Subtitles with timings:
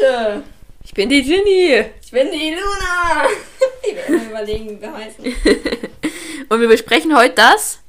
[0.00, 0.42] Charlotte.
[0.84, 1.84] Ich bin die Ginny.
[2.02, 3.28] Ich bin die Luna.
[3.82, 5.24] Ich werde mir überlegen, wie wir heißen.
[6.48, 7.80] Und wir besprechen heute das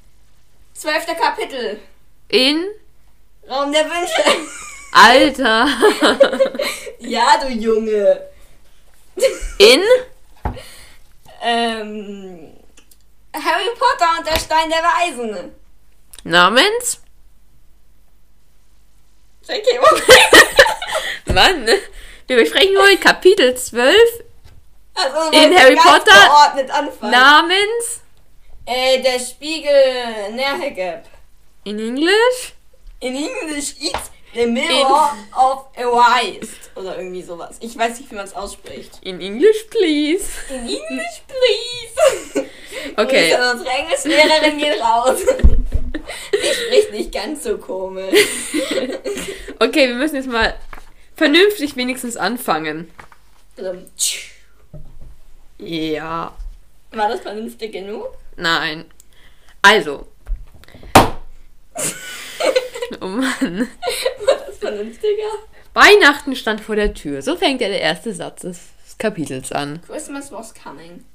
[0.74, 1.80] Zwölfter Kapitel.
[2.30, 2.66] in
[3.50, 4.24] Raum der Wünsche.
[4.94, 5.68] Alter.
[7.00, 8.22] Ja, du Junge.
[9.58, 9.82] In
[11.44, 12.54] Ähm.
[13.34, 15.52] Harry Potter und der Stein der Weisen.
[16.24, 17.02] namens
[19.48, 19.80] J.K.
[21.34, 21.68] Mann.
[22.28, 23.96] Wir besprechen heute Kapitel 12
[24.94, 28.02] Also, In Harry Potter namens
[28.66, 29.72] Äh, der Spiegel
[30.34, 31.04] Nerhegeb.
[31.64, 32.54] in Englisch
[33.00, 36.52] In English it's the mirror of a wise.
[36.76, 37.58] Oder irgendwie sowas.
[37.60, 39.00] Ich weiß nicht, wie man es ausspricht.
[39.02, 40.26] in English please.
[40.50, 42.50] In English, please.
[42.98, 43.36] Okay.
[43.52, 45.20] Unsere Englischlehrerin geht raus.
[46.34, 48.18] Die spricht nicht ganz so komisch.
[49.60, 50.56] Okay, wir müssen jetzt mal
[51.22, 52.90] vernünftig wenigstens anfangen.
[53.56, 53.78] Also,
[55.60, 56.36] Ja.
[56.92, 58.08] War das vernünftig genug?
[58.38, 58.86] Nein.
[59.62, 60.08] Also.
[63.00, 63.68] Oh Mann.
[64.26, 65.30] War das vernünftiger?
[65.74, 67.22] Weihnachten stand vor der Tür.
[67.22, 68.60] So fängt ja der erste Satz des
[68.98, 69.80] Kapitels an.
[69.86, 71.06] Christmas was coming.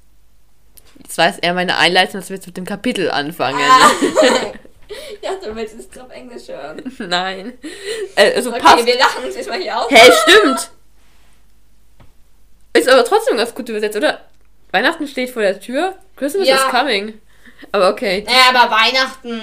[1.05, 3.59] Das war jetzt eher meine Einleitung, dass wir jetzt mit dem Kapitel anfangen.
[3.61, 3.91] Ah.
[5.13, 6.81] ich dachte, du willst es auf Englisch hören.
[6.99, 7.57] Nein.
[8.15, 8.85] Äh, also Okay, passt.
[8.85, 9.89] wir lachen uns jetzt mal hier auf.
[9.91, 10.69] Hä, stimmt.
[12.73, 14.21] Ist aber trotzdem ganz gut übersetzt, oder?
[14.71, 15.95] Weihnachten steht vor der Tür.
[16.15, 16.55] Christmas Ja.
[16.55, 17.19] is coming.
[17.71, 18.23] Aber okay.
[18.25, 19.41] Naja, aber Weihnachten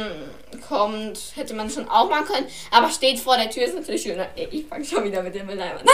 [0.68, 2.46] kommt, hätte man schon auch machen können.
[2.70, 4.28] Aber steht vor der Tür ist natürlich schöner.
[4.36, 5.86] Ich fange schon wieder mit dem Beleidigen an.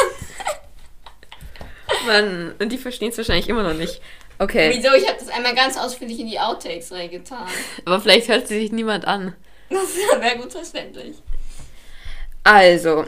[2.07, 4.01] Mann, und die verstehen es wahrscheinlich immer noch nicht.
[4.41, 4.73] Okay.
[4.75, 4.95] Wieso?
[4.95, 7.47] Ich habe das einmal ganz ausführlich in die Outtakes reingetan.
[7.85, 9.35] Aber vielleicht hört sie sich niemand an.
[9.69, 11.19] Das wäre gut verständlich.
[12.43, 13.05] Also.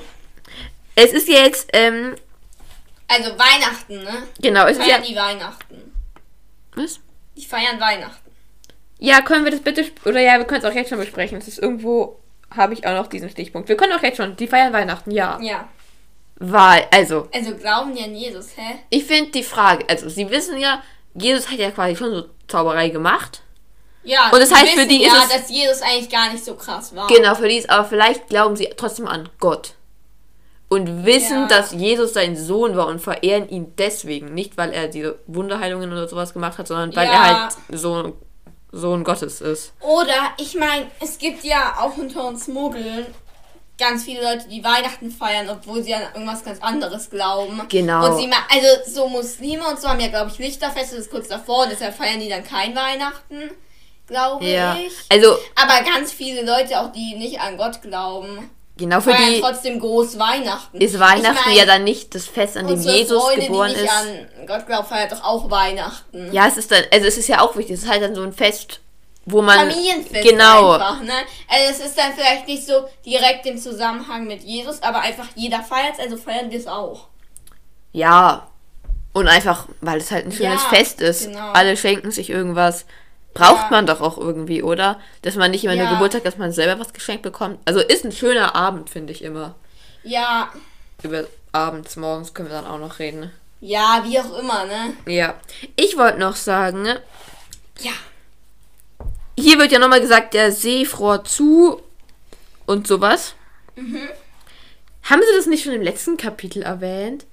[0.94, 2.14] Es ist jetzt, ähm,
[3.08, 4.24] Also Weihnachten, ne?
[4.42, 4.96] genau, es ist ja.
[4.96, 5.92] Feiern die Weihnachten.
[6.76, 7.00] Was?
[7.34, 8.30] Die feiern Weihnachten.
[8.98, 11.38] Ja, können wir das bitte, oder ja, wir können es auch jetzt schon besprechen.
[11.38, 12.20] Es ist irgendwo,
[12.54, 13.70] habe ich auch noch diesen Stichpunkt.
[13.70, 15.38] Wir können auch jetzt schon, die feiern Weihnachten, ja.
[15.40, 15.66] Ja.
[16.36, 18.80] Weil, also, Also glauben die an Jesus, hä?
[18.90, 20.82] ich finde die Frage, also, sie wissen ja,
[21.14, 23.42] Jesus hat ja quasi schon so Zauberei gemacht.
[24.04, 24.30] Ja.
[24.30, 26.54] Und das heißt, für wissen die ist ja, es- dass Jesus eigentlich gar nicht so
[26.54, 27.06] krass war.
[27.06, 29.74] Genau, für die ist, aber vielleicht glauben sie trotzdem an Gott.
[30.68, 31.46] Und wissen, Ja.
[31.48, 34.32] dass Jesus sein Sohn war und verehren ihn deswegen.
[34.32, 37.12] Nicht, weil er diese Wunderheilungen oder sowas gemacht hat, sondern weil Ja.
[37.12, 38.16] er halt so
[38.72, 39.74] Sohn Gottes ist.
[39.80, 43.06] Oder, ich meine, es gibt ja auch unter uns Muggeln
[43.82, 47.60] ganz viele Leute, die Weihnachten feiern, obwohl sie an irgendwas ganz anderes glauben.
[47.68, 48.06] Genau.
[48.06, 51.10] Und sie ma also so Muslime und so haben ja, glaube ich, Lichterfeste, das ist
[51.10, 53.50] kurz davor, und deshalb feiern die dann kein Weihnachten,
[54.06, 54.76] glaube Ja.
[54.76, 54.92] ich.
[55.08, 59.40] Also, Aber ganz viele Leute, auch die nicht an Gott glauben, genau für feiern die
[59.40, 60.80] trotzdem groß Weihnachten.
[60.80, 63.80] ist Weihnachten Ich mein, ja dann nicht das Fest, an dem Jesus Freunde, geboren die
[63.80, 63.92] nicht ist.
[63.92, 66.32] an Gott glauben, feiern doch auch Weihnachten.
[66.32, 68.22] Ja, es ist dann, also es ist ja auch wichtig, es ist halt dann so
[68.22, 68.80] ein Fest,
[69.24, 69.58] wo man.
[69.70, 70.72] Familienfest Genau.
[70.72, 71.12] einfach, ne?
[71.48, 75.62] Also es ist dann vielleicht nicht so direkt im Zusammenhang mit Jesus, aber einfach jeder
[75.62, 77.08] feiert also feiern wir es auch.
[77.92, 78.48] Ja.
[79.14, 81.26] Und einfach, weil es halt ein schönes Ja, Fest ist.
[81.26, 81.52] genau.
[81.52, 82.86] Alle schenken sich irgendwas.
[83.34, 83.68] Braucht Ja.
[83.70, 84.98] man doch auch irgendwie, oder?
[85.22, 85.92] Dass man nicht immer nur Ja.
[85.92, 87.58] Geburtstag, dass man selber was geschenkt bekommt.
[87.66, 89.54] Also ist ein schöner Abend, finde ich immer.
[90.02, 90.50] Ja,
[91.02, 93.30] Über abends, morgens können wir dann auch noch reden.
[93.60, 94.94] ja, wie auch immer, ne?
[95.06, 95.34] Ja.
[95.76, 97.00] Ich wollte noch sagen, ne,
[97.80, 97.92] Ja.
[99.42, 101.80] Hier wird ja nochmal gesagt, der See fror zu
[102.66, 103.34] und sowas.
[103.76, 104.08] Mhm.
[105.04, 107.26] Haben sie das nicht schon im letzten Kapitel erwähnt?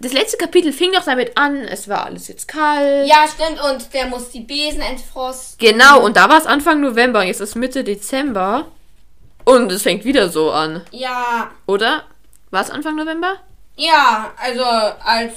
[0.00, 3.08] Das letzte Kapitel fing doch damit an, es war alles jetzt kalt.
[3.08, 5.58] Ja, stimmt, und der muss die Besen entfrosten.
[5.58, 8.66] Genau, und da war es Anfang November, jetzt ist Mitte Dezember.
[9.44, 12.04] Und es fängt wieder so an, Ja, oder?
[12.50, 13.36] War es Anfang November?
[13.76, 15.32] ja, also als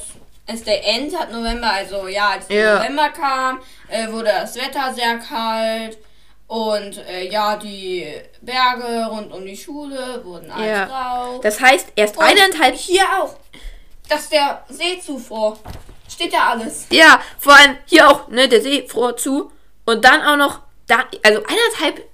[0.48, 2.78] es der End hat November, also ja, als der Ja.
[2.80, 5.98] November kam, äh, wurde das Wetter sehr kalt
[6.52, 8.06] und äh, ja, die
[8.42, 10.86] Berge rund um die Schule wurden alles Ja.
[10.86, 11.40] grau.
[11.40, 12.76] Das heißt, erst Und eineinhalb.
[12.76, 13.38] Hier auch.
[14.10, 15.58] Dass der Seezufuhr.
[16.10, 16.88] Steht da alles.
[16.90, 19.50] Ja, vor allem hier auch, ne, der See fror zu.
[19.86, 22.06] Und dann auch noch, da, also eineinhalb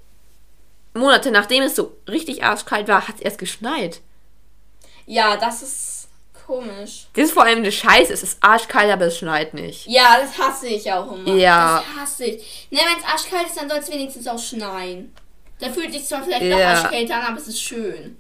[0.94, 4.02] Monate nachdem es so richtig arschkalt war, hat es erst geschneit.
[5.08, 5.87] Ja, das ist
[6.48, 7.08] komisch.
[7.14, 9.86] Das ist vor allem eine Scheiße, es ist arschkalt, aber es schneit nicht.
[9.86, 11.36] Ja, das hasse ich auch immer.
[11.36, 11.84] Ja.
[11.96, 12.68] Das hasse ich.
[12.72, 15.14] Ne, wenn es arschkalt ist, dann soll es wenigstens auch schneien.
[15.60, 16.70] Da fühlt sich zwar vielleicht noch Ja.
[16.70, 18.18] arschkälter an, aber es ist schön.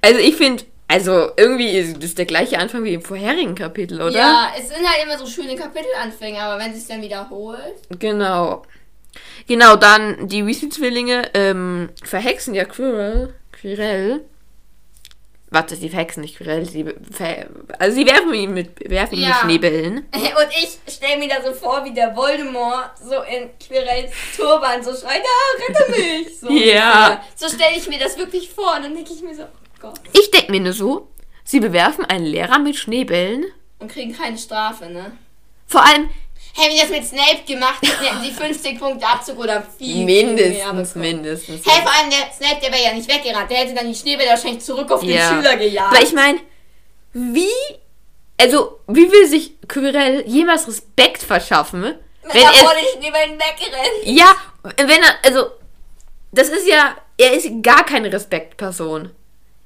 [0.00, 4.16] Also ich finde, also irgendwie ist das der gleiche Anfang wie im vorherigen Kapitel, oder?
[4.18, 7.76] Ja, es sind halt immer so schöne Kapitelanfänge, aber wenn es sich dann wiederholt.
[7.98, 8.62] Genau.
[9.46, 14.24] Genau, dann die Weasley-Zwillinge ähm, verhexen ja Quirrell, Quirrell
[15.50, 17.46] Warte, sie verhexen nicht Quirrell, sie ver
[17.78, 19.28] also sie werfen ihn mit werfen ihn Ja.
[19.28, 19.96] mit Schneebällen.
[20.14, 24.90] Und ich stelle mir da so vor, wie der Voldemort so in Quirrells Turban so
[24.94, 26.38] schreit, ah, rette mich.
[26.38, 27.22] So, Ja.
[27.34, 28.74] So stelle ich mir das wirklich vor.
[28.76, 30.00] Und dann denke ich mir so, oh Gott.
[30.12, 31.08] Ich denke mir nur so,
[31.44, 33.46] sie bewerfen einen Lehrer mit Schneebällen.
[33.78, 35.12] Und kriegen keine Strafe, ne?
[35.66, 36.10] Vor allem
[36.58, 40.58] Hätten wir das mit Snape gemacht, hätten die 50 Punkte Abzug oder viel, viel mindestens,
[40.92, 40.92] bekommen.
[41.00, 41.60] mindestens.
[41.66, 43.50] Hey, vor allem der Snape, der wäre ja nicht weggerannt.
[43.50, 45.28] Der hätte dann die Schneebälle wahrscheinlich zurück auf den Ja.
[45.28, 45.92] Schüler gejagt.
[45.94, 46.40] Aber ich meine,
[47.12, 47.46] wie,
[48.40, 51.94] also, wie will sich Quirrell jemals Respekt verschaffen, Wenn
[52.32, 54.04] wenn er vor er, den Schneebällen wegrennt.
[54.04, 54.34] ja,
[54.76, 55.50] wenn er, also,
[56.32, 59.10] das ist ja, er ist gar keine Respektperson.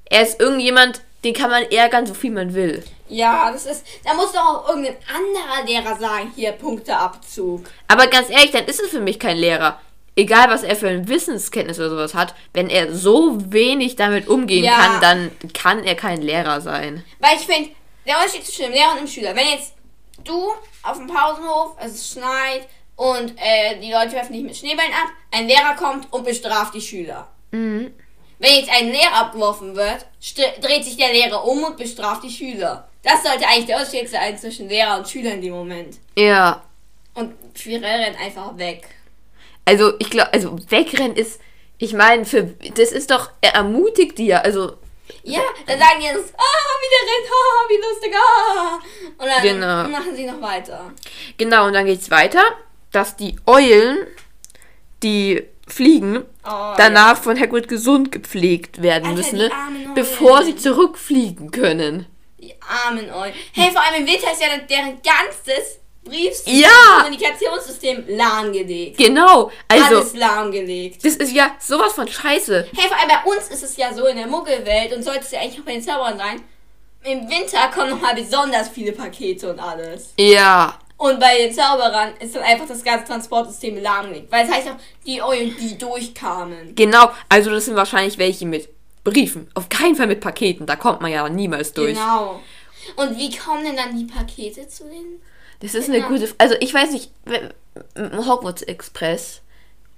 [0.05, 2.83] Er ist irgendjemand, den kann man ärgern, so viel man will.
[3.07, 3.85] Ja, das ist.
[4.03, 7.65] Da muss doch auch irgendein anderer Lehrer sagen, hier Punkteabzug.
[7.87, 9.79] Aber ganz ehrlich, dann ist es für mich kein Lehrer.
[10.15, 14.63] Egal, was er für ein Wissenskenntnis oder sowas hat, wenn er so wenig damit umgehen
[14.65, 14.75] Ja.
[14.77, 17.03] kann, dann kann er kein Lehrer sein.
[17.19, 17.69] Weil ich finde,
[18.05, 19.35] der Unterschied zwischen dem Lehrer und dem Schüler.
[19.35, 19.73] Wenn jetzt
[20.23, 20.51] du
[20.83, 25.47] auf dem Pausenhof, es schneit und äh, die Leute werfen dich mit Schneebällen ab, ein
[25.47, 27.27] Lehrer kommt und bestraft die Schüler.
[27.51, 27.91] Mhm.
[28.43, 30.05] Wenn jetzt ein Lehrer abgeworfen wird,
[30.61, 32.89] dreht sich der Lehrer um und bestraft die Schüler.
[33.01, 35.95] Das sollte eigentlich der Unterschied sein zwischen Lehrer und Schüler in dem Moment.
[36.17, 36.61] Ja,
[37.13, 38.83] Und Quirrell rennt einfach weg.
[39.63, 41.39] Also, ich glaube, also wegrennen ist,
[41.77, 42.43] ich meine, für
[42.75, 44.73] das ist doch, er ermutigt ja, also
[45.23, 48.79] Ja, dann sagen die jetzt, ah, wie der rennt, ah, wie lustig, ah.
[49.19, 49.87] Und dann Genau.
[49.87, 50.91] machen sie noch weiter.
[51.37, 52.43] genau, und dann geht's weiter,
[52.91, 53.99] dass die Eulen,
[55.01, 59.49] die fliegen, Oh, danach von Hagrid gesund gepflegt werden Alter, müssen, ne?
[59.95, 62.05] bevor sie zurückfliegen können.
[62.39, 62.53] Die
[62.85, 63.33] armen Eulen.
[63.53, 67.01] Hey, vor allem im Winter ist ja deren ganzes Briefsystem, Ja!
[67.03, 68.97] Kommunikationssystem lahmgelegt.
[68.97, 71.05] Genau, also Alles lahmgelegt.
[71.05, 72.67] das ist ja sowas von Scheiße.
[72.75, 75.31] Hey, vor allem bei uns ist es ja so in der Muggelwelt und sollte es
[75.31, 76.41] ja eigentlich auch bei den Zauberern sein.
[77.05, 80.13] Im Winter kommen nochmal besonders viele Pakete und alles.
[80.17, 84.31] Ja, Und bei den Zauberern ist dann einfach das ganze Transportsystem lahmgelegt.
[84.31, 86.75] Weil es heißt auch, die Eulen, die durchkamen.
[86.75, 88.69] genau, also das sind wahrscheinlich welche mit
[89.03, 91.97] Briefen, auf keinen Fall mit Paketen, da kommt man ja niemals durch.
[91.97, 92.39] Genau.
[92.95, 95.21] Und wie kommen denn dann die Pakete zu den
[95.59, 96.07] Das ist eine Ja.
[96.07, 96.29] gute.
[96.37, 97.11] Also ich weiß nicht,
[97.97, 99.41] Hogwarts Express,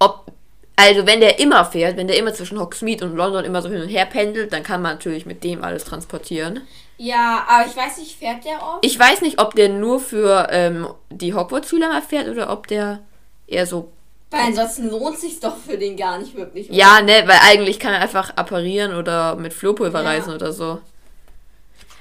[0.00, 0.26] ob
[0.74, 3.80] also wenn der immer fährt, wenn der immer zwischen Hogsmeade und London immer so hin
[3.80, 6.62] und her pendelt, dann kann man natürlich mit dem alles transportieren.
[6.98, 8.84] Ja, aber ich weiß nicht, fährt der oft?
[8.84, 13.00] Ich weiß nicht, ob der nur für ähm, die Hogwarts-Schüler mal fährt oder ob der
[13.46, 13.92] eher so.
[14.30, 16.68] Weil ansonsten lohnt sich doch für den gar nicht wirklich.
[16.68, 16.76] oder?
[16.78, 20.08] Ja, ne, weil eigentlich kann er einfach apparieren oder mit Flohpulver Ja.
[20.08, 20.78] reisen oder so.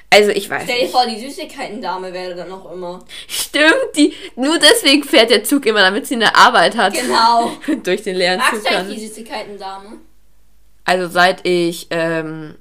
[0.09, 0.91] Also ich weiß Stell dir nicht.
[0.91, 3.03] vor, die Süßigkeiten-Dame wäre dann noch immer.
[3.27, 6.93] Stimmt, die, nur deswegen fährt der Zug immer, damit sie eine Arbeit hat.
[6.93, 7.51] Genau.
[7.83, 9.97] Durch den leeren Zug Magst du eigentlich die Süßigkeiten-Dame?
[10.85, 12.55] Also seit ich ähm,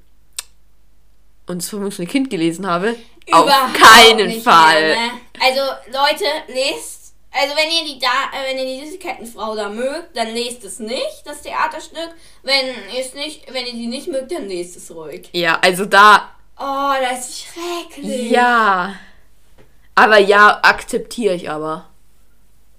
[1.46, 2.96] uns vermutlich ein Kind gelesen habe,
[3.32, 4.82] auf Überhaupt keinen nicht Fall.
[4.82, 5.10] Mehr, ne?
[5.40, 7.14] Also, Leute, lest.
[7.32, 10.78] Also, wenn ihr die da, äh, wenn ihr die Süßigkeitenfrau da mögt, dann lest es
[10.78, 12.10] nicht, das Theaterstück.
[12.42, 15.28] Wenn ihr es nicht, wenn ihr die nicht mögt, dann lest es ruhig.
[15.32, 18.30] Ja, also da, Oh, das ist schrecklich.
[18.30, 18.94] ja.
[19.96, 21.88] Aber ja, akzeptiere ich aber.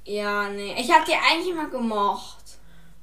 [0.05, 0.75] Ja, nee.
[0.79, 2.35] Ich hab die eigentlich immer gemocht.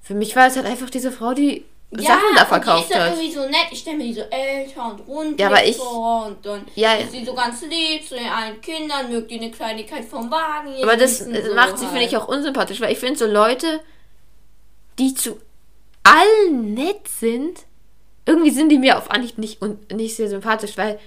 [0.01, 1.65] Für mich war es halt einfach diese Frau, die
[2.01, 3.11] ja, Sachen da und die verkauft ist hat.
[3.13, 3.67] irgendwie so nett.
[3.71, 6.95] Ich stelle mir die so älter und rund Ja, aber ich- vor und dann Ja,
[6.95, 10.75] ist sie so ganz lieb zu den allen Kindern, mögt die eine Kleinigkeit vom Wagen.
[10.83, 11.93] aber das so macht sie, halt.
[11.93, 13.81] finde ich, auch unsympathisch, weil ich finde so Leute,
[14.99, 15.39] die zu
[16.03, 17.61] allen nett sind,
[18.27, 19.61] irgendwie sind die mir auf Anhieb nicht,
[19.93, 20.99] nicht sehr sympathisch, weil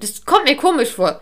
[0.00, 1.20] das kommt mir komisch vor.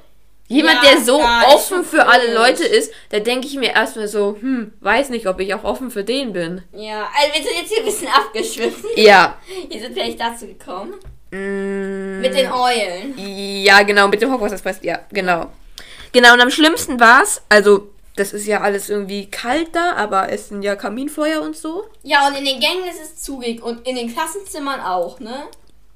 [0.48, 2.34] Jemand, Ja, der so ja, offen für alle.
[2.34, 5.90] Leute ist, da denke ich mir erstmal so, hm, weiß nicht, ob ich auch offen
[5.90, 6.62] für den bin.
[6.72, 8.90] Ja, also wir sind jetzt hier ein bisschen abgeschwiffen.
[8.96, 9.38] Ja.
[9.70, 10.94] Wir sind vielleicht dazu gekommen.
[11.30, 13.14] Mm, Mit den Eulen.
[13.16, 15.50] Ja, genau, mit dem Hogwarts Express, ja, genau.
[16.12, 20.28] Genau, und am schlimmsten war es, also, das ist ja alles irgendwie kalt da, aber
[20.30, 21.86] es sind ja Kaminfeuer und so.
[22.02, 25.44] Ja, und in den Gängen ist es zugig und in den Klassenzimmern auch, ne?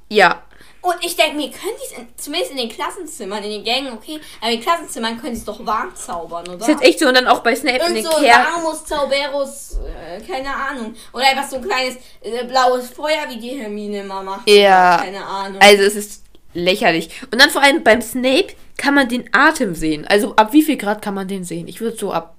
[0.09, 0.43] Ja,
[0.89, 3.93] Und ich denke mir, können die es in- zumindest in den Klassenzimmern, in den Gängen,
[3.93, 6.61] okay, aber in den Klassenzimmern können sie es doch warm zaubern, oder?
[6.61, 8.45] ist jetzt echt so und dann auch bei Snape in Irgend den so Kerl.
[8.55, 10.95] Varmus, Zauberus, äh, keine Ahnung.
[11.13, 14.49] Oder einfach so ein kleines äh, blaues Feuer, wie die Hermine immer macht.
[14.49, 14.99] Ja.
[15.03, 15.61] Keine Ahnung.
[15.61, 16.23] Also es ist
[16.55, 17.11] lächerlich.
[17.31, 20.07] Und dann vor allem beim Snape kann man den Atem sehen.
[20.07, 21.69] Also ab wie viel Grad kann man den sehen?
[21.69, 22.37] Ich würde so ab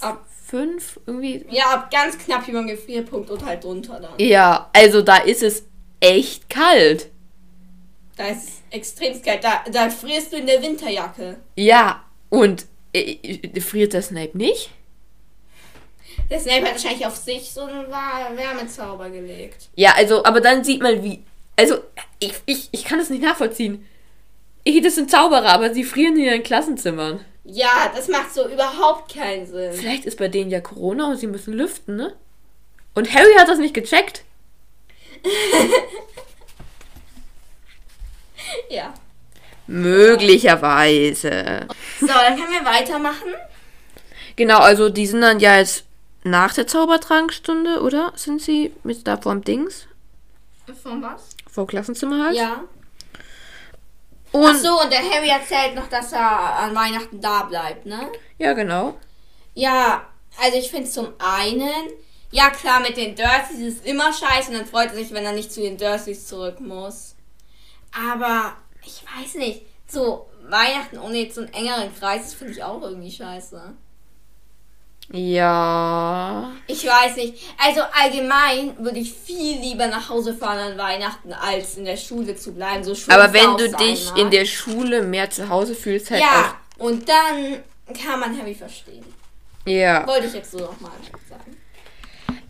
[0.00, 1.44] Ab- 5 irgendwie.
[1.50, 4.12] ja, ab ganz knapp über den Gefrierpunkt und halt drunter dann.
[4.18, 5.64] Ja, also da ist es
[6.00, 7.08] echt kalt.
[8.20, 9.42] Da ist extrem kalt.
[9.42, 11.38] Da, da frierst du in der Winterjacke.
[11.56, 14.68] Ja, und äh, äh, friert der Snape nicht?
[16.30, 19.70] Der Snape hat wahrscheinlich auf sich so einen Wärmezauber gelegt.
[19.74, 21.24] Ja, also, aber dann sieht man wie.
[21.56, 21.78] Also,
[22.18, 23.88] Ich, ich, ich kann das nicht nachvollziehen.
[24.64, 27.24] Ich, das sind Zauberer, aber sie frieren in ihren Klassenzimmern.
[27.44, 29.72] Ja, das macht so überhaupt keinen Sinn.
[29.72, 32.14] Vielleicht ist bei denen ja Corona und sie müssen lüften, ne?
[32.94, 34.24] Und Harry hat das nicht gecheckt.
[38.70, 38.92] Ja.
[39.66, 41.66] Möglicherweise.
[42.00, 43.34] So, dann können wir weitermachen.
[44.36, 45.84] Genau, also die sind dann ja jetzt
[46.24, 48.12] nach der Zaubertrankstunde, oder?
[48.16, 49.86] Sind sie mit da vorm Dings?
[50.82, 51.30] Von was?
[51.50, 52.36] Vor Klassenzimmer halt?
[52.36, 52.64] Ja.
[54.32, 58.08] Und, Ach so, und der Harry erzählt noch, dass er an Weihnachten da bleibt, ne?
[58.38, 58.96] Ja, genau.
[59.54, 60.04] Ja,
[60.40, 61.90] also ich finde zum einen,
[62.30, 65.32] ja klar, mit den Dursleys ist immer scheiße und dann freut er sich, wenn er
[65.32, 67.09] nicht zu den Dursleys zurück muss.
[67.92, 68.52] Aber
[68.84, 72.82] ich weiß nicht, so Weihnachten ohne jetzt so einen engeren Kreis, das finde ich auch
[72.82, 73.74] irgendwie scheiße.
[75.12, 76.52] Ja.
[76.68, 77.42] Ich weiß nicht.
[77.58, 82.36] Also allgemein würde ich viel lieber nach Hause fahren an Weihnachten, als in der Schule
[82.36, 82.84] zu bleiben.
[82.84, 84.18] So Aber wenn auch du dich mag.
[84.18, 87.62] in der Schule mehr zu Hause fühlst, halt Ja, und dann
[88.00, 89.04] kann man Harry verstehen.
[89.04, 89.68] auch.
[89.68, 90.06] Ja.
[90.06, 90.92] Wollte ich jetzt so nochmal
[91.28, 91.56] sagen.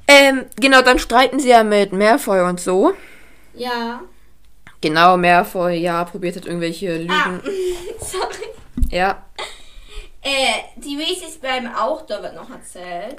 [0.06, 2.92] Ähm, genau, dann streiten sie ja mit Meerfeu und so.
[3.54, 4.00] Ja.
[4.80, 7.10] Genau, Meerfeu, ja, probiert hat irgendwelche Lügen.
[7.10, 7.40] Ah,
[8.00, 8.48] sorry.
[8.90, 9.24] Ja.
[10.22, 13.16] Äh, die Weasleys bleiben auch, da wird noch erzählt.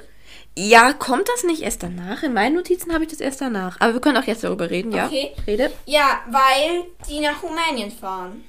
[0.57, 2.23] Ja, kommt das nicht erst danach?
[2.23, 3.79] In meinen Notizen habe ich das erst danach.
[3.79, 5.05] Aber wir können auch jetzt darüber reden, ja?
[5.05, 5.31] Okay.
[5.47, 5.71] Rede?
[5.85, 8.43] Ja, weil die nach Rumänien fahren.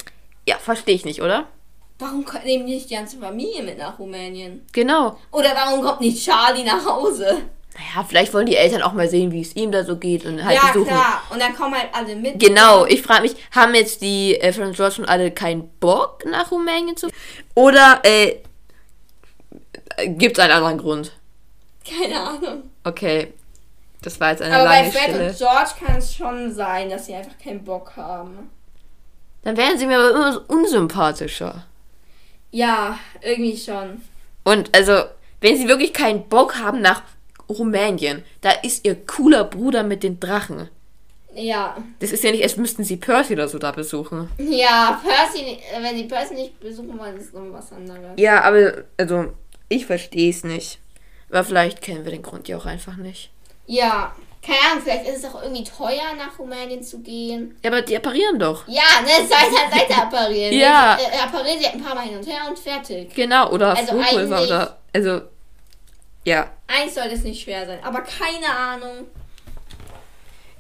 [0.47, 1.47] Ja, verstehe ich nicht, oder?
[1.99, 4.67] Warum nehmen die nicht die ganze Familie mit nach Rumänien?
[4.73, 5.17] Genau.
[5.31, 7.43] Oder warum kommt nicht Charlie nach Hause?
[7.75, 10.45] Naja, vielleicht wollen die Eltern auch mal sehen, wie es ihm da so geht und
[10.45, 10.89] halt ja, besuchen.
[10.89, 11.23] klar.
[11.31, 12.39] Und dann kommen halt alle mit.
[12.39, 16.51] Genau, ich frage mich, haben jetzt die äh, von George und alle keinen Bock nach
[16.51, 17.09] Rumänien zu?
[17.55, 18.37] Oder äh,
[20.07, 21.13] gibt es einen anderen Grund?
[21.89, 22.63] Keine Ahnung.
[22.85, 23.33] Okay,
[24.03, 25.29] das war jetzt eine Aber bei lange Fred Stille.
[25.31, 28.51] und George kann es schon sein, dass sie einfach keinen Bock haben.
[29.45, 31.67] Dann werden sie mir aber immer so unsympathischer.
[32.51, 34.03] Ja, irgendwie schon.
[34.45, 35.05] Und also,
[35.41, 37.03] wenn sie wirklich keinen Bock haben nach
[37.53, 40.69] Rumänien, da ist ihr cooler Bruder mit den Drachen.
[41.35, 41.77] Ja.
[42.01, 44.29] Das ist ja nicht, als müssten sie Percy oder so da besuchen.
[44.39, 48.01] Ja, Percy, wenn sie Percy nicht besuchen wollen, ist noch was anderes.
[48.17, 49.33] Ja, aber, also,
[49.69, 50.79] ich verstehe es nicht.
[51.31, 53.31] Aber vielleicht kennen wir den Grund ja auch einfach nicht.
[53.67, 57.57] Ja, keine Ahnung, vielleicht ist es auch irgendwie teuer, nach Rumänien zu gehen.
[57.65, 58.67] Ja, aber die apparieren doch.
[58.69, 60.53] Ja, ne, Seite an Seite apparieren.
[60.53, 60.97] Ja.
[60.97, 61.03] Ne?
[61.03, 63.15] Äh, apparieren sie ein paar Mal hin und her und fertig.
[63.15, 64.79] Genau, oder Also eigentlich- oder.
[64.93, 65.23] Also.
[66.25, 69.07] Ja, Eins sollte es nicht schwer sein, aber keine Ahnung.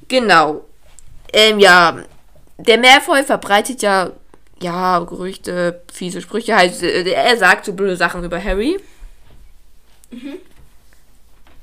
[0.08, 0.64] genau.
[1.32, 2.02] Ähm, ja.
[2.58, 4.10] Der Meerfeu verbreitet ja,
[4.60, 6.54] ja, Gerüchte, fiese Sprüche.
[6.54, 8.78] Halt, äh, er sagt so blöde Sachen über Harry.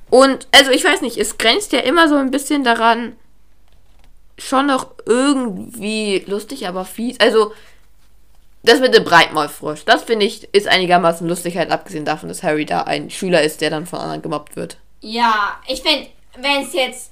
[0.10, 3.15] Und, also ich weiß nicht, es grenzt ja immer so ein bisschen daran,
[4.38, 7.20] schon noch irgendwie lustig, aber fies.
[7.20, 7.53] Also,
[8.63, 12.66] das mit dem Breitmaulfrosch, das finde ich, ist einigermaßen lustig, halt abgesehen davon, dass Harry
[12.66, 14.78] da ein Schüler ist, der dann von anderen gemobbt wird.
[15.01, 17.12] Ja, ich finde, wenn es jetzt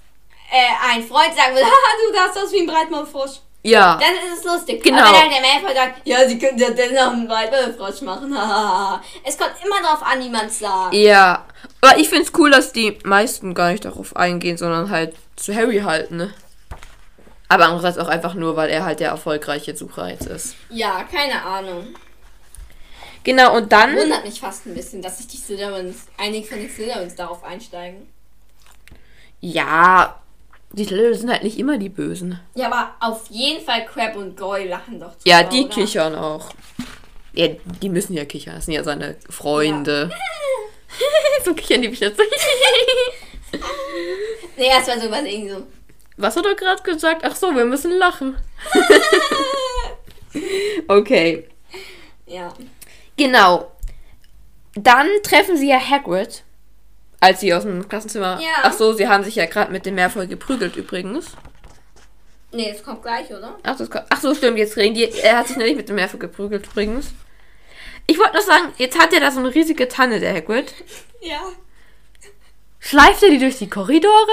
[0.52, 3.98] äh, ein Freund sagen würde, haha, du darfst aus wie ein Breitmaulfrosch, Ja.
[4.00, 4.84] dann ist es lustig.
[4.84, 5.00] Genau.
[5.00, 8.34] Aber wenn dann der Malfoy sagt, ja, sie können ja dennoch einen Breitmaulfrosch machen,
[9.24, 10.94] es kommt immer darauf an, wie man es sagt.
[10.94, 11.46] Ja.
[11.82, 15.56] Aber ich finde es cool, dass die meisten gar nicht darauf eingehen, sondern halt zu
[15.56, 16.34] Harry halten, ne?
[17.50, 20.56] Aber andererseits auch einfach nur, weil er halt der erfolgreiche Sucher jetzt ist.
[20.70, 21.88] Ja, keine Ahnung.
[23.24, 23.96] Genau, und dann.
[23.96, 28.08] Wundert mich fast ein bisschen, dass sich die Slytherins, einige von den Slytherins darauf einsteigen.
[29.42, 30.22] Ja.
[30.74, 32.40] Die Schlitter sind halt nicht immer die Bösen.
[32.56, 35.74] Ja, aber auf jeden Fall Crab und Goy lachen doch Ja, drüber, die oder?
[35.76, 36.50] kichern auch.
[37.34, 37.48] Ja,
[37.82, 38.56] die müssen ja kichern.
[38.56, 40.10] Das sind ja seine Freunde.
[41.46, 42.20] so kichern die mich jetzt.
[44.58, 45.68] Nee, das war so überlegen so.
[46.18, 47.22] Was hat er gerade gesagt?
[47.24, 48.38] Ach so, wir müssen lachen.
[50.88, 51.48] okay.
[52.26, 52.54] Ja.
[53.18, 53.72] Genau.
[54.76, 56.44] Dann treffen sie ja Hagrid,
[57.20, 58.40] als sie aus dem Klassenzimmer.
[58.42, 58.62] Ja.
[58.64, 61.32] Ach so, sie haben sich ja gerade mit dem Meerfall geprügelt übrigens.
[62.52, 63.58] Nee, das kommt gleich, oder?
[63.64, 65.04] Ach, das, ko- ach so, stimmt, jetzt reden die.
[65.20, 67.14] Er hat sich nämlich mit dem Meerfall geprügelt übrigens.
[68.06, 70.74] Ich wollte nur sagen, jetzt hat er da so eine riesige Tanne, der Hagrid.
[71.22, 71.42] Ja.
[72.80, 74.32] Schleift er die durch die Korridore?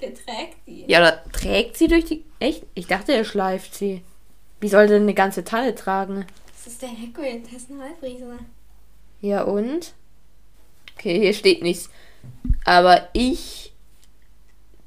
[0.00, 0.84] Der trägt die.
[0.86, 2.24] Ja, oder trägt sie durch die.
[2.38, 2.64] Echt?
[2.74, 4.02] Ich dachte, er schleift sie.
[4.60, 6.26] Wie soll denn eine ganze Tanne tragen?
[6.52, 8.38] Das ist der Hagrid, das ist ein Halbriese.
[9.20, 9.92] Ja, und?
[10.96, 11.90] Okay, hier steht nichts.
[12.64, 13.72] Aber ich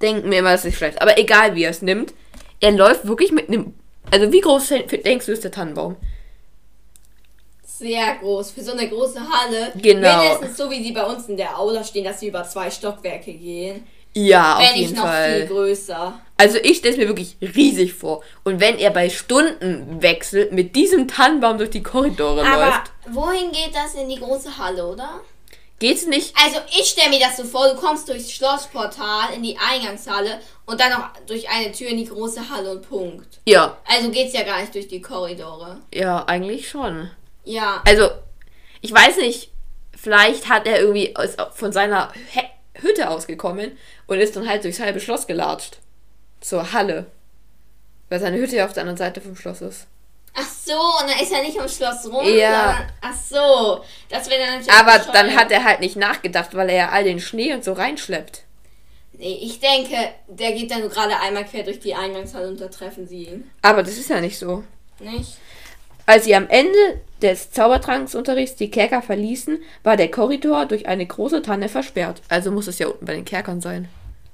[0.01, 1.01] denke mir immer, dass es schleift.
[1.01, 2.13] Aber egal, wie er es nimmt,
[2.60, 3.74] er läuft wirklich mit einem.
[4.12, 4.70] Also, wie groß
[5.06, 5.96] denkst du, ist der Tannenbaum?
[7.63, 9.72] Sehr groß, für so eine große Halle.
[9.75, 10.22] Genau.
[10.22, 13.34] Mindestens so, wie sie bei uns in der Aula stehen, dass sie über zwei Stockwerke
[13.34, 13.86] gehen.
[14.13, 15.36] Ja, auf wenn jeden nicht noch Fall.
[15.38, 16.20] viel größer.
[16.38, 18.24] Also ich stelle es mir wirklich riesig vor.
[18.44, 23.74] Und wenn er bei Stundenwechsel mit diesem Tannenbaum durch die Korridore Aber läuft, wohin geht
[23.75, 25.22] das in die große Halle, oder?
[25.80, 26.36] geht's nicht?
[26.46, 30.80] Also ich stelle mir das so vor, du kommst durchs Schlossportal in die Eingangshalle und
[30.80, 33.39] dann noch durch eine Tür in die große Halle und Punkt.
[33.48, 35.80] Ja, Also geht's ja gar nicht durch die Korridore.
[35.91, 37.10] ja, eigentlich schon.
[37.46, 37.82] Ja.
[37.88, 38.10] Also,
[38.82, 39.50] ich weiß nicht,
[40.00, 42.13] vielleicht hat er irgendwie aus, von seiner
[42.75, 43.75] Hütte ausgekommen
[44.12, 45.77] und ist dann halt durchs halbe Schloss gelatscht.
[46.41, 47.06] Zur Halle.
[48.10, 49.88] Weil seine Hütte ja auf der anderen Seite vom Schloss ist.
[50.34, 52.51] Ach so, und dann ist er nicht ums Schloss rum, Ja.
[52.51, 56.70] sondern, ach so, das wäre dann natürlich Aber dann hat er halt nicht nachgedacht, weil
[56.70, 58.44] er ja all den Schnee und so reinschleppt.
[59.13, 59.96] Nee, ich denke,
[60.27, 63.50] der geht dann gerade einmal quer durch die Eingangshalle und da treffen sie ihn.
[63.62, 64.63] Aber das ist ja nicht so.
[65.00, 65.38] Nicht?
[66.06, 71.41] Als sie am Ende des Zaubertranksunterrichts die Kerker verließen, war der Korridor durch eine große
[71.41, 72.22] Tanne versperrt.
[72.30, 73.88] Also muss es ja unten bei den Kerkern sein.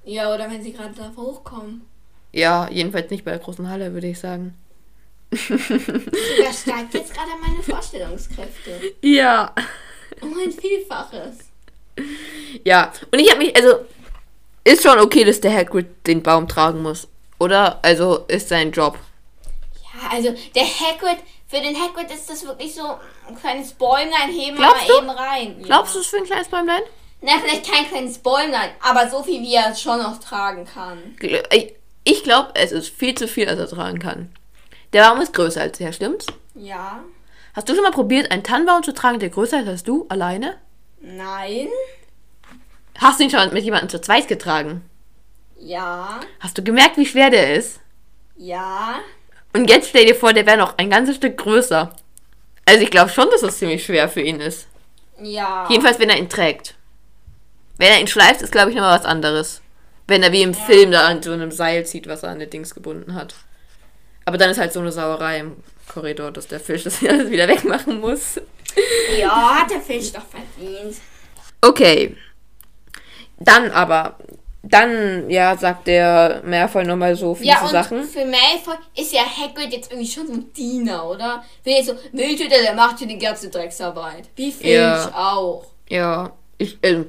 [0.07, 1.85] Ja, oder wenn sie gerade da hochkommen.
[2.31, 4.55] Ja, jedenfalls nicht bei der großen Halle, würde ich sagen.
[5.29, 5.41] Das
[6.61, 8.79] steigt jetzt gerade meine Vorstellungskräfte.
[9.01, 9.53] Ja.
[10.21, 11.39] Um ein Vielfaches.
[12.63, 13.79] Ja, und ich habe mich, also,
[14.63, 17.09] ist schon okay, dass der Hagrid den Baum tragen muss.
[17.37, 17.83] Oder?
[17.83, 18.97] Also, ist sein Job.
[19.83, 22.97] Ja, also der Hagrid, für den Hagrid ist das wirklich so
[23.27, 24.97] ein kleines Bäumlein, heben wir mal du?
[24.99, 25.63] eben rein.
[25.63, 26.01] Glaubst du, ja.
[26.01, 26.83] es ist für ein kleines Bäumlein?
[27.21, 31.15] Na, vielleicht kein kleines Bäumlein, aber so viel, wie er es schon noch tragen kann.
[31.51, 34.31] Ich, ich glaube, es ist viel zu viel, als er tragen kann.
[34.93, 36.27] Der Baum ist größer als er, stimmt's?
[36.55, 37.03] Ja.
[37.53, 40.57] Hast du schon mal probiert, einen Tannenbaum zu tragen, der größer ist als du, alleine?
[41.01, 41.67] Nein.
[43.00, 44.88] Hast du ihn schon mit jemandem zu zweit getragen?
[45.59, 46.19] Ja.
[46.39, 47.79] Hast du gemerkt, wie schwer der ist?
[48.36, 49.00] Ja.
[49.53, 51.95] Und jetzt stell dir vor, der wäre noch ein ganzes Stück größer.
[52.65, 54.67] Also ich glaube schon, dass das ziemlich schwer für ihn ist.
[55.21, 55.67] Ja.
[55.69, 56.75] Jedenfalls, wenn er ihn trägt.
[57.77, 59.61] Wenn er ihn schleift, ist, glaube ich, nochmal was anderes.
[60.07, 62.50] Wenn er wie im Film da an so einem Seil zieht, was er an den
[62.50, 63.35] Dings gebunden hat.
[64.25, 65.57] Aber dann ist halt so eine Sauerei im
[65.94, 68.40] Korridor, dass der Fisch das alles wieder wegmachen muss.
[69.18, 70.98] Ja, hat der Fisch doch verdient.
[71.61, 72.16] Okay.
[73.40, 74.18] Dann aber,
[74.63, 78.03] dann, ja, sagt der Meerfall nochmal so viele Ja, und Sachen.
[78.03, 81.44] für Malfoy ist ja Hagrid jetzt irgendwie schon so ein Diener, oder?
[81.63, 84.29] Wenn jetzt so, Wildhüter, der macht hier die ganze Drecksarbeit.
[84.35, 85.11] Wie Filch Ja.
[85.13, 85.66] auch.
[85.90, 87.07] Ja, ich, ähm,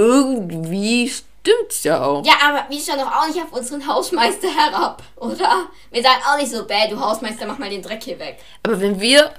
[0.00, 2.24] irgendwie stimmt's ja auch.
[2.24, 5.66] Ja, aber wir schauen doch auch nicht auf unseren Hausmeister herab, oder?
[5.90, 8.38] Wir sagen auch nicht so, bäh, du Hausmeister, mach mal den Dreck hier weg.
[8.62, 9.32] Aber wenn wir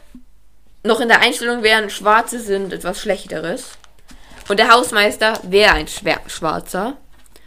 [0.84, 3.70] noch in der Einstellung wären, Schwarze sind etwas Schlechteres
[4.50, 6.98] und der Hausmeister wäre ein Schwer Schwarzer,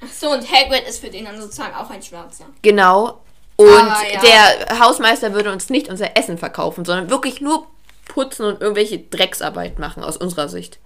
[0.06, 2.44] Ach so, und Hagrid ist für den dann sozusagen auch ein Schwarzer.
[2.62, 3.20] genau,
[3.56, 4.20] und Ah, ja.
[4.20, 7.66] der Hausmeister würde uns nicht unser Essen verkaufen, sondern wirklich nur
[8.08, 10.78] putzen und irgendwelche Drecksarbeit machen, aus unserer Sicht.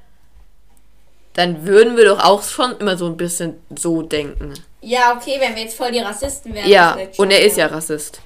[1.39, 4.55] Dann würden wir doch auch schon immer so ein bisschen so denken.
[4.81, 6.69] Ja, okay, wenn wir jetzt voll die Rassisten wären.
[6.69, 8.21] Ja, und er ist ja Rassist.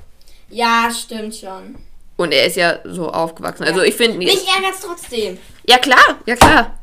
[0.48, 1.76] Ja, stimmt schon.
[2.16, 3.64] Und er ist ja so aufgewachsen.
[3.64, 4.16] Also ich finde...
[4.16, 5.36] Mich ärgert's trotzdem.
[5.68, 6.78] Ja, klar, ja, klar.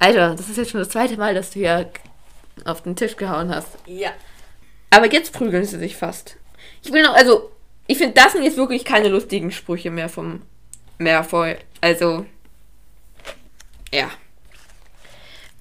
[0.00, 1.90] Alter, das ist jetzt schon das zweite Mal, dass du hier
[2.64, 3.68] auf den Tisch gehauen hast.
[3.86, 4.10] Ja.
[4.90, 6.38] Aber jetzt prügeln sie sich fast.
[6.82, 7.52] Ich will noch, also,
[7.86, 10.42] ich finde, das sind jetzt wirklich keine lustigen Sprüche mehr vom
[10.98, 11.54] Meerfeu.
[11.80, 12.26] Also,
[13.94, 14.10] ja.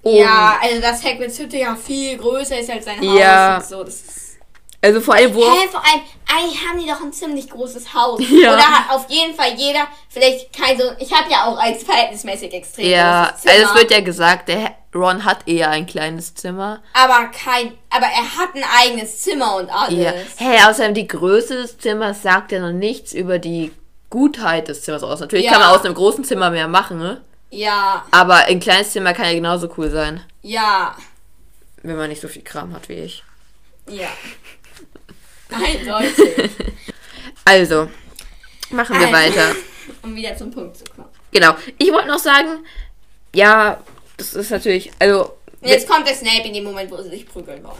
[0.06, 3.58] Und, Ja, also dass Hagrids Hütte ja viel größer ist als sein Haus Ja.
[3.58, 3.84] und so.
[3.84, 4.38] Das ist
[4.82, 5.42] Also vor allem, wo.
[5.42, 8.20] Hä, vor allem, eigentlich haben die doch ein ziemlich großes Haus.
[8.30, 8.54] Ja.
[8.54, 12.54] Oder hat auf jeden Fall jeder, vielleicht kein so, ich habe ja auch als verhältnismäßig
[12.54, 13.54] extrem Ja, großes Zimmer.
[13.56, 16.82] also es wird ja gesagt, der Ron hat eher ein kleines Zimmer.
[16.94, 19.98] aber kein, aber er hat ein eigenes Zimmer und alles.
[19.98, 20.14] Ja.
[20.38, 23.72] Hey, außerdem die Größe des Zimmers sagt ja noch nichts über die
[24.12, 25.20] Gutheit des Zimmers aus.
[25.20, 25.54] Natürlich Ja.
[25.54, 27.22] kann man aus einem großen Zimmer mehr machen, ne?
[27.52, 30.96] Ja, Aber ein kleines Zimmer kann ja genauso cool sein, ja,
[31.84, 33.24] wenn man nicht so viel Kram hat wie ich.
[33.90, 34.10] ja.
[35.52, 36.52] Eindeutig.
[37.48, 37.90] Also,
[38.72, 39.14] machen wir Also.
[39.14, 39.56] weiter.
[40.02, 41.08] um wieder zum Punkt zu kommen.
[41.32, 41.54] Genau.
[41.78, 42.66] Ich wollte noch sagen,
[43.36, 43.80] ja,
[44.18, 47.64] das ist natürlich, also, jetzt kommt der Snape in dem Moment, wo sie sich prügeln
[47.64, 47.76] wollen.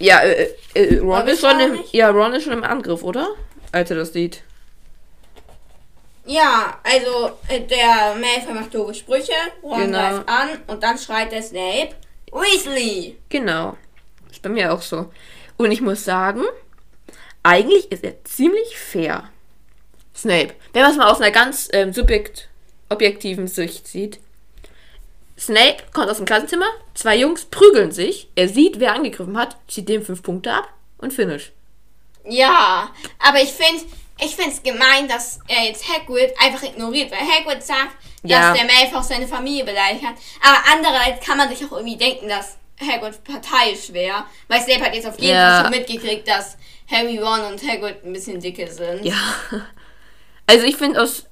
[0.00, 3.28] ja, äh, äh, Ron Aber ist schon im, ja, Ron ist schon im Angriff, oder?
[3.70, 4.42] Als er das sieht.
[6.28, 9.98] Ja, also äh, der Malfoy macht doofe Sprüche, Ron Genau.
[9.98, 11.94] greift an und dann schreit der Snape,
[12.30, 13.16] Weasley!
[13.30, 13.78] Genau.
[14.30, 15.10] Ist bei mir auch so.
[15.56, 16.42] Und ich muss sagen,
[17.42, 19.30] eigentlich ist er ziemlich fair.
[20.14, 20.52] Snape.
[20.74, 22.48] Wenn man es mal aus einer ganz ähm, subjekt,
[22.90, 24.20] objektiven Sicht sieht.
[25.38, 29.88] Snape kommt aus dem Klassenzimmer, zwei Jungs prügeln sich, er sieht, wer angegriffen hat, zieht
[29.88, 31.52] dem fünf Punkte ab und finish.
[32.24, 33.84] Ja, aber ich finde
[34.20, 38.50] ich find's gemein, dass er jetzt Hagrid einfach ignoriert, weil Hagrid sagt, Ja.
[38.52, 40.14] dass der Malfoy auch seine Familie beleidigt hat.
[40.42, 44.24] Aber andererseits kann man sich auch irgendwie denken, dass Hagrid parteiisch wäre.
[44.48, 45.62] Weil Snape hat jetzt auf jeden Ja.
[45.62, 46.56] Fall schon mitgekriegt, dass
[46.90, 49.04] Harry, Ron und Hagrid ein bisschen dicke sind.
[49.04, 49.14] Ja.
[50.46, 51.24] Also ich finde aus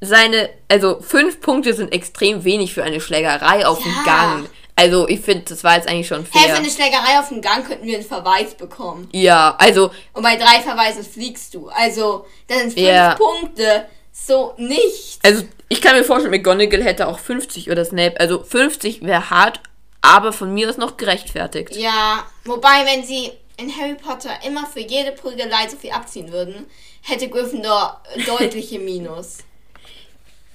[0.00, 4.02] seine, also fünf Punkte sind extrem wenig für eine Schlägerei auf dem Ja.
[4.04, 4.48] Gang.
[4.76, 6.56] Also ich finde, das war jetzt eigentlich schon Hey, für fair.
[6.56, 9.08] eine Schlägerei auf dem Gang könnten wir einen Verweis bekommen.
[9.12, 11.68] Ja, also Und bei drei Verweisen fliegst du.
[11.68, 13.14] Also, das sind fünf Ja.
[13.14, 13.86] Punkte.
[14.12, 15.18] So nicht.
[15.22, 18.18] Also, ich kann mir vorstellen, McGonagall hätte auch 50 oder Snape.
[18.20, 19.60] Also 50 wäre hart,
[20.02, 21.74] aber von mir ist noch gerechtfertigt.
[21.76, 26.66] Ja, wobei, wenn sie in Harry Potter immer für jede Prügelei so viel abziehen würden,
[27.02, 29.38] hätte Gryffindor deutliche Minus.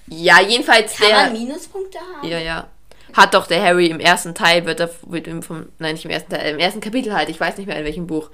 [0.08, 1.40] Ja, jedenfalls Kann man der.
[1.42, 2.28] Minuspunkte haben?
[2.28, 2.68] Ja, ja.
[3.14, 5.70] Hat doch der Harry im ersten Teil, wird er wird ihm vom.
[5.80, 8.08] Nein, nicht im ersten Teil, im ersten Kapitel halt, ich weiß nicht mehr in welchem
[8.08, 8.30] Buch.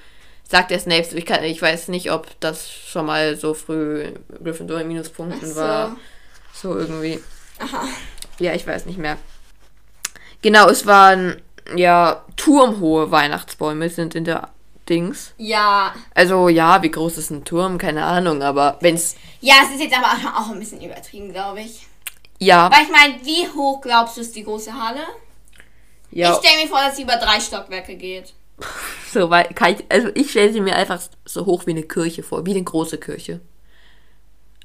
[0.47, 4.11] Sagt der Snape, ich, kann, ich weiß nicht, ob das schon mal so früh
[4.43, 5.59] Gryffindor in Minuspunkten so.
[5.59, 5.97] war.
[6.53, 7.19] So irgendwie.
[7.59, 7.87] Aha.
[8.39, 9.17] Ja, ich weiß nicht mehr.
[10.41, 11.41] Genau, es waren
[11.75, 14.49] ja turmhohe Weihnachtsbäume sind in der
[14.87, 15.33] Dings.
[15.37, 15.93] Ja.
[16.13, 17.77] Also ja, wie groß ist ein Turm?
[17.77, 21.87] Keine Ahnung, aber wenn's Ja, es ist jetzt aber auch ein bisschen übertrieben, glaube ich.
[22.39, 25.01] Ja, Weil ich meine, wie hoch glaubst du ist die große Halle?
[26.11, 28.33] ja, Ich stelle mir vor, dass sie über drei Stockwerke geht.
[29.11, 32.23] so weit kann ich, also ich stelle sie mir einfach so hoch wie eine Kirche
[32.23, 33.41] vor, wie eine große Kirche.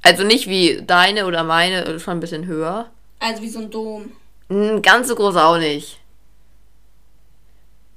[0.02, 2.90] Also nicht wie deine oder meine, äh, schon ein bisschen höher.
[3.18, 4.12] Also wie so ein Dom.
[4.82, 5.98] Ganz so groß auch nicht.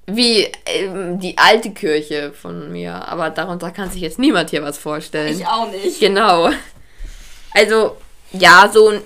[0.06, 4.78] Wie ähm, die alte Kirche von mir, aber darunter kann sich jetzt niemand hier was
[4.78, 5.40] vorstellen.
[5.40, 6.00] Ich auch nicht.
[6.00, 6.50] Genau.
[7.54, 7.96] Also,
[8.34, 9.02] ja, so ein-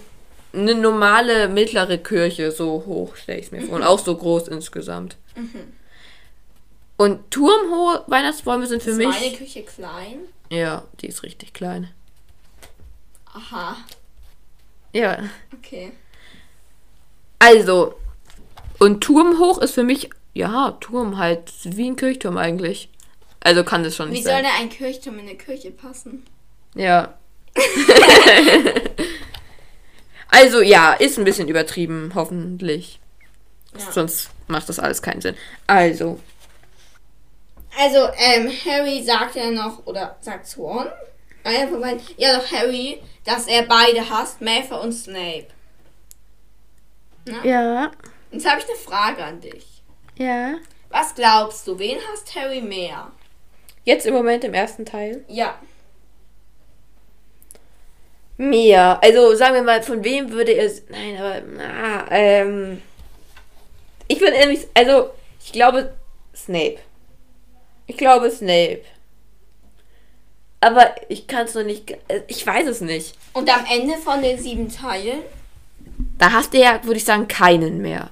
[0.53, 3.75] eine normale mittlere Kirche, so hoch stelle ich es mir vor.
[3.75, 5.17] Und auch so groß insgesamt.
[6.97, 9.07] Und turmhohe Weihnachtsbäume sind für Ist mich.
[9.07, 10.19] meine Küche klein?
[10.49, 11.89] Ja, die ist richtig klein.
[13.33, 13.77] Aha.
[14.93, 15.19] Ja.
[15.60, 15.91] Okay.
[17.39, 17.93] Also,
[18.79, 22.89] und turmhoch ist für mich, ja, Turm halt, wie ein Kirchturm eigentlich.
[23.41, 24.43] Also kann das schon Wie nicht soll sein.
[24.43, 26.25] denn ein Kirchturm in eine Kirche passen?
[26.73, 27.13] Ja.
[30.29, 32.99] also ja, ist ein bisschen übertrieben, hoffentlich.
[33.77, 33.91] Ja.
[33.91, 35.35] Sonst macht das alles keinen Sinn.
[35.67, 36.19] Also,
[37.77, 40.87] Also, ähm, Harry sagt ja noch, oder sagt Swan?
[41.43, 45.47] Einer von beiden, ja doch Harry, dass er beide hasst, Malfoy und Snape.
[47.43, 47.91] ja,
[48.31, 49.81] Jetzt habe ich eine Frage an dich.
[50.17, 50.55] ja.
[50.89, 53.11] Was glaubst du, wen hasst Harry mehr?
[53.83, 55.25] Jetzt im Moment im ersten Teil.
[55.27, 55.59] Ja,
[58.38, 59.00] Mehr.
[59.04, 60.69] Also sagen wir mal, von wem würde er.
[60.89, 61.41] Nein, aber.
[61.56, 62.82] Na, ähm.
[64.08, 64.62] Ich würde nämlich.
[64.73, 65.10] Also,
[65.43, 65.93] ich glaube
[66.36, 66.78] Snape.
[67.88, 68.82] Ich glaube Snape.
[70.60, 71.95] Aber ich kann es noch nicht.
[72.28, 73.15] Ich weiß es nicht.
[73.34, 75.19] und am Ende von den sieben Teilen,
[76.17, 78.10] Da hast du ja, würde ich sagen, keinen mehr.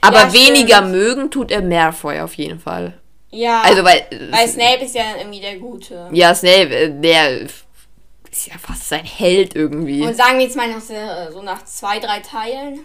[0.00, 2.94] Aber Ja, weniger mögen tut er Malfoy auf jeden Fall.
[3.30, 4.06] ja, Also, weil.
[4.30, 6.08] weil Snape ist ja irgendwie der Gute.
[6.12, 7.46] Ja, Snape, äh, der
[8.38, 10.02] ist ja fast sein Held irgendwie.
[10.02, 10.94] Und sagen wir jetzt mal noch so,
[11.32, 12.80] so nach zwei, drei Teilen.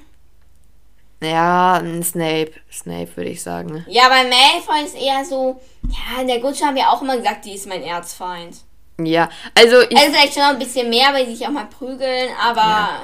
[1.21, 2.51] ja, ein Snape.
[2.71, 3.85] Snape würde ich sagen.
[3.87, 7.45] Ja, weil Malfoy ist eher so, ja, in der Gutsche haben wir auch immer gesagt,
[7.45, 8.57] die ist mein Erzfeind.
[8.99, 11.65] Ja, also ich, Also vielleicht schon noch ein bisschen mehr, weil sie sich auch mal
[11.65, 13.01] prügeln, aber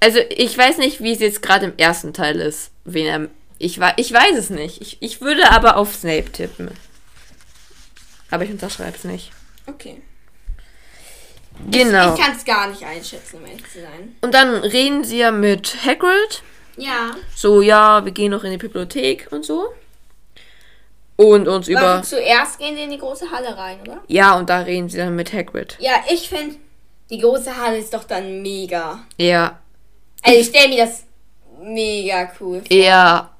[0.00, 2.70] also ich weiß nicht, wie es jetzt gerade im ersten Teil ist.
[2.84, 4.80] Wen er, ich, ich weiß es nicht.
[4.80, 6.70] Ich, ich würde aber auf Snape tippen.
[8.30, 9.32] Aber ich unterschreibe es nicht.
[9.66, 10.00] okay.
[11.70, 12.14] Genau.
[12.14, 14.16] Ich kann es gar nicht einschätzen, um ehrlich zu sein.
[14.20, 16.42] Und dann reden sie ja mit Hagrid.
[16.76, 17.10] Ja.
[17.34, 19.72] So, ja, wir gehen noch in die Bibliothek und so.
[21.16, 21.80] Und uns über...
[21.80, 24.00] Aber zuerst gehen die in die große Halle rein, oder?
[24.06, 25.76] Ja, und da reden sie dann mit Hagrid.
[25.80, 26.56] Ja, ich finde,
[27.10, 29.00] die große Halle ist doch dann mega.
[29.16, 29.58] Ja,
[30.22, 31.02] Also ich stelle mir das
[31.60, 32.76] mega cool vor.
[32.76, 33.30] er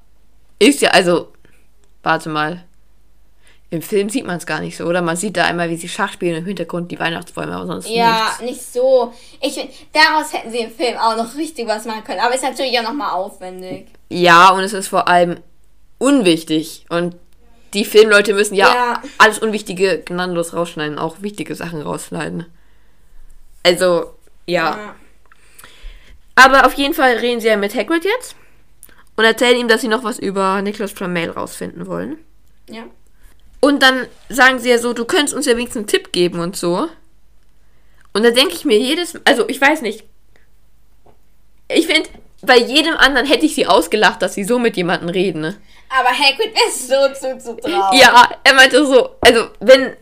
[0.59, 1.31] ist ja, also,
[2.03, 2.65] warte mal.
[3.71, 5.01] Im Film sieht man es gar nicht so, oder?
[5.03, 8.29] Man sieht da einmal, wie sie Schach spielen im Hintergrund die Weihnachtsbäume, aber sonst Ja,
[8.39, 8.41] nichts.
[8.41, 9.13] nicht so.
[9.41, 12.19] Ich finde, daraus hätten sie im Film auch noch richtig was machen können.
[12.19, 13.87] Aber ist natürlich auch nochmal aufwendig.
[14.09, 15.37] Ja, und es ist vor allem
[15.99, 16.85] unwichtig.
[16.89, 17.15] Und
[17.75, 19.03] die Filmleute müssen ja, Ja.
[19.19, 22.47] alles Unwichtige gnadenlos rausschneiden, auch wichtige Sachen rausschneiden.
[23.61, 24.15] Also,
[24.47, 24.95] ja.
[26.33, 28.35] Aber auf jeden Fall reden sie ja mit Hagrid jetzt
[29.15, 32.17] und erzählen ihm, dass sie noch was über Nicholas Flamel rausfinden wollen.
[32.67, 32.83] Ja.
[33.61, 36.55] Und dann sagen sie ja so, du könntest uns ja wenigstens einen Tipp geben und
[36.55, 36.87] so.
[38.13, 40.03] Und da denke ich mir jedes, also ich weiß nicht.
[41.67, 42.09] Ich finde,
[42.41, 45.41] bei jedem anderen hätte ich sie ausgelacht, dass sie so mit jemandem reden.
[45.41, 45.57] Ne?
[45.89, 47.97] Aber Hagrid ist so zuzutrauen.
[47.97, 49.93] Ja, er meinte so, also wenn,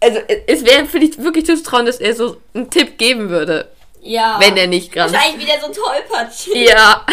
[0.00, 3.70] also es wäre vielleicht wirklich zuzutrauen, dass er so einen Tipp geben würde,
[4.02, 4.36] Ja.
[4.40, 5.12] wenn er nicht gerade.
[5.12, 6.68] Wahrscheinlich wieder so tollpatschig.
[6.68, 7.06] Ja.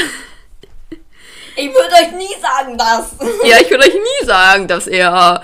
[1.57, 3.15] Ich würde euch nie sagen, das
[3.45, 5.41] Ja, ich würde euch nie sagen, dass er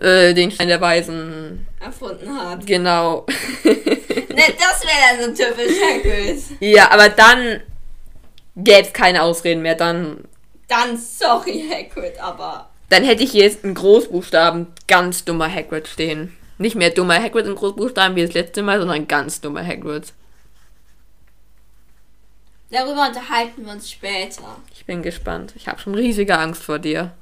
[0.00, 1.66] äh, den Stein der Weisen.
[1.80, 2.66] erfunden hat.
[2.66, 3.26] Genau.
[4.34, 6.42] Ne, das wäre dann so typisch Hagrid.
[6.58, 7.60] ja, aber dann
[8.56, 9.76] gäbe es keine Ausreden mehr.
[9.76, 10.24] Dann,
[10.66, 16.36] Dann sorry, Hagrid, aber dann hätte ich jetzt in Großbuchstaben ganz dummer Hagrid stehen.
[16.58, 20.12] Nicht mehr dummer Hagrid in Großbuchstaben wie das letzte Mal, sondern ganz dummer Hagrid.
[22.74, 24.42] Darüber unterhalten wir uns später.
[24.74, 25.52] Ich bin gespannt.
[25.56, 27.12] Ich habe schon riesige Angst vor dir.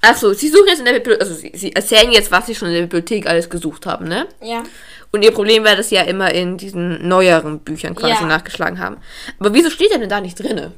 [0.00, 2.68] Achso, sie suchen jetzt in der Bibliothek, also sie, sie erzählen jetzt, was sie schon
[2.68, 4.28] in der Bibliothek alles gesucht haben, ne?
[4.40, 4.62] Ja.
[5.10, 8.26] Und ihr Problem war, dass sie ja immer in diesen neueren Büchern quasi Ja.
[8.26, 8.98] nachgeschlagen haben.
[9.40, 10.72] Aber wieso steht er denn da nicht drinne?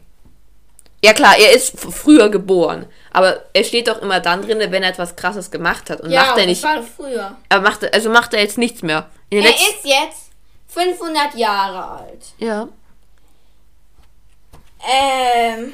[1.05, 4.89] Ja klar, er ist früher geboren, aber er steht doch immer dann drinne, wenn er
[4.91, 7.37] etwas krasses gemacht hat und Ja, macht er nicht, war doch früher.
[7.51, 9.09] aber macht er, also macht er jetzt nichts mehr.
[9.31, 10.31] Er ist jetzt
[10.69, 12.25] 500 Jahre alt.
[12.39, 12.69] ja.
[14.89, 15.73] Ähm,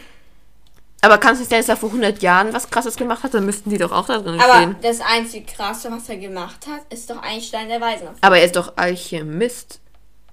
[1.03, 3.35] Aber kann es nicht sein, dass er vor 100 Jahren was krasses gemacht hat?
[3.35, 4.77] Dann müssten die doch auch da drin aber stehen.
[4.83, 8.09] das einzige Krasse, was er gemacht hat, ist doch Einstein der Weisen.
[8.21, 9.81] Aber er ist doch Alchemist.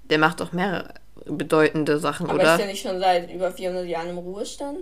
[0.09, 0.93] Der macht doch mehrere
[1.25, 2.55] bedeutende Sachen, Aber oder?
[2.55, 4.79] ist er nicht schon seit über 400 Jahren im Ruhestand?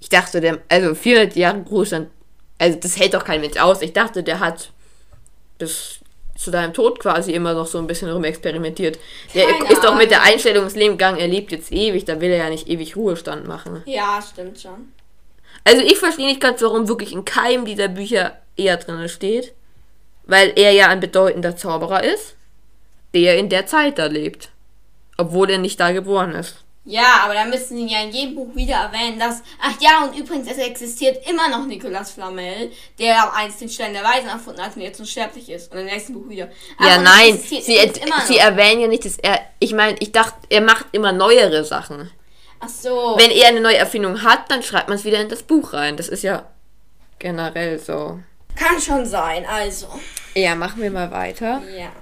[0.00, 2.08] Ich dachte, der, also 400 Jahre Ruhestand,
[2.58, 3.82] also das hält doch kein Mensch aus.
[3.82, 4.70] Ich dachte, der hat
[5.58, 5.98] bis
[6.36, 8.98] zu deinem Tod quasi immer noch so ein bisschen rumexperimentiert.
[9.34, 10.22] Der Keine ist doch mit der.
[10.22, 13.46] Einstellung ins Leben gegangen, er lebt jetzt ewig, da will er ja nicht ewig Ruhestand
[13.46, 13.82] machen.
[13.86, 14.92] Ja, stimmt schon.
[15.64, 19.52] Also ich verstehe nicht ganz, warum wirklich in keinem dieser Bücher er drin steht.
[20.24, 22.34] Weil er ja ein bedeutender Zauberer ist,
[23.14, 24.50] der in der Zeit da lebt.
[25.16, 26.64] Obwohl er nicht da geboren ist.
[26.88, 29.42] Ja, aber da müssen sie ja in jedem Buch wieder erwähnen, dass.
[29.60, 34.04] Ach ja, und übrigens, es existiert immer noch Nicolas Flamel, der einst den Stein der
[34.04, 35.72] Weisen erfunden hat und jetzt unsterblich ist.
[35.72, 36.48] Und im nächsten Buch wieder.
[36.78, 39.40] Ja, Aber es nein, sie, sie erwähnen ja nicht, dass er.
[39.58, 42.10] Ich meine, ich dachte, er macht immer neuere Sachen.
[42.60, 43.16] Ach so.
[43.18, 45.96] Wenn er eine neue Erfindung hat, dann schreibt man es wieder in das Buch rein.
[45.96, 46.46] Das ist ja
[47.18, 48.20] generell so.
[48.54, 49.88] Kann schon sein, also.
[50.34, 51.62] Ja, machen wir mal weiter.
[51.76, 51.92] Ja.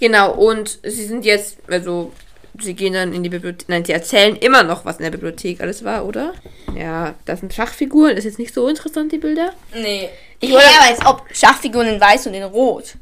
[0.00, 2.12] Genau, und sie sind jetzt, also,
[2.60, 3.68] sie gehen dann in die Bibliothek.
[3.68, 6.34] Nein, sie erzählen immer noch, was in der Bibliothek alles war, oder?
[6.76, 8.16] Ja, das sind Schachfiguren.
[8.16, 9.52] Ist jetzt nicht so interessant, die Bilder.
[9.74, 10.08] Nee.
[10.40, 12.94] Ich wollte aber als ob Schachfiguren in weiß und in rot.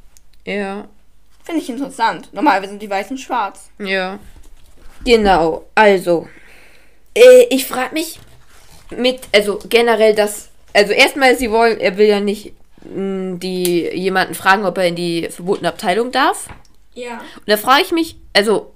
[0.45, 0.89] Ja,
[1.45, 2.29] Finde ich interessant.
[2.33, 3.71] Normalerweise sind die weißen schwarz.
[3.79, 4.19] ja.
[5.05, 6.29] Genau, also.
[7.13, 8.21] Äh, ich frage mich
[8.97, 10.49] mit, also generell das.
[10.73, 12.53] Also erstmal, sie wollen, er will ja nicht
[12.85, 16.49] mh, die jemanden fragen, ob er in die verbotene Abteilung darf.
[16.95, 17.19] Ja.
[17.19, 18.73] Und da frage ich mich, also,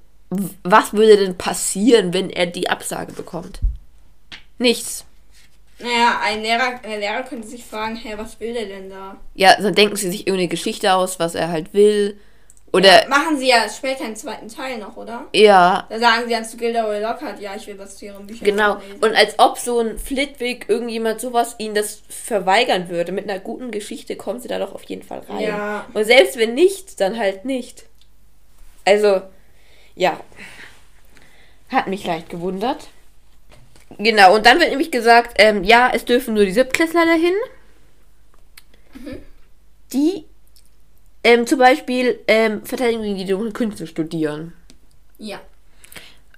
[0.64, 3.60] was würde denn passieren, wenn er die Absage bekommt?
[4.58, 5.04] Nichts.
[5.78, 9.16] Naja, ein Lehrer, ein Lehrer könnte sich fragen, hey, was will der denn da?
[9.34, 12.18] Ja, dann denken sie sich irgendeine Geschichte aus, was er halt will.
[12.72, 15.26] Oder, Machen sie ja später einen zweiten Teil noch, oder?
[15.32, 18.44] ja, Da sagen sie dann zu Gilderoy Lockhart, ja, ich will was zu ihren Büchern
[18.44, 18.80] genau.
[19.00, 23.12] Und als ob so ein Flitwick, irgendjemand sowas, ihnen das verweigern würde.
[23.12, 25.40] Mit einer guten Geschichte kommen sie da doch auf jeden Fall rein.
[25.40, 25.86] Ja.
[25.94, 27.84] Und selbst wenn nicht, dann halt nicht.
[28.84, 29.22] Also,
[29.96, 30.20] ja.
[31.68, 32.88] Hat mich leicht gewundert.
[33.98, 37.34] Genau, und dann wird nämlich gesagt, ähm, ja, es dürfen nur die Siebtklässler dahin.
[39.92, 40.24] Die
[41.24, 44.52] ähm, zum Beispiel ähm, Verteidigung gegen die dunklen Künste studieren.
[45.18, 45.40] Ja.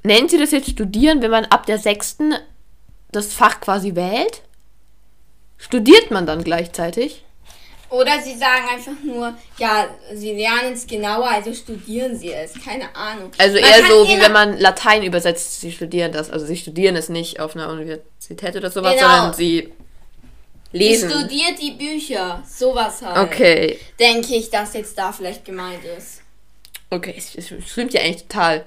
[0.03, 2.35] Nennen Sie das jetzt studieren, wenn man ab der sechsten
[3.11, 4.43] das Fach quasi wählt?
[5.59, 7.25] Studiert man dann gleichzeitig?
[7.91, 12.53] Oder sie sagen einfach nur, ja, sie lernen es genauer, also studieren sie es.
[12.63, 13.31] Keine Ahnung.
[13.39, 16.31] Also Man eher so, wie wenn man Latein übersetzt, sie studieren das.
[16.31, 19.09] Also sie studieren es nicht auf einer Universität oder sowas, Genau.
[19.09, 19.73] sondern sie
[20.71, 21.09] Sie lesen.
[21.11, 22.43] studiert die Bücher.
[22.47, 23.17] Sowas halt.
[23.33, 23.79] Okay.
[23.99, 26.21] Denke ich, dass jetzt da vielleicht gemeint ist.
[26.91, 28.67] Okay, es, es stimmt ja eigentlich total.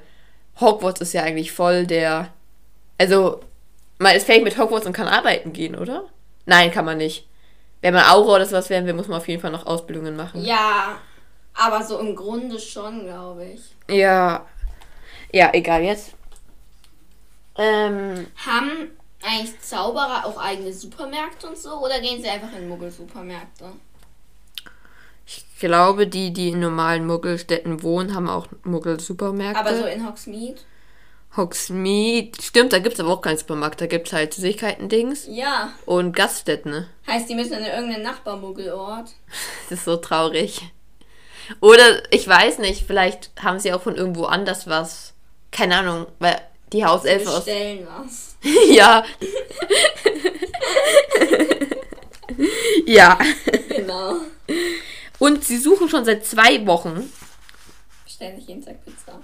[0.60, 2.30] Hogwarts ist ja eigentlich voll der.
[2.98, 3.42] Also,
[4.00, 6.06] man ist fähig mit Hogwarts und kann arbeiten gehen, oder?
[6.48, 7.28] Nein, kann man nicht.
[7.82, 10.44] Wenn man Aura oder sowas werden will, muss man auf jeden Fall noch Ausbildungen machen.
[10.44, 11.00] Ja,
[11.54, 13.62] aber so im Grunde schon, glaube ich.
[13.90, 14.46] Ja.
[15.34, 16.14] Ja, egal jetzt.
[17.58, 18.92] Ähm, Haben
[19.24, 21.84] eigentlich Zauberer auch eigene Supermärkte und so?
[21.84, 23.72] Oder gehen sie einfach in Muggel-Supermärkte?
[25.26, 29.60] ich glaube, die, die in normalen Muggelstädten wohnen, haben auch Muggel-Supermärkte.
[29.60, 30.60] Aber so in Hogsmeade?
[31.38, 32.32] Hogsmeade.
[32.42, 33.80] Stimmt, da gibt es aber auch keinen Supermarkt.
[33.82, 35.72] Da gibt es halt Süßigkeiten-Dings Ja.
[35.86, 36.72] und Gaststätten.
[36.72, 36.90] ne?
[37.08, 39.10] Heißt, die müssen in irgendeinen Nachbarmuggelort.
[39.70, 40.62] Das ist so traurig.
[41.62, 45.14] Oder ich weiß nicht, vielleicht haben sie auch von irgendwo anders was.
[45.52, 46.40] Keine Ahnung, weil
[46.74, 47.46] die Hauselfe aus.
[47.46, 48.36] Bestellen was.
[48.70, 49.04] ja.
[52.86, 53.18] ja.
[53.70, 54.16] Genau.
[55.20, 57.12] Und sie suchen schon seit zwei Wochen.
[58.06, 59.20] Bestellen sich jeden Tag Pizza.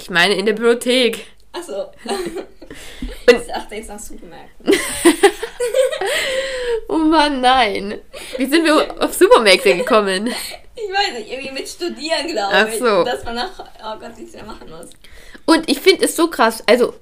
[0.00, 1.26] Ich meine in der Bibliothek.
[1.52, 1.86] Achso.
[2.70, 4.72] Ich dachte dachte jetzt nach Supermärkten.
[6.88, 8.00] Oh Mann, nein.
[8.36, 10.28] Wie sind wir auf Supermärkte gekommen?
[10.28, 12.78] Ich weiß nicht, irgendwie mit Studieren, glaube Ach ich.
[12.78, 13.04] so.
[13.04, 14.90] Dass man nach, oh Gott, nichts mehr machen muss.
[15.44, 16.62] Und ich finde es so krass.
[16.66, 16.94] Also,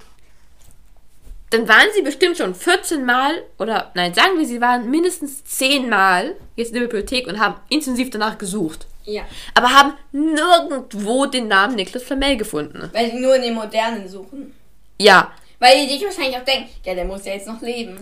[1.51, 5.87] dann waren sie bestimmt schon 14 Mal oder nein, sagen wir, sie waren mindestens 10
[5.89, 8.87] Mal jetzt in der Bibliothek und haben intensiv danach gesucht.
[9.07, 9.23] Ja.
[9.53, 12.89] Aber haben nirgendwo den Namen Niklas Flamel gefunden.
[12.93, 14.53] Weil die nur in den Modernen suchen.
[14.99, 17.97] Ja, Weil die sich wahrscheinlich auch denken, ja, der muss ja jetzt noch leben.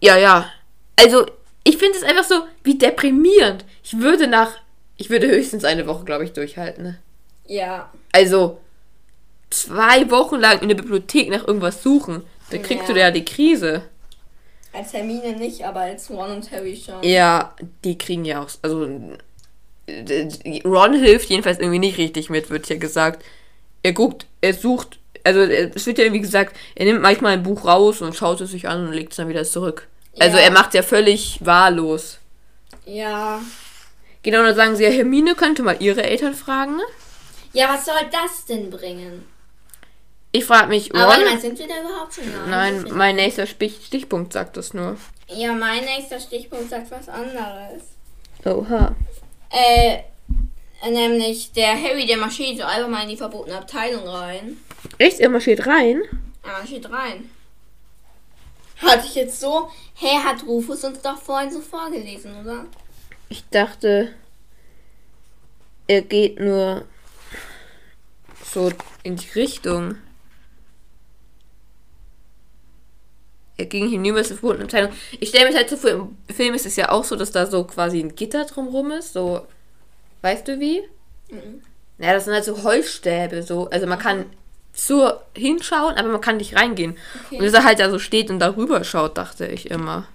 [0.00, 0.50] ja, ja.
[0.98, 1.26] Also,
[1.64, 3.64] ich finde es einfach so, wie deprimierend.
[3.84, 4.52] Ich würde nach,
[4.96, 6.84] ich würde höchstens eine Woche, glaube ich, durchhalten.
[6.84, 6.98] Ne?
[7.46, 7.90] Ja.
[8.12, 8.60] Also,
[9.50, 12.22] zwei Wochen lang in der Bibliothek nach irgendwas suchen.
[12.50, 12.98] Da kriegst du Ja.
[13.06, 13.82] ja die Krise.
[14.72, 17.02] Als Hermine nicht, aber als Ron und Harry schon.
[17.02, 17.54] Ja,
[17.84, 18.48] die kriegen ja auch.
[18.62, 18.88] Also,
[20.64, 23.24] Ron hilft jedenfalls irgendwie nicht richtig mit, wird hier gesagt.
[23.82, 24.98] Er guckt, er sucht.
[25.24, 28.50] Also, es wird ja irgendwie gesagt, er nimmt manchmal ein Buch raus und schaut es
[28.50, 29.88] sich an und legt es dann wieder zurück.
[30.18, 30.44] Also, Ja.
[30.44, 32.18] er macht ja völlig wahllos.
[32.84, 33.40] Ja.
[34.22, 36.76] Genau, dann sagen sie ja, Hermine könnte mal ihre Eltern fragen.
[36.76, 36.82] ne?
[37.52, 39.24] Ja, was soll das denn bringen?
[40.32, 41.24] Ich frage mich, Aber Ron.
[41.24, 42.24] mal, sind wir da überhaupt schon?
[42.32, 42.46] da?
[42.46, 44.96] Nein, mein nächster Stich Stichpunkt sagt das nur.
[45.28, 47.82] Ja, mein nächster Stichpunkt sagt was anderes.
[48.44, 48.94] Oha.
[49.56, 50.02] Äh,
[50.90, 54.58] nämlich der Harry, der marschiert so einfach mal in die verbotene Abteilung rein.
[54.98, 55.18] Echt?
[55.18, 56.02] Er marschiert rein?
[56.42, 57.30] Er marschiert rein.
[58.82, 62.66] Hatte ich jetzt so, hä, hat Rufus uns doch vorhin so vorgelesen, oder?
[63.30, 64.12] Ich dachte,
[65.86, 66.84] er geht nur
[68.44, 68.70] so
[69.02, 69.96] in die Richtung.
[73.64, 74.92] Ging hinüber zur verbotenen Abteilung.
[75.18, 77.46] Ich stelle mir halt so vor, im Film ist es ja auch so, dass da
[77.46, 79.14] so quasi ein Gitter drumrum ist.
[79.14, 79.46] So,
[80.22, 80.82] weißt du wie?
[81.30, 81.62] Mhm.
[81.98, 83.42] Ja, das sind halt so Holzstäbe.
[83.42, 83.70] So.
[83.70, 84.26] Also man kann
[84.74, 86.98] so hinschauen, aber man kann nicht reingehen.
[87.26, 87.38] Okay.
[87.38, 90.06] Und dass er halt da so steht und darüber schaut, dachte ich immer.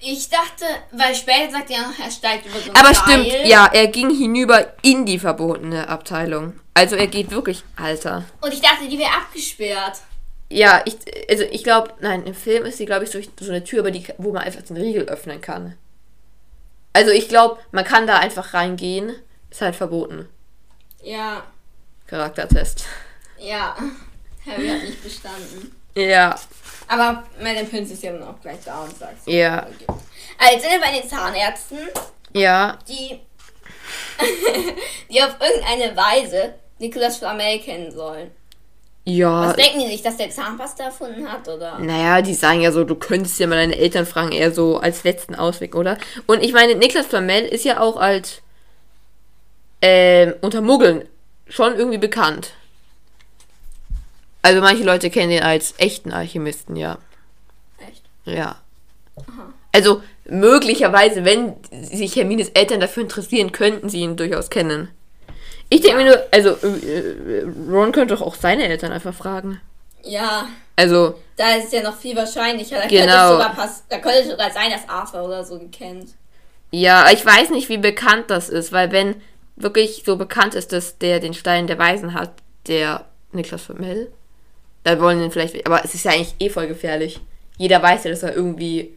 [0.00, 3.24] Ich dachte, weil später sagt er noch, er steigt über so ein Aber Seil.
[3.24, 6.54] stimmt, ja, er ging hinüber in die verbotene Abteilung.
[6.74, 8.24] Also er geht wirklich, Alter.
[8.40, 9.98] Und ich dachte, die wäre abgesperrt.
[10.50, 10.96] Ja, ich,
[11.28, 13.90] also ich glaube, nein, im Film ist sie, glaube ich, durch so eine Tür, über
[13.90, 15.76] die, wo man einfach den Riegel öffnen kann.
[16.92, 19.14] Also ich glaube, man kann da einfach reingehen.
[19.50, 20.28] Ist halt verboten.
[21.02, 21.42] Ja,
[22.06, 22.86] Charaktertest.
[23.38, 23.76] ja.
[24.46, 25.74] Harry hat nicht bestanden.
[25.94, 26.38] Ja,
[26.86, 29.30] Aber meine Prinz ist ja dann auch gleich da und sagt so.
[29.30, 29.66] ja,
[30.38, 31.88] Also sind wir bei den Zahnärzten,
[32.32, 32.78] ja.
[32.88, 33.20] die,
[35.10, 38.30] die auf irgendeine Weise Nicolas Flamel kennen sollen.
[39.10, 39.48] Ja.
[39.48, 41.78] Was denken die sich, dass der Zahnpasta erfunden hat, oder?
[41.78, 45.02] Naja, die sagen ja so, du könntest ja mal deine Eltern fragen, eher so als
[45.02, 45.96] letzten Ausweg, oder?
[46.26, 48.42] Und ich meine, Niklas Flamel ist ja auch als
[49.80, 51.08] ähm, unter Muggeln
[51.48, 52.52] schon irgendwie bekannt.
[54.42, 56.98] Also manche Leute kennen ihn als echten Alchemisten, ja.
[57.88, 58.02] Echt?
[58.26, 58.56] Ja.
[59.72, 64.90] Also möglicherweise, wenn sich Hermines Eltern dafür interessieren, könnten sie ihn durchaus kennen.
[65.70, 69.60] Ich denke mir nur, also äh, äh, Ron könnte doch auch seine Eltern einfach fragen.
[70.02, 72.76] Ja, Also, da ist es ja noch viel wahrscheinlicher.
[72.76, 73.24] Da, könnte Genau.
[73.24, 76.10] es sogar da könnte es sogar sein, dass Arthur oder so kennt.
[76.70, 79.16] Ja, ich weiß nicht, wie bekannt das ist, weil wenn
[79.56, 82.30] wirklich so bekannt ist, dass der den Stein der Weisen hat,
[82.68, 84.12] der Niklas Flamel,
[84.84, 87.20] dann wollen den vielleicht, aber es ist ja eigentlich eh voll gefährlich.
[87.56, 88.96] Jeder weiß ja, dass er irgendwie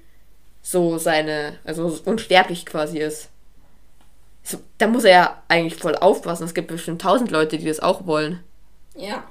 [0.61, 3.29] so seine, also unsterblich quasi ist.
[4.43, 6.43] So, da muss er ja eigentlich voll aufpassen.
[6.43, 8.43] Es gibt bestimmt tausend Leute, die das auch wollen.
[8.95, 9.23] Ja.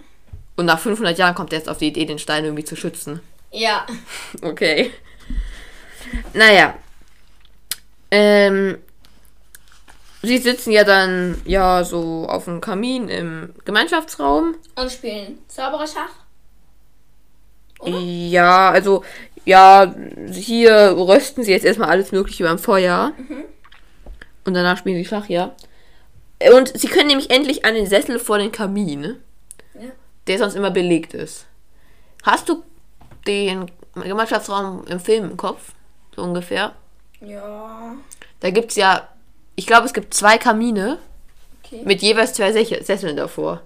[0.57, 3.21] Und nach 500 Jahren kommt er jetzt auf die Idee, den Stein irgendwie zu schützen.
[3.51, 3.87] Ja.
[4.43, 4.93] Okay.
[6.33, 6.75] Naja.
[8.11, 8.79] Ähm,
[10.23, 14.57] sie sitzen ja dann ja so auf dem Kamin im Gemeinschaftsraum.
[14.77, 16.11] Und spielen Zaubererschach.
[17.85, 19.05] Ja, also
[19.45, 19.95] ja,
[20.31, 23.13] hier rösten sie jetzt erstmal alles Mögliche beim Feuer.
[24.45, 25.55] Und danach spielen sie Schach, ja.
[26.57, 29.17] Und sie können nämlich endlich an den Sessel vor den Kamin,
[29.75, 29.91] Ja.
[30.27, 31.47] der sonst immer belegt ist.
[32.23, 32.63] Hast du
[33.27, 35.73] den Gemeinschaftsraum im Film im Kopf?
[36.17, 36.73] So ungefähr.
[37.21, 37.95] Ja.
[38.41, 39.09] Da gibt's ja,
[39.57, 40.99] ich glaube, es gibt zwei Kamine
[41.65, 41.83] Okay.
[41.85, 43.63] mit jeweils zwei Sech- Sesseln davor.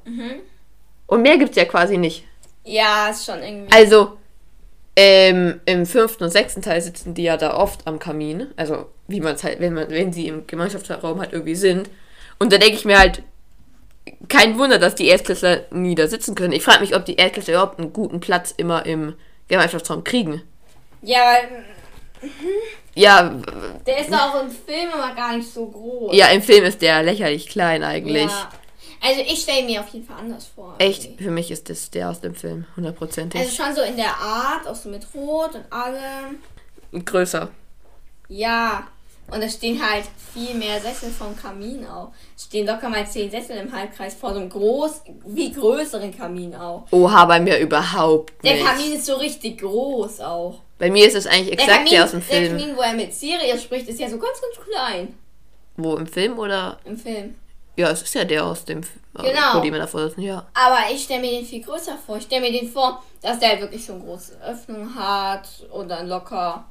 [1.06, 2.24] Und mehr gibt's ja quasi nicht.
[2.64, 3.72] Ja, ist schon irgendwie.
[3.72, 4.18] Also,
[4.96, 8.48] ähm, im fünften und sechsten Teil sitzen die ja da oft am Kamin.
[8.56, 11.90] Also, wie man es halt, wenn man, wenn sie im Gemeinschaftsraum halt irgendwie sind.
[12.38, 13.22] Und da denke ich mir halt,
[14.28, 16.52] kein Wunder, dass die Erstklässler nie da sitzen können.
[16.52, 19.14] Ich frage mich, ob die Erstklässler überhaupt einen guten Platz immer im
[19.48, 20.42] Gemeinschaftsraum kriegen.
[21.02, 21.64] ja, weil
[22.94, 23.34] Ja,
[23.86, 26.14] der ist doch auch im Film immer gar nicht so groß.
[26.14, 28.24] ja, im Film ist der lächerlich klein eigentlich.
[28.24, 28.48] Ja.
[29.06, 30.76] Also ich stelle mir auf jeden Fall anders vor.
[30.78, 31.24] Echt, irgendwie.
[31.24, 33.38] für mich ist das der aus dem Film, hundertprozentig.
[33.40, 36.38] Also schon so in der Art, auch so mit Rot und allem.
[37.04, 37.48] Größer.
[38.28, 38.86] Ja.
[39.30, 42.12] Und es stehen halt viel mehr Sessel vom Kamin auch.
[42.36, 46.54] Es stehen locker mal zehn Sessel im Halbkreis vor so einem groß, wie größeren Kamin
[46.54, 46.86] auch.
[46.90, 48.66] Oha, bei mir überhaupt Der nicht.
[48.66, 50.60] Kamin ist so richtig groß auch.
[50.78, 52.58] Bei mir ist es eigentlich Der exakt Kamin, der aus dem der Film.
[52.58, 55.14] Kamin, wo er mit Sirius spricht, ist ja so ganz, ganz klein
[55.76, 56.78] Wo, im Film oder?
[56.84, 57.34] im Film.
[57.76, 59.00] Ja, es ist ja der aus dem Film.
[59.16, 59.60] Genau.
[59.62, 60.46] Mir davor sitzen, ja.
[60.54, 62.16] Aber ich stelle mir den viel größer vor.
[62.16, 66.08] Ich stelle mir den vor, dass der wirklich so eine große Öffnung hat und dann
[66.08, 66.64] locker,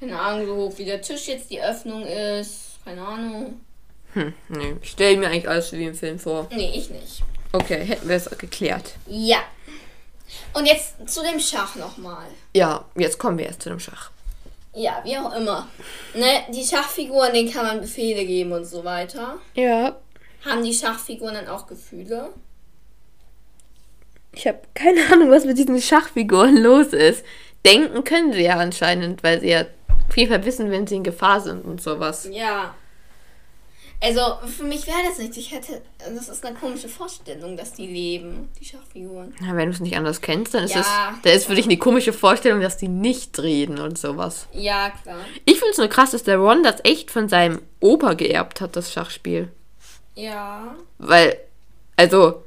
[0.00, 2.78] keine Ahnung, so hoch wie der Tisch jetzt die Öffnung ist.
[2.84, 3.60] Keine Ahnung.
[4.14, 4.76] Hm, nee.
[4.82, 6.48] Ich stelle mir eigentlich alles wie im Film vor.
[6.50, 7.22] Nee, ich nicht.
[7.52, 8.94] Okay, hätten wir es geklärt.
[9.06, 9.38] Ja.
[10.54, 12.26] Und jetzt zu dem Schach nochmal.
[12.54, 14.10] Ja, jetzt kommen wir erst zu dem Schach.
[14.74, 15.68] Ja, wie auch immer.
[16.14, 19.38] Ne, die Schachfiguren, denen kann man Befehle geben und so weiter.
[19.54, 19.96] Ja.
[20.44, 22.30] Haben die Schachfiguren dann auch Gefühle?
[24.34, 27.24] Ich habe keine Ahnung, was mit diesen Schachfiguren los ist.
[27.64, 29.64] Denken können sie ja anscheinend, weil sie ja
[30.08, 32.28] auf jeden Fall wissen, wenn sie in Gefahr sind und sowas.
[32.30, 32.74] Ja.
[34.04, 35.36] Also, für mich wäre das nichts.
[35.36, 35.80] Ich hätte.
[35.98, 39.32] Das ist eine komische Vorstellung, dass die leben, die Schachfiguren.
[39.40, 40.80] Na, wenn du es nicht anders kennst, dann ist Ja.
[41.14, 41.22] es.
[41.22, 44.48] Da ist für dich eine komische Vorstellung, dass die nicht reden und sowas.
[44.52, 45.18] Ja, klar.
[45.44, 48.74] Ich finde es nur krass, dass der Ron das echt von seinem Opa geerbt hat,
[48.74, 49.52] das Schachspiel.
[50.14, 50.74] Ja.
[50.98, 51.38] Weil,
[51.96, 52.44] also,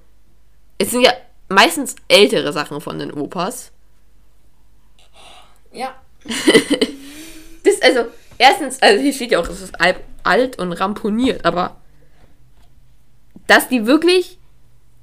[0.78, 1.13] es sind ja
[1.49, 3.72] meistens ältere Sachen von den Opas.
[5.72, 5.95] Ja.
[7.66, 8.05] Das, also,
[8.38, 11.78] erstens, also hier steht ja auch, es ist alt, alt und ramponiert, aber
[13.47, 14.38] dass die wirklich,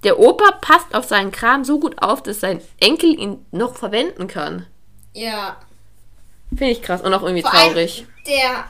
[0.05, 4.29] der Opa passt auf seinen Kram so gut auf, dass sein Enkel ihn noch verwenden
[4.29, 4.67] kann.
[5.13, 5.57] Ja.
[6.57, 8.07] Finde ich krass und auch irgendwie Vor allem traurig.
[8.27, 8.65] Der,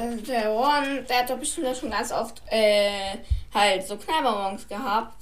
[0.00, 3.18] äh, der Ron, der hat doch bestimmt schon ganz oft äh,
[3.54, 5.14] halt so Knallbonbons gehabt.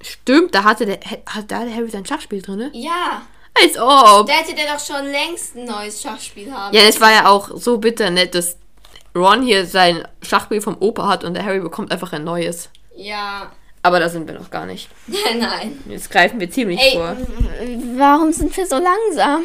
[0.00, 2.70] Stimmt, da hatte der, hat da der Harry sein Schachspiel drin, ne?
[2.72, 3.22] Ja.
[3.62, 4.26] Als ob.
[4.26, 6.74] Da hätte der doch schon längst ein neues Schachspiel haben.
[6.74, 8.56] Ja, es war ja auch so bitter nett, dass
[9.14, 12.68] Ron hier sein Schachspiel vom Opa hat und der Harry bekommt einfach ein neues.
[12.94, 13.50] Ja.
[13.82, 14.90] Aber da sind wir noch gar nicht.
[15.38, 15.82] Nein.
[15.88, 17.16] Jetzt greifen wir ziemlich Ey, vor.
[17.96, 19.42] warum sind wir so langsam?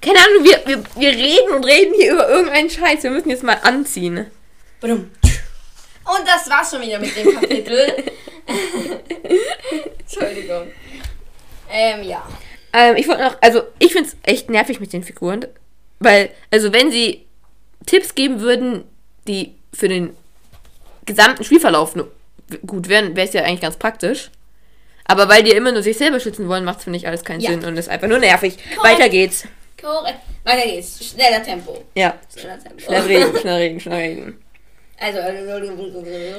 [0.00, 3.02] Keine Ahnung, wir, wir, wir reden und reden hier über irgendeinen Scheiß.
[3.02, 4.26] Wir müssen jetzt mal anziehen.
[4.80, 5.10] Badum.
[6.04, 8.04] Und das war's schon wieder mit dem Kapitel.
[10.00, 10.68] Entschuldigung.
[11.70, 12.26] Ähm, ja.
[12.72, 15.46] Ähm, ich wollte noch, also ich finde es echt nervig mit den Figuren.
[15.98, 17.26] Weil, also wenn sie
[17.86, 18.84] Tipps geben würden,
[19.28, 20.16] die für den
[21.04, 21.94] gesamten Spielverlauf
[22.66, 24.30] gut wären, wäre es ja eigentlich ganz praktisch.
[25.04, 27.40] Aber weil die immer nur sich selber schützen wollen, macht es, finde ich, alles keinen
[27.40, 27.50] Ja.
[27.50, 28.56] Sinn und ist einfach nur nervig.
[28.76, 28.98] Korrekt.
[29.00, 29.44] Weiter geht's.
[29.82, 30.18] Korrekt.
[30.44, 31.04] Weiter geht's.
[31.04, 31.78] Schneller Tempo.
[31.94, 32.14] Ja.
[32.36, 32.80] Schneller Tempo.
[32.80, 34.42] Schnell reden, schnell reden, schnell reden.
[34.98, 35.18] Also.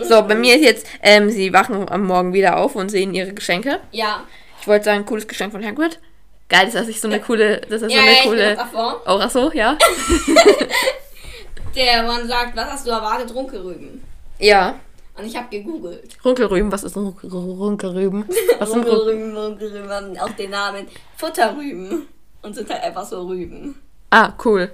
[0.08, 3.34] So, bei mir ist jetzt, ähm, sie wachen am Morgen wieder auf und sehen ihre
[3.34, 3.80] Geschenke.
[3.92, 4.24] Ja.
[4.60, 6.00] Ich wollte sagen, cooles Geschenk von Hagrid.
[6.48, 8.58] Geil, dass ich so eine coole, dass so Ja, eine ja, coole.
[9.06, 9.78] ach so, ja.
[11.76, 13.34] Der Mann sagt, was hast du erwartet?
[13.34, 14.04] Runkelrüben.
[14.38, 14.76] Ja.
[15.18, 16.18] Und ich habe gegoogelt.
[16.24, 18.26] Runkelrüben, was ist Runkelrüben?
[18.60, 22.08] Was Runkelrüben, Runkelrüben auch den Namen Futterrüben.
[22.42, 23.80] Und sind halt einfach so Rüben.
[24.10, 24.72] Ah, cool.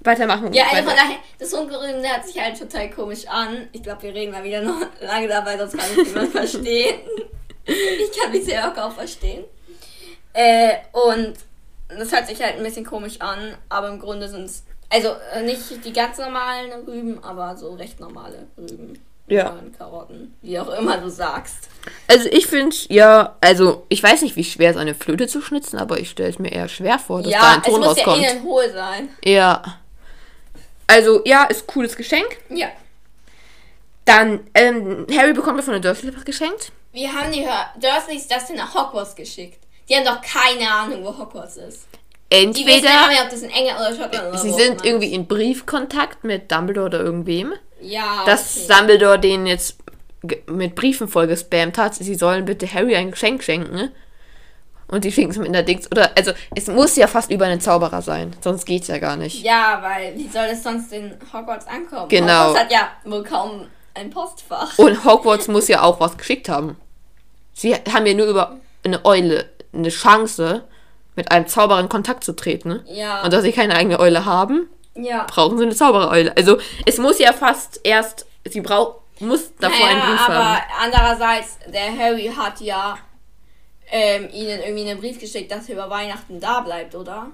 [0.00, 0.52] Weitermachen.
[0.52, 0.88] Ja, also Weiter.
[0.88, 3.68] von daher, das der hört sich halt total komisch an.
[3.72, 7.00] Ich glaube, wir reden mal wieder noch lange dabei, sonst kann ich niemand verstehen.
[7.70, 9.44] Ich kann mich selber kaum verstehen.
[10.32, 11.34] Äh, und
[11.88, 15.42] das hört sich halt ein bisschen komisch an, aber im Grunde sind es, also äh,
[15.42, 18.98] nicht die ganz normalen Rüben, aber so recht normale Rüben.
[19.28, 19.52] Ja.
[19.52, 21.68] Möhren, Karotten, wie auch immer du sagst.
[22.06, 25.78] Also ich finde, ja, also ich weiß nicht, wie schwer es eine Flöte zu schnitzen,
[25.78, 27.96] aber ich stelle es mir eher schwer vor, dass da ja, ein es Ton muss
[27.96, 28.24] ja rauskommt.
[28.24, 29.08] innen hohl sein.
[29.24, 29.62] Ja.
[30.86, 32.38] Also, ja, ist cooles Geschenk.
[32.48, 32.68] Ja.
[34.04, 36.72] Dann, ähm, Harry bekommt ja von der Dursley was geschenkt.
[36.92, 37.46] Wir haben die
[37.78, 39.58] Dursleys das nach Hogwarts geschickt.
[39.88, 41.86] Die haben doch keine Ahnung, wo Hogwarts ist.
[42.30, 45.14] Die wissen ja Entweder nicht, ob das in England oder Schottland oder sie sind irgendwie
[45.14, 47.54] in Briefkontakt mit Dumbledore oder irgendwem.
[47.80, 48.74] Ja, dass okay.
[48.74, 49.78] Dumbledore denen jetzt
[50.46, 53.90] mit Briefen vollgespammt hat, sie sollen bitte Harry ein Geschenk schenken.
[54.88, 55.86] Und die schicken es mit einer Dings.
[55.92, 58.34] Oder, also, es muss ja fast über einen Zauberer sein.
[58.40, 59.44] Sonst geht's ja gar nicht.
[59.44, 62.08] Ja, weil wie soll es sonst in Hogwarts ankommen?
[62.08, 62.48] Genau.
[62.48, 64.78] Hogwarts hat ja wohl kaum ein Postfach.
[64.78, 66.76] Und Hogwarts muss ja auch was geschickt haben.
[67.52, 70.64] Sie haben ja nur über eine Eule eine Chance,
[71.16, 72.80] mit einem Zauberer in Kontakt zu treten.
[72.86, 73.22] Ja.
[73.22, 74.68] Und da sie keine eigene Eule haben,
[74.98, 75.26] ja.
[75.28, 76.36] brauchen sie eine Zaubereule.
[76.36, 80.62] Also, es muss ja fast erst, sie braucht, muss davor einen naja, Brief aber haben.
[80.82, 82.98] andererseits, der Harry hat ja
[83.90, 87.28] ähm, ihnen irgendwie einen Brief geschickt, dass er über Weihnachten da bleibt, oder?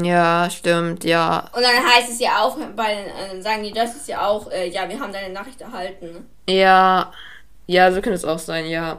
[0.00, 1.50] Ja, stimmt, ja.
[1.54, 4.50] Und dann heißt es ja auch, bei den, äh, sagen die, das ist ja auch,
[4.50, 6.28] äh, ja, wir haben deine Nachricht erhalten.
[6.48, 7.12] Ja,
[7.66, 8.92] Ja, so könnte es auch sein, ja.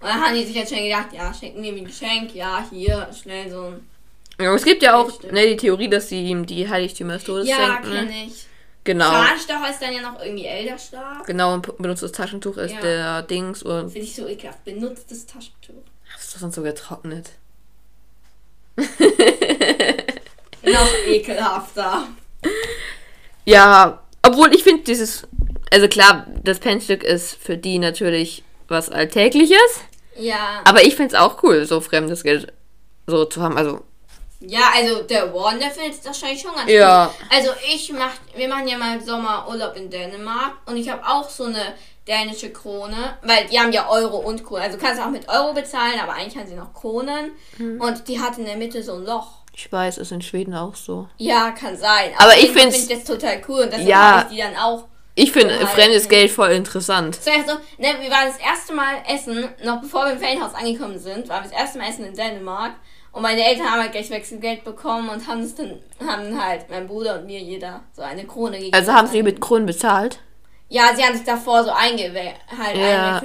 [0.00, 3.08] Und dann haben die sich jetzt schon gedacht, ja, schenken wir ein Geschenk, ja, hier,
[3.12, 3.88] schnell so ein.
[4.40, 7.48] Ja es gibt ja auch ne, die Theorie, dass sie ihm die Heiligtümer des Todes
[7.48, 7.90] Ja, schenken.
[7.92, 8.24] kenne Ne?
[8.26, 8.46] ich.
[8.84, 9.08] Genau.
[9.10, 11.24] Zahnstocher ist dann ja noch irgendwie Elderstab.
[11.26, 12.80] Genau, und benutztes Taschentuch ist Ja.
[12.80, 14.62] der Dings und Finde ich so ekelhaft.
[14.64, 15.82] Benutztes Taschentuch.
[16.14, 17.30] das ist doch sonst so getrocknet.
[20.62, 22.08] Noch ekelhafter.
[23.44, 25.26] Ja, obwohl ich finde dieses,
[25.70, 29.58] also klar, das Pennstück ist für die natürlich was Alltägliches,
[30.16, 30.62] Ja.
[30.64, 32.52] aber ich finde es auch cool, so fremdes Geld
[33.06, 33.56] so zu haben.
[33.58, 33.82] Also,
[34.48, 37.06] Ja, also der Warren, der findet es wahrscheinlich schon ganz Ja.
[37.06, 37.26] cool.
[37.30, 41.02] Also ich mach, wir machen ja mal im Sommer Urlaub in Dänemark und ich habe
[41.06, 41.74] auch so eine
[42.06, 44.62] dänische Krone, weil die haben ja Euro und Kronen.
[44.64, 47.32] Also du kannst auch mit Euro bezahlen, aber eigentlich haben sie noch Kronen.
[47.58, 47.80] Mhm.
[47.80, 49.28] Und die hat in der Mitte so ein Loch.
[49.56, 51.08] ich weiß, ist in Schweden auch so.
[51.16, 52.10] Ja, kann sein.
[52.18, 54.22] Aber auf ich jeden Fall find's- find ich das total cool und deshalb Ja.
[54.28, 54.84] ich die dann auch.
[55.14, 57.14] Ich finde fremdes Geld voll interessant.
[57.22, 60.98] Zuerst so, ne, wir waren das erste Mal essen, noch bevor wir im Ferienhaus angekommen
[60.98, 62.72] sind, waren wir das erste Mal essen in Dänemark.
[63.14, 66.86] Und meine Eltern haben halt gleich Wechselgeld bekommen und haben es dann, haben halt mein
[66.88, 68.74] Bruder und mir jeder so eine Krone gegeben.
[68.74, 70.18] Also haben sie mit Kronen bezahlt?
[70.68, 73.22] Ja, sie haben sich davor so eingewe halt Ja, ja.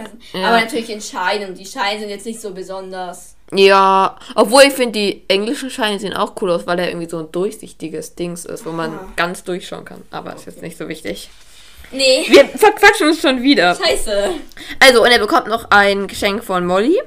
[0.48, 3.36] Aber natürlich in Scheinen und die Scheine sind jetzt nicht so besonders.
[3.52, 7.18] Ja, obwohl ich finde, die englischen Scheine sehen auch cool aus, weil er irgendwie so
[7.18, 9.08] ein durchsichtiges Dings ist, wo man Ah.
[9.16, 10.04] ganz durchschauen kann.
[10.12, 11.32] Aber ist jetzt nicht so wichtig.
[11.92, 13.74] Nee, Wir verquatschen uns schon wieder.
[13.76, 14.36] scheiße.
[14.80, 17.00] Also, und er bekommt noch ein Geschenk von Molly.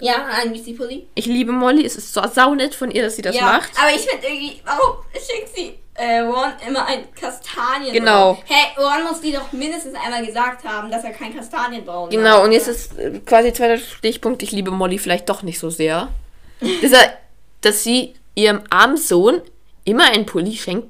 [0.00, 1.08] Ja, ein Müsli-Pulli.
[1.14, 1.84] Ich liebe Molly.
[1.84, 3.70] Es ist so saunett von ihr, dass sie das ja, macht.
[3.78, 7.92] aber ich finde irgendwie, warum schickt sie äh, Ron immer ein Kastanien?
[7.92, 8.38] Genau.
[8.46, 12.52] Hey, Ron muss die doch mindestens einmal gesagt haben, dass er kein Kastanienbaum Genau, und
[12.52, 16.08] jetzt ist äh, quasi zweiter Stichpunkt, ich liebe Molly vielleicht doch nicht so sehr.
[16.82, 17.18] dass, er,
[17.60, 19.42] dass sie ihrem armen Sohn
[19.84, 20.88] immer einen Pulli schenkt,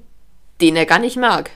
[0.60, 1.50] den er gar nicht mag.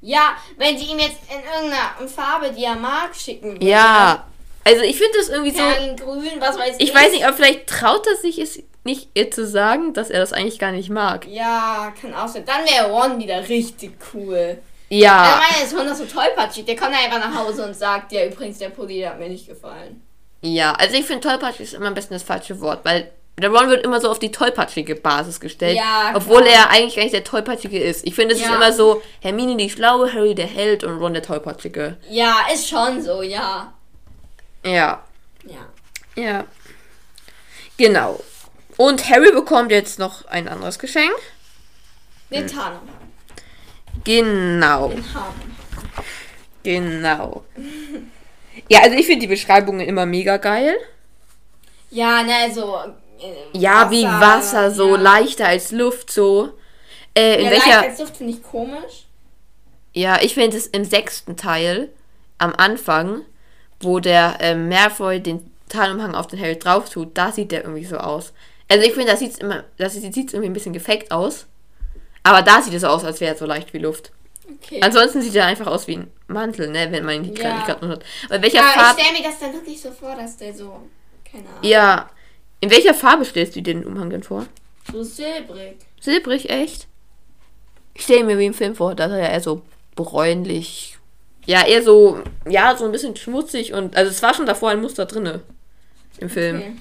[0.00, 3.66] Ja, wenn sie ihm jetzt in irgendeiner Farbe, die er mag, schicken würde.
[3.66, 4.26] Ja,
[4.66, 5.58] also ich finde das irgendwie so...
[5.58, 9.08] Keine Ahnung, grün, was weiß Ich weiß nicht, aber vielleicht traut er sich es nicht,
[9.14, 11.26] ihr zu sagen, dass er das eigentlich gar nicht mag.
[11.28, 12.44] Ja, kann auch sein.
[12.44, 14.58] Dann wäre Ron wieder richtig cool.
[14.88, 16.64] Ja, Also meine ist Ron doch so tollpatschig.
[16.66, 19.48] Der kommt einfach nach Hause und sagt, ja, übrigens, der Pulli der hat mir nicht
[19.48, 20.02] gefallen.
[20.42, 20.72] ja.
[20.74, 23.84] Also ich finde tollpatschig ist immer am besten das falsche Wort, weil der Ron wird
[23.84, 27.78] immer so auf die tollpatschige Basis gestellt, Ja, obwohl er eigentlich gar nicht der tollpatschige
[27.78, 28.06] ist.
[28.06, 28.54] Ich finde, es ist Ja.
[28.54, 31.96] immer so Hermine die Schlaue, Harry der Held und Ron der tollpatschige.
[32.08, 33.72] Ja, ist schon so, ja.
[34.66, 35.02] Ja,
[35.44, 35.66] Ja.
[36.16, 36.44] ja.
[37.78, 38.20] Genau.
[38.76, 41.12] Und Harry bekommt jetzt noch ein anderes Geschenk.
[42.30, 42.80] Den Tarnung.
[44.04, 45.04] Genau, Den
[46.64, 47.44] genau.
[48.68, 50.76] Ja, also ich finde die Beschreibungen immer mega geil.
[51.90, 52.76] Ja, ne, also.
[53.18, 55.00] Äh, Ja, wie Wasser, so ja.
[55.00, 56.52] leichter als Luft, so.
[57.16, 57.68] Äh, in Ja, welcher.
[57.68, 59.06] leicht als Duft finde ich komisch.
[59.94, 61.88] Ja, ich finde es im sechsten Teil,
[62.38, 63.22] am Anfang,
[63.80, 67.84] wo der ähm, Malfoy den Tarnumhang auf den Harry drauf tut, da sieht der irgendwie
[67.84, 68.32] so aus.
[68.68, 71.46] Also ich finde, da sieht's immer, das sieht irgendwie ein bisschen gefaked aus.
[72.22, 74.10] Aber da sieht es so aus, als wäre er so leicht wie Luft.
[74.62, 74.80] Okay.
[74.80, 77.54] Ansonsten sieht er einfach aus wie ein Mantel, ne, wenn man ihn die Ja.
[77.54, 78.04] nicht gerade hat.
[78.28, 79.00] Aber welcher ich Farbe.
[79.00, 80.80] stelle mir das dann wirklich so vor, dass der so.
[81.30, 81.58] Keine Ahnung.
[81.62, 82.10] Ja.
[82.60, 84.46] In welcher Farbe stellst du dir den Umhang denn vor?
[84.90, 85.76] So silbrig.
[86.00, 86.86] Silbrig, echt?
[87.94, 89.62] Ich stelle mir wie im Film vor, dass er ja eher so
[89.94, 90.95] bräunlich.
[91.46, 93.96] Ja, eher so, ja, so ein bisschen schmutzig und.
[93.96, 95.42] Also es war schon davor ein Muster drinne.
[96.18, 96.56] Im Film.
[96.58, 96.72] Okay.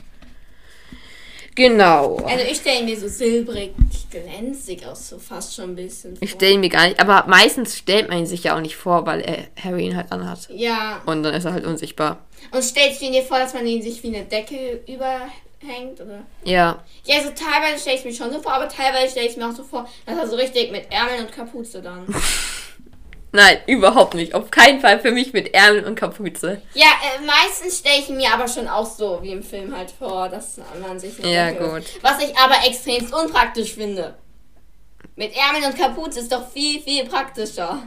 [1.55, 2.18] Genau.
[2.26, 3.72] Also ich stelle mir so silbrig,
[4.11, 6.18] glänzig aus, so fast schon ein bisschen.
[6.20, 6.39] Ich vor.
[6.39, 6.99] stelle ihn mir gar nicht.
[6.99, 10.11] Aber meistens stellt man ihn sich ja auch nicht vor, weil er Harry ihn halt
[10.11, 10.49] anhat.
[10.49, 11.01] Ja.
[11.05, 12.26] Und dann ist er halt unsichtbar.
[12.51, 16.01] Und stellst du dir vor, dass man ihn sich wie eine Decke überhängt?
[16.01, 16.24] Oder?
[16.43, 16.84] Ja.
[17.05, 19.38] Ja, so teilweise stelle ich es mir schon so vor, aber teilweise stelle ich es
[19.38, 22.05] mir auch so vor, dass er so richtig mit Ärmeln und Kapuze dann.
[23.36, 24.33] Nein, überhaupt nicht.
[24.33, 26.61] Auf keinen Fall für mich mit Ärmeln und Kapuze.
[26.73, 30.29] ja, äh, meistens stelle ich mir aber schon auch so wie im Film halt vor,
[30.29, 31.83] dass man sich eine Ja, gut.
[32.01, 34.15] Was ich aber extremst unpraktisch finde.
[35.17, 37.83] Mit Ärmeln und Kapuze ist doch viel, viel praktischer.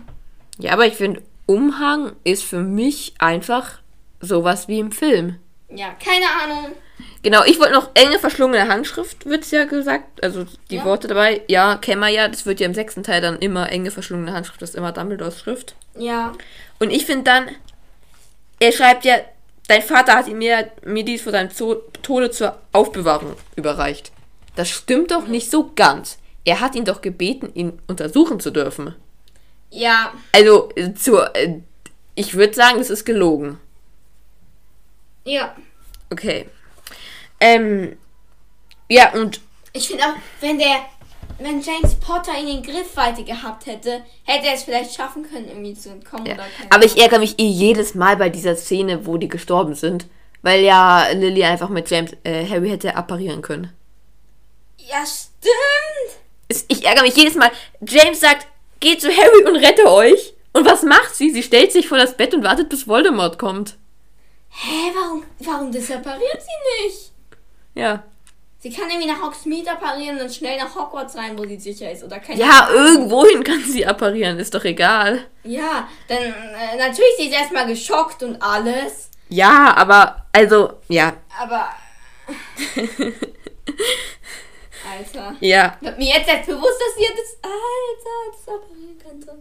[0.58, 3.80] Ja, aber ich finde, Umhang ist für mich einfach
[4.20, 5.38] sowas wie im Film.
[5.70, 6.72] Ja, keine Ahnung.
[7.22, 10.22] Genau, ich wollte noch enge verschlungene Handschrift, wird's ja gesagt.
[10.22, 10.84] Also die Ja.
[10.84, 11.42] Worte dabei.
[11.48, 12.28] Ja, kennen wir ja.
[12.28, 14.62] Das wird ja im sechsten Teil dann immer enge verschlungene Handschrift.
[14.62, 15.74] Das ist immer Dumbledores Schrift.
[15.96, 16.32] Ja.
[16.78, 17.48] Und ich finde dann,
[18.60, 19.16] er schreibt ja,
[19.66, 21.50] dein Vater hat ihm mir, mir dies vor seinem
[22.02, 24.12] Tode zur Aufbewahrung überreicht.
[24.54, 26.18] Das stimmt doch nicht so ganz.
[26.44, 28.94] Er hat ihn doch gebeten, ihn untersuchen zu dürfen.
[29.70, 30.12] Ja.
[30.32, 31.60] Also, äh, zur, äh,
[32.14, 33.58] ich würde sagen, das ist gelogen.
[35.24, 35.54] Ja.
[36.10, 36.46] Okay.
[37.40, 37.96] Ähm,
[38.88, 39.40] ja, und
[39.72, 40.80] Ich finde auch, wenn der
[41.38, 45.74] wenn James Potter ihn in Griffweite gehabt hätte, hätte er es vielleicht schaffen können, irgendwie
[45.74, 46.36] zu entkommen Ja.
[46.70, 50.06] Aber ich ärgere mich eh jedes Mal bei dieser Szene, wo die gestorben sind.
[50.42, 53.72] Weil ja Lily einfach mit James, äh, Harry hätte apparieren können.
[54.78, 56.64] Ja, stimmt.
[56.68, 57.50] Ich ärgere mich jedes Mal.
[57.86, 58.46] James sagt,
[58.80, 60.34] geht zu Harry und rette euch.
[60.52, 61.30] Und was macht sie?
[61.30, 63.76] Sie stellt sich vor das Bett und wartet, bis Voldemort kommt.
[64.48, 67.12] Hä, warum, warum disappariert sie nicht?
[67.78, 68.02] Ja.
[68.60, 71.92] Sie kann irgendwie nach Hogsmeade apparieren und dann schnell nach Hogwarts rein, wo sie sicher
[71.92, 72.02] ist.
[72.02, 75.26] Oder keine Ja, irgendwohin kann sie apparieren, ist doch egal.
[75.44, 79.10] Ja, dann äh, natürlich sie ist erstmal geschockt und alles.
[79.28, 81.68] Ja, aber, also, ja, Aber.
[84.90, 85.36] Alter.
[85.40, 85.76] ja.
[85.80, 87.36] Wird mir jetzt erst bewusst, dass sie das.
[87.42, 89.38] Alter, das apparieren könnte.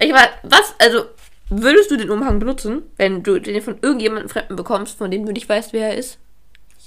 [0.00, 1.04] Ich war, was, also,
[1.50, 5.32] würdest du den Umhang benutzen, wenn du den von irgendjemandem Fremden bekommst, von dem du
[5.32, 6.18] nicht weißt, wer er ist?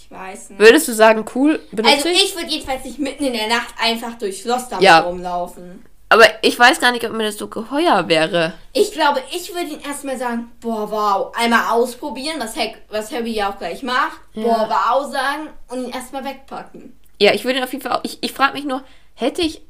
[0.09, 0.59] Ich weiß nicht.
[0.59, 2.23] Würdest du sagen, cool, Also ich?
[2.25, 4.99] ich würde jedenfalls nicht mitten in der Nacht einfach durchs Schloss damit Ja.
[5.01, 5.85] rumlaufen.
[6.11, 8.53] Aber ich weiß gar nicht, ob mir das so geheuer wäre.
[8.73, 13.29] Ich glaube, ich würde ihn erstmal sagen, boah, wow, einmal ausprobieren, was, Hack, was Harry
[13.31, 14.17] ja auch gleich macht.
[14.33, 14.41] Ja.
[14.43, 16.97] Boah, wow sagen und ihn erstmal wegpacken.
[17.19, 18.81] Ja, ich würde ihn auf jeden Fall auch, ich, ich frage mich nur,
[19.13, 19.61] hätte ich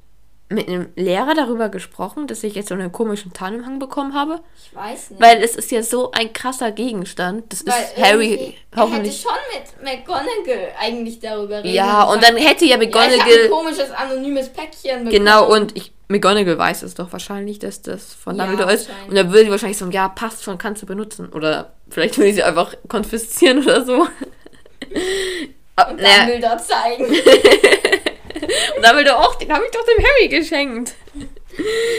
[0.52, 4.40] mit einem Lehrer darüber gesprochen, dass ich jetzt so einen komischen Tarnumhang bekommen habe?
[4.58, 5.22] Ich weiß nicht.
[5.22, 7.52] Weil es ist ja so ein krasser Gegenstand.
[7.54, 9.22] Das Weil ist Harry irgendwie- Er hätte hoffentlich.
[9.22, 13.44] schon mit McGonagall eigentlich darüber reden Ja, und dann hätte ja Ja, ich McGonagall.
[13.46, 15.12] ein komisches anonymes Päckchen bekommen.
[15.12, 18.88] Genau, und ich, McGonagall weiß es doch wahrscheinlich, dass das von Ja, Dumbledore ist.
[18.90, 19.10] wahrscheinlich.
[19.10, 21.30] Und dann würde sie wahrscheinlich sagen, ja, passt schon, kannst du benutzen.
[21.32, 24.02] Oder vielleicht würde ich sie einfach konfiszieren oder so.
[25.90, 27.06] Und naja, Dumbledore zeigen.
[28.76, 30.94] und Dumbledore auch, den habe ich doch dem Harry geschenkt.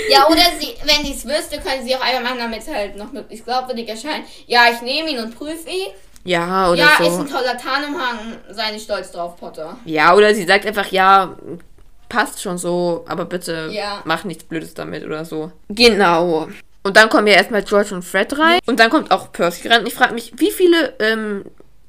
[0.08, 2.96] ja, oder sie, wenn sie es wüsste, könnte sie auch einfach machen, damit es halt
[2.96, 4.24] noch möglichst glaubwürdig erscheint.
[4.46, 5.88] Ja, ich nehme ihn und prüfe ihn.
[6.24, 7.04] Ja, oder Ja, so.
[7.04, 8.36] ist ein toller Tarnumhang.
[8.50, 9.78] Sei nicht stolz drauf, Potter.
[9.84, 11.36] Ja, oder sie sagt einfach, ja,
[12.08, 14.02] passt schon so, aber bitte Ja.
[14.04, 15.50] mach nichts Blödes damit oder so.
[15.68, 16.48] Genau.
[16.82, 18.58] Und dann kommen ja erstmal George und Fred rein.
[18.66, 19.80] Und dann kommt auch Percy rein.
[19.80, 21.44] Und ich frage mich, wie viele ähm,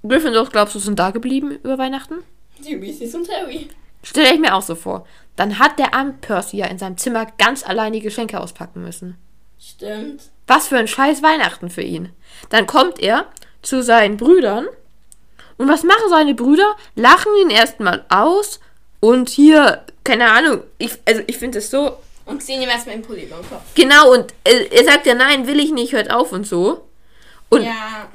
[0.08, 2.24] Gryffindors glaubst du sind da geblieben über Weihnachten?
[2.60, 3.70] Die Weasleys und Harry.
[4.04, 5.06] Stelle ich mir auch so vor.
[5.36, 9.18] Dann hat der arme Percy ja in seinem Zimmer ganz allein die Geschenke auspacken müssen.
[9.60, 10.24] Stimmt.
[10.47, 12.12] Was für ein scheiß Weihnachten für ihn.
[12.49, 13.26] Dann kommt er
[13.62, 14.68] zu seinen Brüdern.
[15.58, 16.76] Und was machen seine Brüder?
[16.95, 18.60] Lachen ihn erstmal aus.
[18.99, 21.97] Und hier, keine Ahnung, ich, also ich finde es so.
[22.26, 23.62] Und ziehen ihm erstmal den Pulli über den Kopf.
[23.76, 26.88] Genau, und er, er sagt ja, nein, will ich nicht, hört auf und so.
[27.49, 28.10] Und Ja.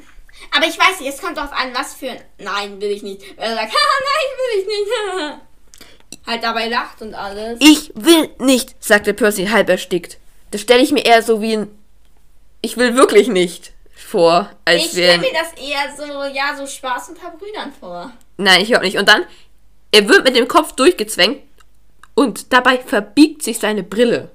[0.54, 3.22] Aber ich weiß nicht, es kommt darauf an, was für ein Nein will ich nicht.
[3.36, 5.40] Er sagt, haha, nein, will ich nicht.
[6.26, 7.58] halt dabei lacht und alles.
[7.60, 10.18] ich will nicht, sagte Percy halb erstickt.
[10.50, 11.78] Das stelle ich mir eher so wie ein
[12.62, 17.10] Ich will wirklich nicht vor, als Ich stelle mir das eher so, ja, so Spaß
[17.10, 18.12] unter Brüdern vor.
[18.36, 18.96] Nein, ich auch nicht.
[18.98, 19.24] Und dann,
[19.92, 21.42] er wird mit dem Kopf durchgezwängt
[22.14, 24.30] und dabei verbiegt sich seine Brille.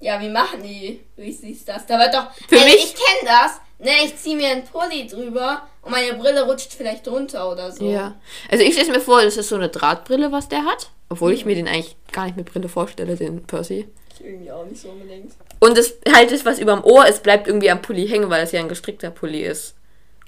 [0.00, 1.86] Ja, wie machen die Weasleys das?
[1.86, 2.30] Da wird doch.
[2.48, 3.60] Für also mich- ich kenne das.
[3.80, 7.88] Ne, ich ziehe mir einen Pulli drüber und meine Brille rutscht vielleicht runter oder so.
[7.88, 8.16] Ja.
[8.50, 10.90] Also ich stelle mir vor, das ist so eine Drahtbrille, was der hat.
[11.08, 13.88] Obwohl ich mir den eigentlich gar nicht mit Brille vorstelle, den Percy.
[14.12, 15.32] Ich irgendwie auch nicht so unbedingt.
[15.60, 18.52] Und das halt das, was überm Ohr ist, bleibt irgendwie am Pulli hängen, weil es
[18.52, 19.74] ja ein gestrickter Pulli ist.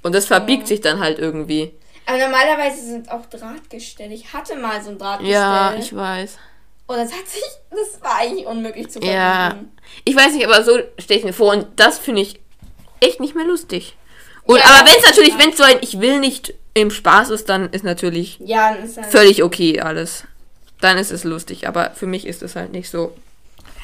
[0.03, 1.75] Und das verbiegt sich dann halt irgendwie.
[2.07, 4.15] Aber normalerweise sind auch Drahtgestelle.
[4.15, 5.35] Ich hatte mal so ein Drahtgestell.
[5.35, 6.39] Ja, ich weiß.
[6.87, 9.15] Und das hat sich, das war eigentlich unmöglich zu verbiegen.
[9.15, 9.59] Ja.
[10.05, 11.53] Ich weiß nicht, aber so stelle ich mir vor.
[11.53, 12.40] Und das finde ich
[13.01, 13.97] echt nicht mehr lustig.
[14.45, 17.31] Und, Ja, aber wenn es natürlich, wenn es so ein Ich will nicht im Spaß
[17.31, 19.07] ist, dann ist natürlich Ja, ist halt.
[19.11, 20.25] völlig okay alles.
[20.81, 23.15] Dann ist es lustig, aber für mich ist es halt nicht so.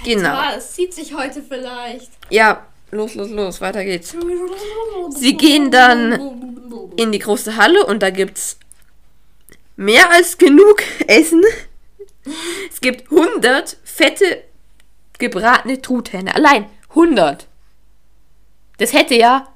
[0.05, 0.29] Genau.
[0.29, 2.11] Ja, es zieht sich heute vielleicht.
[2.31, 4.15] Ja, los, los, los, weiter geht's.
[5.11, 8.59] Sie gehen dann in die große Halle und da gibt's
[9.77, 11.43] mehr als genug Essen.
[12.73, 14.43] Es gibt 100 fette
[15.19, 16.35] gebratene Truthähne.
[16.35, 17.47] Allein 100.
[18.79, 19.49] Das hätte ja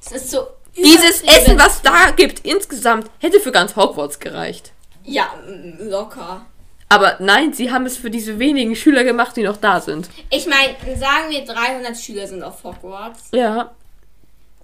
[0.00, 0.46] Es ist so.
[0.76, 1.22] dieses.
[1.22, 4.72] Essen, was da gibt, insgesamt hätte für ganz Hogwarts gereicht.
[5.04, 5.34] Ja,
[5.80, 6.46] locker.
[6.90, 10.08] Aber nein, sie haben es für diese wenigen Schüler gemacht, die noch da sind.
[10.30, 13.28] Ich meine, sagen wir 300 Schüler sind auf Hogwarts.
[13.32, 13.72] Ja.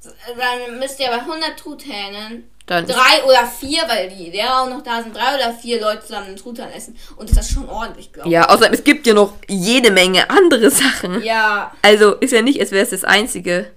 [0.02, 4.82] Dann müsst ihr bei 100 Truthähnen Dann drei oder vier, weil die Lehrer auch noch
[4.82, 6.96] da sind, drei oder vier Leute zusammen einen Truthahn essen.
[7.16, 8.32] Und das ist schon ordentlich, glaube ich.
[8.32, 11.22] ja, außerdem es gibt ja noch jede Menge andere Sachen.
[11.22, 13.70] Ja, Also ist ja nicht, als wäre es das einzige.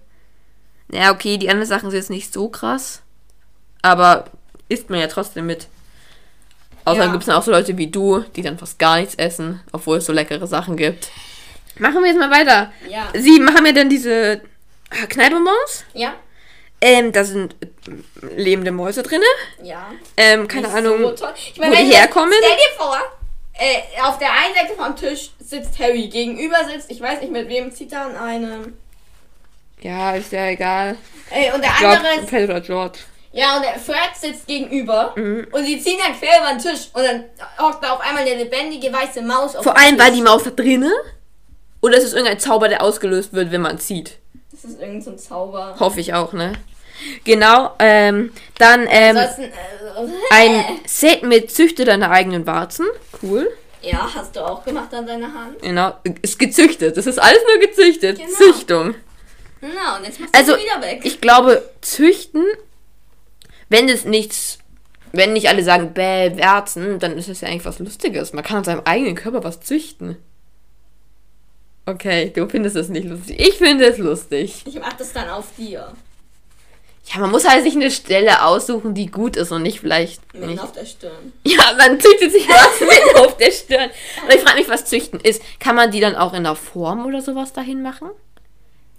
[0.90, 3.02] Ja, okay, die anderen Sachen sind jetzt nicht so krass.
[3.82, 4.26] Aber
[4.70, 5.68] isst man ja trotzdem mit.
[6.86, 7.12] Außerdem Ja.
[7.12, 9.98] gibt es dann auch so Leute wie du, die dann fast gar nichts essen, obwohl
[9.98, 11.10] es so leckere Sachen gibt.
[11.78, 12.72] Machen wir jetzt mal weiter.
[12.90, 14.40] ja, Sie machen ja dann diese äh,
[15.10, 15.84] Knallbonbons.
[15.94, 16.14] ja,
[16.80, 17.56] Ähm, da sind
[18.36, 19.26] lebende Mäuse drinne.
[19.64, 19.92] ja.
[20.16, 21.16] Ähm, keine Ahnung.
[21.16, 21.28] So.
[21.36, 22.34] Ich wo meine, die herkommen?
[22.38, 22.98] Stell dir vor,
[23.54, 27.50] äh, auf der einen Seite vom Tisch sitzt Harry, gegenüber sitzt, ich weiß nicht mit
[27.50, 28.78] wem, zieht er an einem.
[29.82, 30.98] Ja, ist ja egal.
[31.30, 33.00] Ey, und der glaube, andere, Fred oder George.
[33.32, 35.14] ja, und der Fred sitzt gegenüber.
[35.16, 35.48] Mhm.
[35.52, 36.90] Und die ziehen dann quer über den Tisch.
[36.94, 37.26] Und dann
[37.60, 40.50] hockt da auf einmal eine lebendige weiße Maus auf Vor allem, war die Maus da
[40.50, 40.92] drinne?
[41.82, 44.18] Oder ist es irgendein Zauber, der ausgelöst wird, wenn man zieht?
[44.52, 45.76] Das ist irgend so Zauber.
[45.80, 46.54] Hoffe ich auch, ne?
[47.24, 49.30] Genau, ähm, dann, ähm, äh,
[50.32, 52.86] ein Set mit Züchte deine eigenen Warzen.
[53.22, 53.50] Cool.
[53.82, 55.62] Ja, hast du auch gemacht an deiner Hand.
[55.62, 56.98] Genau, ist gezüchtet.
[56.98, 58.18] Das ist alles nur gezüchtet.
[58.18, 58.32] Genau.
[58.32, 58.96] Züchtung.
[59.62, 61.02] Genau, und jetzt machst Also, du sie wieder weg.
[61.04, 62.44] ich glaube, züchten,
[63.70, 64.60] wenn es nichts,
[65.14, 68.34] wenn nicht alle sagen, bäh, Warzen, dann ist es ja eigentlich was Lustiges.
[68.34, 70.18] Man kann an seinem eigenen Körper was züchten.
[71.86, 73.40] Okay, du findest es nicht lustig.
[73.40, 74.62] Ich finde es lustig.
[74.66, 75.94] Ich mach das dann auf dir.
[77.14, 80.48] Ja, man muss halt sich eine Stelle aussuchen, die gut ist und nicht vielleicht Mitten
[80.48, 80.62] nicht.
[80.64, 81.32] auf der Stirn.
[81.46, 83.90] Ja, man züchtet sich was mitten auf der Stirn.
[84.24, 85.42] Aber ich frage mich, was züchten ist.
[85.60, 88.10] Kann man die dann auch in der Form oder sowas dahin machen?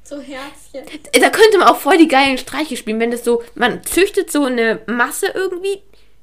[0.04, 0.86] So Herzchen.
[1.20, 4.44] Da könnte man auch voll die geilen Streiche spielen, wenn das so, man züchtet so
[4.44, 5.82] eine Masse irgendwie,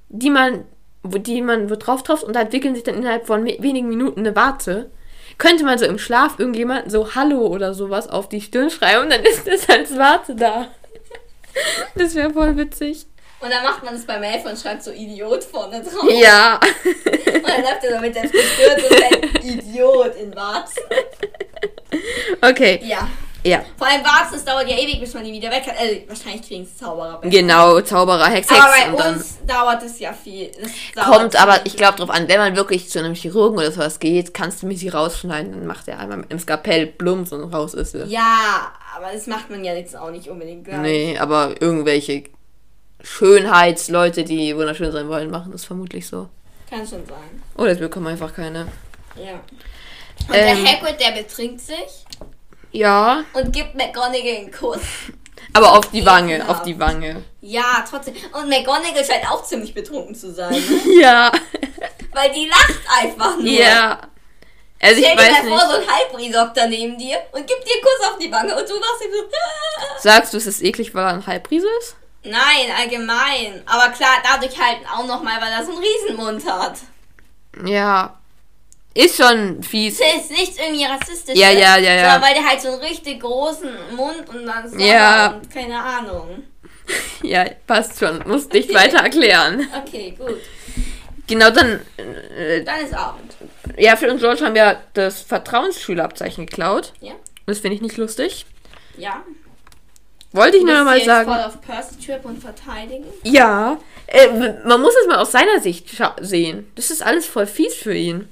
[0.10, 0.66] die man,
[1.04, 4.22] wo- die man wo drauf trifft und da entwickeln sich dann innerhalb von wenigen Minuten
[4.22, 4.90] eine Warze.
[5.38, 9.12] Könnte man so im Schlaf irgendjemanden so Hallo oder sowas auf die Stirn schreiben und
[9.12, 10.68] dann ist das als Warze da.
[11.96, 13.06] Das wäre voll witzig.
[13.40, 16.10] Und dann macht man das beim Elf und schreibt so Idiot vorne drauf.
[16.10, 16.60] Ja.
[16.86, 20.84] Und dann läuft er so mit der Stirn so ein Idiot in Warzen.
[22.42, 22.80] Okay.
[22.84, 23.08] Ja.
[23.46, 23.64] Ja.
[23.78, 25.78] Vor allem Warzen, es dauert ja ewig, bis man die wieder weg hat.
[25.78, 27.30] Also, wahrscheinlich kriegen es Zauberer weg.
[27.30, 30.50] Genau, Zauberer, Hex, Hex Aber bei uns dauert es ja viel.
[30.96, 34.00] Dauert Kommt aber, ich glaube drauf an, wenn man wirklich zu einem Chirurgen oder sowas
[34.00, 37.54] geht, kannst du mich sie rausschneiden, dann macht er einmal mit dem Skapell plumps und
[37.54, 38.06] raus ist sie.
[38.06, 40.68] Ja, aber das macht man ja jetzt auch nicht unbedingt.
[40.82, 42.24] Nee, aber irgendwelche
[43.04, 46.30] Schönheitsleute, die wunderschön sein wollen, machen das vermutlich so.
[46.68, 47.44] Kann schon sein.
[47.56, 48.68] Oder es bekommen einfach keine.
[49.16, 49.34] Ja.
[50.28, 50.64] Und Ähm.
[50.64, 52.06] der Hagrid, der betrinkt sich
[52.78, 54.80] Ja, und gibt McGonagall einen Kuss.
[55.54, 56.52] aber auf die Wange, Ekelhaft.
[56.60, 57.24] auf die Wange.
[57.42, 58.16] Ja, trotzdem.
[58.34, 60.82] Und McGonagall scheint auch ziemlich betrunken zu sein, ne?
[61.02, 61.32] Ja,
[62.14, 63.46] Weil die lacht einfach nur.
[63.46, 64.00] ja.
[64.82, 65.68] Also ich Stell dir weiß mal vor, nicht.
[65.88, 68.56] so ein Halbri hockt da neben dir und gibt dir einen Kuss auf die Wange
[68.56, 69.24] und du machst ihm so.
[70.10, 71.96] Sagst du, es ist eklig, weil er ein Halbriese ist?
[72.24, 73.64] Nein, allgemein.
[73.66, 76.78] Aber klar, dadurch halt auch nochmal, weil er so einen Riesenmund hat.
[77.66, 78.18] Ja.
[78.98, 80.00] Ist schon fies.
[80.00, 81.36] Ist nicht irgendwie rassistisch.
[81.38, 82.12] Ja, ja, ja, ja.
[82.14, 85.34] Sondern weil der halt so einen richtig großen Mund und dann so Ja.
[85.34, 86.44] und keine Ahnung.
[87.24, 88.22] Ja, passt schon.
[88.28, 89.68] Muss dich weiter erklären.
[89.86, 90.38] Okay, gut.
[91.28, 91.82] Genau, dann.
[91.98, 93.34] Äh, Dann ist Abend.
[93.78, 96.94] ja, für uns George haben wir das Vertrauensschülerabzeichen geklaut.
[97.02, 97.14] Ja?
[97.48, 98.46] Das finde ich nicht lustig.
[98.98, 99.24] Ja.
[100.32, 101.28] Wollte ich nur mal jetzt sagen.
[101.32, 103.06] voll auf Percy Trip und verteidigen?
[103.24, 104.28] Ja, äh,
[104.68, 105.90] man muss es mal aus seiner Sicht
[106.22, 106.72] sehen.
[106.76, 108.30] Das ist alles voll fies für ihn.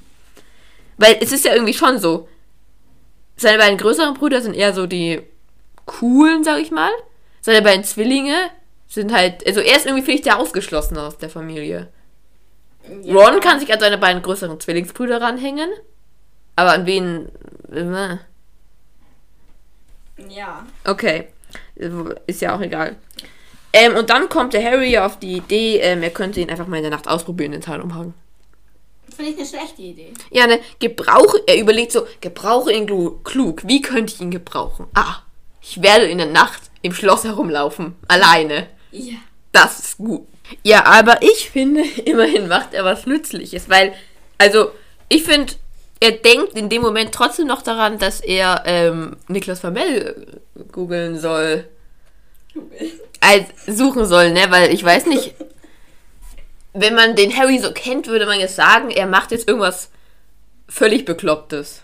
[0.97, 2.27] Weil es ist ja irgendwie schon so.
[3.35, 5.21] Seine beiden größeren Brüder sind eher so die
[5.85, 6.91] coolen, sag ich mal.
[7.41, 8.35] Seine beiden Zwillinge
[8.87, 11.89] sind halt, also er ist irgendwie, finde ich, der Ausgeschlossene aus der Familie.
[13.01, 13.15] Ja.
[13.15, 15.69] Ron kann sich an seine beiden größeren Zwillingsbrüder ranhängen.
[16.55, 17.29] Aber an wen.
[17.71, 18.17] äh,
[20.29, 20.65] Ja.
[20.85, 21.29] Okay.
[22.27, 22.95] Ist ja auch egal.
[23.73, 26.77] Ähm, und dann kommt der Harry auf die Idee, ähm, er könnte ihn einfach mal
[26.77, 28.13] in der Nacht ausprobieren, den Teilumhang.
[29.15, 30.13] Finde ich eine schlechte Idee.
[30.31, 32.87] Ja, ne, gebrauche, er überlegt so, gebrauche ihn
[33.23, 33.61] klug.
[33.65, 34.87] Wie könnte ich ihn gebrauchen?
[34.95, 35.17] Ah,
[35.61, 37.95] ich werde in der Nacht im Schloss herumlaufen.
[38.07, 38.67] Alleine.
[38.91, 39.15] Ja.
[39.51, 40.27] Das ist gut.
[40.63, 43.93] Ja, aber ich finde, immerhin macht er was Nützliches, weil,
[44.37, 44.71] also,
[45.09, 45.53] ich finde,
[45.99, 51.17] er denkt in dem Moment trotzdem noch daran, dass er ähm, Niklas Vermell äh, googeln
[51.17, 51.65] soll.
[53.21, 54.41] Als suchen soll, ne?
[54.49, 55.33] Weil ich weiß nicht,
[56.73, 59.89] wenn man den Harry so kennt, würde man jetzt sagen, er macht jetzt irgendwas
[60.67, 61.83] völlig Beklopptes.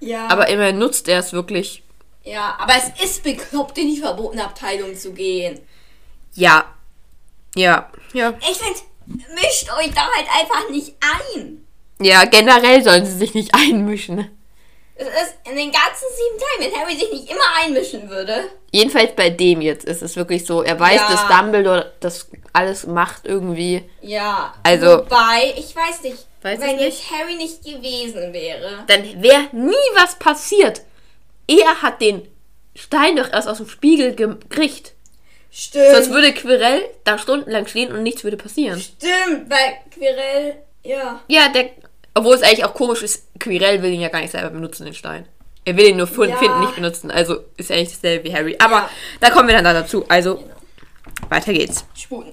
[0.00, 0.28] Ja.
[0.28, 1.82] Aber immerhin nutzt er es wirklich.
[2.24, 5.60] ja, aber es ist bekloppt, in die verbotene Abteilung zu gehen.
[6.34, 6.64] Ja.
[7.54, 7.90] Ja.
[8.12, 8.34] Ja.
[8.40, 8.80] Ich finde,
[9.34, 10.94] mischt euch da halt einfach nicht
[11.36, 11.64] ein.
[12.00, 14.33] Ja, generell sollen sie sich nicht einmischen.
[14.96, 18.44] Es ist in den ganzen sieben Teilen, wenn Harry sich nicht immer einmischen würde.
[18.70, 21.10] Jedenfalls bei dem jetzt ist es wirklich so, er weiß, Ja.
[21.10, 23.82] dass Dumbledore das alles macht irgendwie.
[24.02, 24.54] Ja.
[24.62, 28.84] Also- Wobei, ich weiß nicht, Weiß wenn jetzt Harry nicht gewesen wäre.
[28.86, 30.82] Dann wäre nie was passiert.
[31.48, 32.28] Er hat den
[32.76, 34.92] Stein doch erst aus dem Spiegel gekriegt.
[35.50, 35.90] Stimmt.
[35.92, 38.80] Sonst würde Quirrell da stundenlang stehen und nichts würde passieren.
[38.80, 41.20] Stimmt, weil Quirrell, ja.
[41.28, 41.70] Ja, der.
[42.14, 44.94] Obwohl es eigentlich auch komisch ist, Quirrell will ihn ja gar nicht selber benutzen, den
[44.94, 45.26] Stein.
[45.64, 46.36] Er will ihn nur Ja.
[46.36, 47.10] finden, nicht benutzen.
[47.10, 48.56] Also ist ja eigentlich dasselbe wie Harry.
[48.58, 48.90] Aber Ja.
[49.20, 50.04] da kommen wir dann da dazu.
[50.08, 50.44] Also,
[51.28, 51.84] weiter geht's.
[51.94, 52.32] Sputen.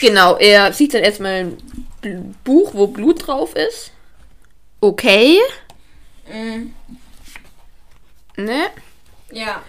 [0.00, 1.52] Genau, er sieht dann erstmal
[2.04, 3.92] ein Buch, wo Blut drauf ist.
[4.80, 5.38] okay.
[6.30, 6.74] Mhm.
[8.36, 8.66] Ne?
[9.30, 9.62] Ja.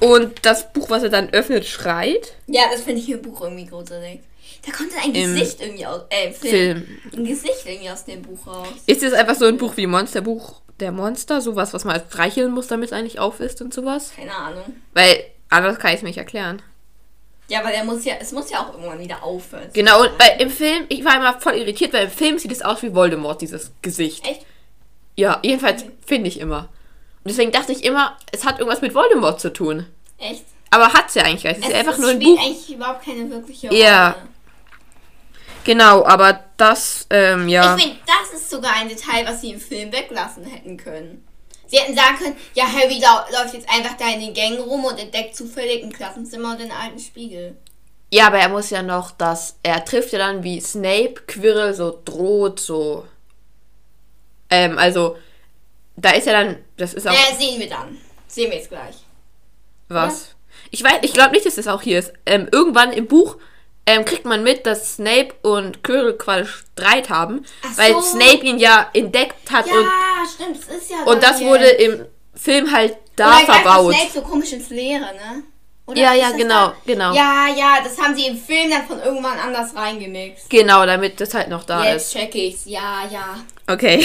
[0.00, 2.34] Und das Buch, was er dann öffnet, schreit.
[2.48, 4.20] Ja, das finde ich im Buch irgendwie gruselig.
[4.64, 6.02] Da kommt dann ein Im Gesicht irgendwie aus.
[6.08, 6.50] Äh, Film.
[6.50, 6.98] Film.
[7.16, 8.68] Ein Gesicht irgendwie aus dem Buch raus.
[8.86, 11.40] Ist es einfach so ein Buch wie Monsterbuch der Monster?
[11.40, 14.12] Sowas, was man als streicheln muss, damit es eigentlich auf ist und sowas?
[14.14, 14.64] Keine Ahnung.
[14.94, 16.62] Weil anders kann ich es mir nicht erklären.
[17.48, 19.68] Ja, weil er muss ja, es muss ja auch irgendwann wieder aufhören.
[19.72, 22.62] Genau, und weil im Film, ich war immer voll irritiert, weil im Film sieht es
[22.62, 24.24] aus wie Voldemort, dieses Gesicht.
[24.26, 24.46] Echt?
[25.16, 26.68] Ja, jedenfalls finde ich immer.
[27.24, 29.86] Und deswegen dachte ich immer, es hat irgendwas mit Voldemort zu tun.
[30.18, 30.44] Echt?
[30.70, 31.60] Aber hat es ja eigentlich gar nicht.
[31.60, 32.46] Es ist ja einfach es nur ein spielt Buch.
[32.46, 33.80] eigentlich überhaupt keine wirkliche Rolle.
[33.80, 34.16] Ja.
[35.64, 37.76] Genau, aber das, ähm, ja.
[37.76, 41.26] Ich finde, das ist sogar ein Detail, was sie im Film weglassen hätten können.
[41.66, 43.02] Sie hätten sagen können, ja, Harry
[43.32, 46.70] läuft jetzt einfach da in den Gängen rum und entdeckt zufällig ein Klassenzimmer und den
[46.70, 47.56] alten Spiegel.
[48.12, 49.56] Ja, aber er muss ja noch das.
[49.62, 53.06] Er trifft ja dann wie Snape, Quirrell so droht, so.
[54.50, 55.16] Ähm, also.
[55.96, 56.58] Da ist ja dann.
[56.76, 57.12] Das ist auch.
[57.12, 57.98] Naja, sehen wir dann.
[58.26, 58.96] Sehen wir jetzt gleich.
[59.88, 60.34] Was?
[60.70, 62.12] Ich weiß, ich glaube nicht, dass das auch hier ist.
[62.26, 63.38] Ähm, irgendwann im Buch
[63.86, 68.00] ähm, kriegt man mit, dass Snape und Quirrell quasi Streit haben, Ach weil so.
[68.00, 69.86] Snape ihn ja entdeckt hat Ja, und,
[70.34, 71.80] stimmt, es ist ja und das wurde jetzt.
[71.82, 73.94] im Film halt da Oder verbaut.
[73.94, 75.42] Snape so komisch ins Leere, ne?
[75.84, 76.76] Oder Ja, ja, das genau, da?
[76.86, 77.12] genau.
[77.12, 80.48] Ja, ja, das haben sie im Film dann von irgendwann anders reingemixt.
[80.48, 82.12] Genau, damit das halt noch da Jetzt ist.
[82.20, 82.62] check ich's.
[82.66, 83.36] Ja, ja.
[83.66, 84.04] Okay.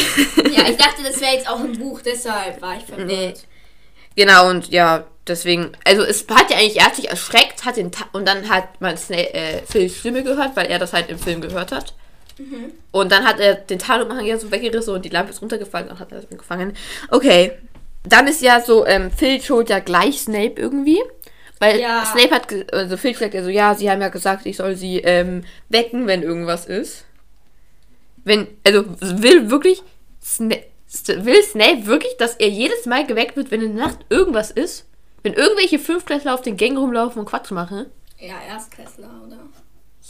[0.52, 3.44] Ja, ich dachte, das wäre jetzt auch ein Buch, deshalb war ich verwirrt.
[4.18, 8.06] Genau, und ja, deswegen, also es hat ja eigentlich, hat sich erschreckt, hat den Ta
[8.12, 11.40] und dann hat man Snape, äh, Phils Stimme gehört, weil er das halt im Film
[11.40, 11.94] gehört hat.
[12.92, 16.00] Und dann hat er den Tarnumhang ja so weggerissen und die Lampe ist runtergefallen und
[16.00, 16.74] hat er das gefangen.
[17.10, 17.54] Okay.
[18.04, 21.02] Dann ist ja so, ähm, Phil schuld ja gleich Snape irgendwie.
[21.60, 22.06] Weil Ja.
[22.06, 25.00] Snape hat, also Phil sagt ja so, ja, sie haben ja gesagt, ich soll sie
[25.00, 27.06] ähm, wecken, wenn irgendwas ist.
[28.24, 29.82] Wenn, also will wirklich,
[30.24, 30.58] Sna
[31.08, 34.86] will Snape wirklich, dass er jedes Mal geweckt wird, wenn in der Nacht irgendwas ist?
[35.24, 37.88] Wenn irgendwelche Fünftklässler auf den Gängen rumlaufen und Quatsch machen?
[38.20, 39.38] Ja, Erstklässler, oder?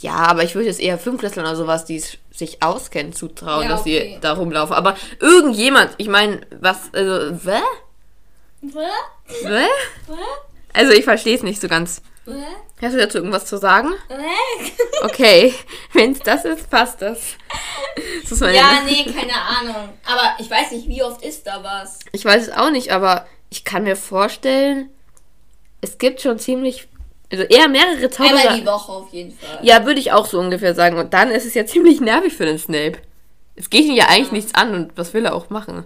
[0.00, 3.68] Ja, aber ich würde jetzt eher Fünftklässler oder sowas, die es sich auskennen, zutrauen, Ja,
[3.70, 4.12] dass okay.
[4.14, 4.76] sie da rumlaufen.
[4.76, 7.60] Aber irgendjemand, ich meine, was, also, wä?
[8.62, 9.44] Was?
[9.44, 9.66] Wä?
[10.72, 12.02] Also ich verstehe es nicht so ganz.
[12.80, 13.90] Hast du dazu irgendwas zu sagen?
[15.04, 15.54] Okay,
[15.92, 17.36] wenn es das ist, passt das.
[18.28, 19.90] das Ja, nee, keine Ahnung.
[20.04, 22.00] Aber ich weiß nicht, wie oft ist da was?
[22.10, 24.90] Ich weiß es auch nicht, aber ich kann mir vorstellen,
[25.80, 26.88] es gibt schon ziemlich,
[27.30, 28.56] also eher mehrere Einmal Zauberer.
[28.56, 29.60] die Woche auf jeden Fall.
[29.62, 30.98] Ja, würde ich auch so ungefähr sagen.
[30.98, 32.98] Und dann ist es ja ziemlich nervig für den Snape.
[33.54, 35.84] Es geht ihn ja eigentlich nichts an und was will er auch machen?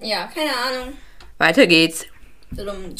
[0.00, 0.94] Ja, keine Ahnung.
[1.38, 2.06] Weiter geht's.
[2.50, 2.94] Dudum.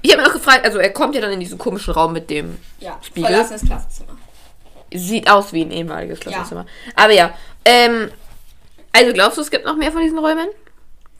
[0.00, 2.30] Ich habe mir noch gefragt, also er kommt ja dann in diesen komischen Raum mit
[2.30, 2.58] dem.
[2.80, 3.30] Ja, Spiegel?
[3.30, 4.16] verlassenes Klassenzimmer.
[4.94, 6.66] Sieht aus wie ein ehemaliges Klassenzimmer.
[6.94, 7.32] Aber ja.
[7.64, 8.10] Ähm,
[8.92, 10.48] also glaubst du, es gibt noch mehr von diesen Räumen?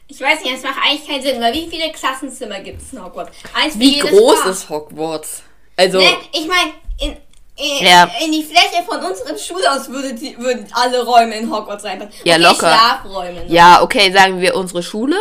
[0.08, 3.02] Ich weiß nicht, es macht eigentlich keinen Sinn, weil wie viele Klassenzimmer gibt es in
[3.02, 3.30] Hogwarts?
[3.54, 4.46] Eins Wie groß Fach.
[4.50, 5.42] ist Hogwarts?
[5.76, 7.16] Also, Ne, ich meine, in,
[7.56, 8.10] in, Ja.
[8.22, 12.12] in die Fläche von unserem Schulhaus würde die, würden alle Räume in Hogwarts reinpassen.
[12.24, 12.74] Ja, okay, locker.
[12.76, 13.44] Schlafräume.
[13.44, 13.46] ne?
[13.48, 15.16] ja, okay, sagen wir unsere Schule.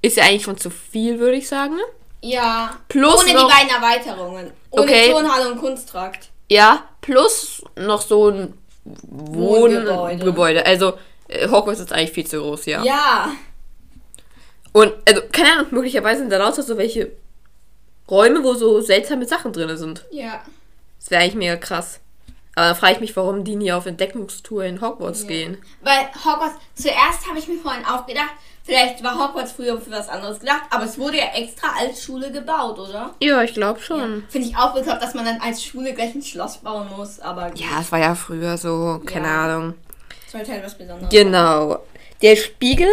[0.00, 1.76] Ist ja eigentlich schon zu viel, würde ich sagen.
[2.22, 2.70] Ja.
[2.88, 4.50] Plus Ohne noch- die beiden Erweiterungen.
[4.70, 5.10] Ohne Okay.
[5.10, 6.30] Turnhalle und Kunsttrakt.
[6.48, 8.54] Ja, plus noch so ein
[8.84, 10.24] Wohngebäude.
[10.24, 10.66] Gebäude.
[10.66, 10.94] Also,
[11.28, 12.82] äh, Hogwarts ist eigentlich viel zu groß, ja.
[12.82, 13.30] Ja.
[14.72, 17.12] Und, also, keine Ahnung, möglicherweise sind da lauter so welche
[18.10, 20.04] Räume, wo so seltsame Sachen drin sind.
[20.10, 20.42] Ja.
[21.00, 22.00] Das wäre eigentlich mega krass.
[22.54, 25.58] Aber dann frage ich mich, warum die nie auf Entdeckungstour in Hogwarts gehen.
[25.80, 28.30] Weil Hogwarts, zuerst habe ich mir vorhin auch gedacht,
[28.64, 32.30] vielleicht war Hogwarts früher für was anderes gedacht, aber es wurde ja extra als Schule
[32.32, 33.14] gebaut, oder?
[33.20, 34.24] Ja, ich glaube schon.
[34.28, 37.50] Finde ich auch bekloppt, dass man dann als Schule gleich ein Schloss bauen muss, aber
[37.54, 39.44] Ja, es war ja früher so, keine Ja.
[39.44, 39.74] Ahnung.
[40.24, 41.78] das sollte halt was Besonderes Genau.
[42.22, 42.88] Der Spiegel,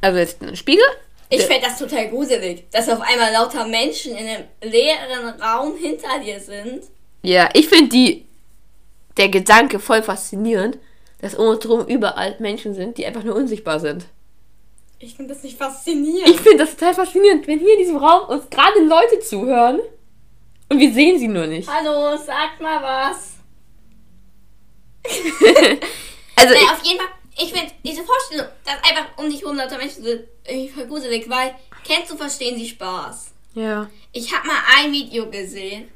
[0.00, 0.84] also jetzt ein Spiegel.
[1.30, 6.18] Ich fände das total gruselig, dass auf einmal lauter Menschen in einem leeren Raum hinter
[6.24, 6.84] dir sind.
[7.22, 8.24] Ja, ich finde die,
[9.18, 10.78] der Gedanke voll faszinierend,
[11.20, 14.06] dass um uns herum überall Menschen sind, die einfach nur unsichtbar sind.
[15.00, 16.28] Ich finde das nicht faszinierend.
[16.34, 19.80] Ich finde das total faszinierend, wenn hier in diesem Raum uns gerade Leute zuhören
[20.68, 21.68] und wir sehen sie nur nicht.
[21.68, 23.34] Hallo, sagt mal was.
[26.40, 29.56] Also, Nee, ich, auf jeden Fall, ich finde diese Vorstellung, dass einfach um dich herum
[29.56, 31.52] lauter Menschen sind, irgendwie voll gruselig, weil,
[31.84, 33.32] kennst du, verstehen sie Spaß.
[33.54, 33.90] ja.
[34.12, 35.88] Ich habe mal ein Video gesehen.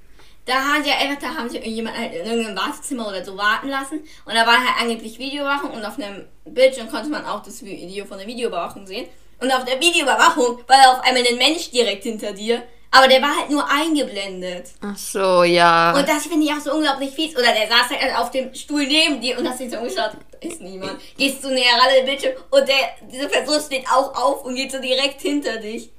[0.44, 3.36] Da haben sie ja einfach, da haben sie irgendjemand halt in irgendeinem Wartezimmer oder so
[3.36, 4.00] warten lassen.
[4.24, 8.04] Und da war halt angeblich Videoüberwachung und auf einem Bildschirm konnte man auch das Video
[8.04, 9.06] von der Videoüberwachung sehen.
[9.40, 12.62] Und auf der Videoüberwachung war da auf einmal ein Mensch direkt hinter dir.
[12.94, 14.66] Aber der war halt nur eingeblendet.
[14.82, 15.96] Ach so, ja.
[15.96, 17.34] Und das finde ich auch so unglaublich fies.
[17.34, 20.12] Oder der saß halt auf dem Stuhl neben dir und hast dich so umgeschaut.
[20.40, 21.00] Ist niemand.
[21.16, 24.56] Gehst du näher ran an den Bildschirm und der, diese Person steht auch auf und
[24.56, 25.90] geht so direkt hinter dich.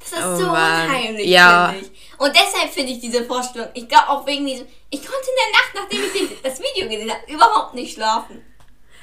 [0.00, 0.86] Das ist Oh so Mann.
[0.88, 1.68] unheimlich, Ja.
[1.74, 2.18] finde ich.
[2.20, 5.60] Und deshalb finde ich diese Vorstellung, ich glaube auch wegen diesem, ich konnte in der
[5.60, 8.42] Nacht, nachdem ich das Video gesehen habe, überhaupt nicht schlafen.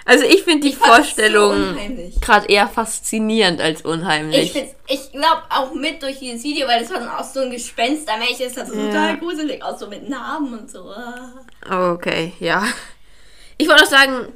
[0.07, 2.21] Also ich finde die Ich so Vorstellung unheimlich.
[2.21, 4.51] gerade eher faszinierend als Ich, unheimlich.
[4.51, 7.49] find's- ich glaube auch mit durch dieses Video, weil das war dann auch so ein
[7.51, 8.85] Gespenstermensch, das sah so Ja.
[8.85, 10.91] total gruselig aus, so mit Narben und so.
[10.91, 11.91] Ah.
[11.93, 12.63] Okay, ja.
[13.57, 14.31] Ich wollte noch sagen,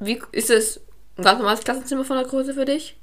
[0.00, 0.80] wie ist es
[1.18, 2.96] ein ganz normales Klassenzimmer von der Größe für dich?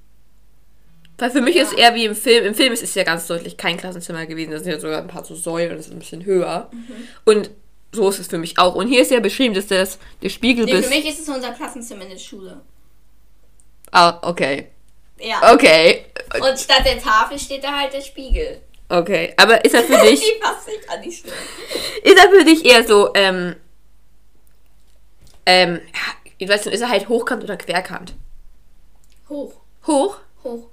[1.18, 1.63] Weil für mich Ja.
[1.63, 2.45] ist es eher wie im Film.
[2.45, 4.51] Im Film ist es ja ganz deutlich kein Klassenzimmer gewesen.
[4.51, 6.70] Das sind ja sogar ein paar so Säulen und das ist ein bisschen höher.
[6.72, 7.07] Mhm.
[7.24, 7.49] Und
[7.93, 8.76] so ist es für mich auch.
[8.76, 11.51] Und hier ist ja beschrieben, dass das der Spiegel Nee, für mich ist es unser
[11.53, 12.59] Klassenzimmer in der Schule.
[13.91, 14.68] Ah, okay.
[15.20, 15.53] Ja.
[15.53, 16.05] Okay.
[16.34, 18.59] Und statt der Tafel steht da halt der Spiegel.
[18.89, 19.34] Okay.
[19.38, 20.20] Aber ist er für dich.
[20.20, 21.34] Die passt nicht an die Stelle.
[22.03, 23.55] Ist er für dich eher so, ähm,
[25.45, 25.80] ähm,
[26.38, 28.16] ich weiß nicht, ist er halt hochkant oder querkant?
[29.30, 29.53] Hoch,
[29.88, 30.18] Hoch?
[30.43, 30.68] hoch.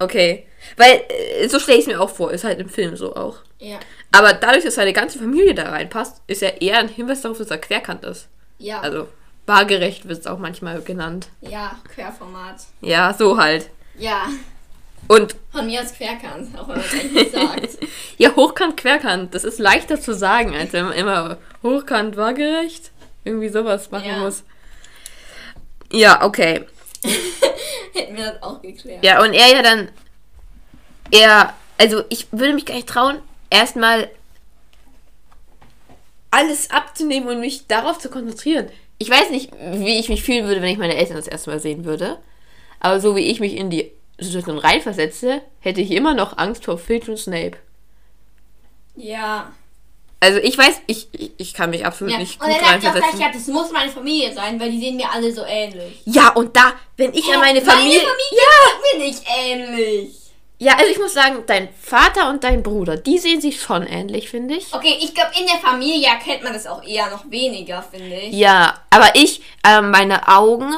[0.00, 0.46] Okay.
[0.76, 3.36] Weil, äh, so stelle ich es mir auch vor, ist halt im Film so auch.
[3.58, 3.78] Ja.
[4.12, 7.50] Aber dadurch, dass seine ganze Familie da reinpasst, ist er eher ein Hinweis darauf, dass
[7.50, 8.28] er querkant ist.
[8.58, 8.80] Ja.
[8.80, 9.06] Also,
[9.46, 11.28] waagerecht wird es auch manchmal genannt.
[11.40, 12.56] ja, Querformat.
[12.80, 13.70] Ja, so halt.
[13.96, 14.26] Ja.
[15.08, 17.78] Und, Von mir aus Querkant, auch wenn man es eigentlich nicht sagt.
[18.18, 22.90] ja, hochkant, querkant, das ist leichter zu sagen, als wenn man immer hochkant, waagerecht
[23.24, 24.18] irgendwie sowas machen Ja.
[24.18, 24.44] muss.
[25.92, 26.64] Ja, okay.
[27.94, 29.04] Hätten wir das auch geklärt.
[29.04, 29.88] Ja, und er ja dann.
[31.10, 31.54] Er.
[31.78, 34.10] Also, ich würde mich gar nicht trauen, erstmal
[36.30, 38.68] alles abzunehmen und mich darauf zu konzentrieren.
[38.98, 41.58] Ich weiß nicht, wie ich mich fühlen würde, wenn ich meine Eltern das erste Mal
[41.58, 42.18] sehen würde.
[42.80, 46.78] Aber so wie ich mich in die Situation reinversetze, hätte ich immer noch Angst vor
[46.78, 47.56] Filch und Snape.
[48.94, 49.52] Ja.
[50.22, 52.18] Also ich weiß, ich, ich, ich kann mich absolut ja.
[52.18, 54.70] nicht Und gut dann sagt ihr auch gleich, ja, das muss meine Familie sein, weil
[54.70, 56.02] die sehen mir alle so ähnlich.
[56.04, 58.00] Ja, und da, wenn ich an meine Familie.
[58.00, 58.42] Meine Familie
[58.82, 60.20] sieht mir nicht ähnlich.
[60.58, 64.28] Ja, also ich muss sagen, dein Vater und dein Bruder, die sehen sich schon ähnlich,
[64.28, 64.74] finde ich.
[64.74, 68.34] Okay, ich glaube, in der Familie erkennt man das auch eher noch weniger, finde ich.
[68.34, 70.74] Ja, aber ich, ähm, meine Augen,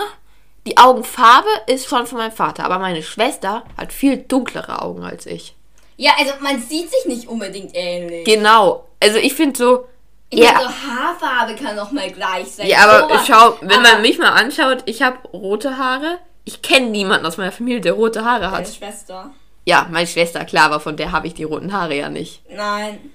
[0.68, 5.26] die Augenfarbe ist schon von meinem Vater, aber meine Schwester hat viel dunklere Augen als
[5.26, 5.57] ich.
[6.03, 8.24] Ja, also man sieht sich nicht unbedingt ähnlich.
[8.24, 8.88] Genau.
[9.00, 9.86] Also ich finde so,
[10.30, 12.66] Ich ja, so Haarfarbe kann auch mal gleich sein.
[12.66, 13.26] ja, aber Sowas.
[13.26, 16.18] schau, wenn Aber man mich mal anschaut, ich habe rote Haare.
[16.44, 18.74] Ich kenne niemanden aus meiner Familie, der rote Haare Meine hat.
[18.74, 19.30] Schwester.
[19.64, 22.42] Ja, meine Schwester, klar, aber von der habe ich die roten Haare ja nicht.
[22.50, 23.12] Nein.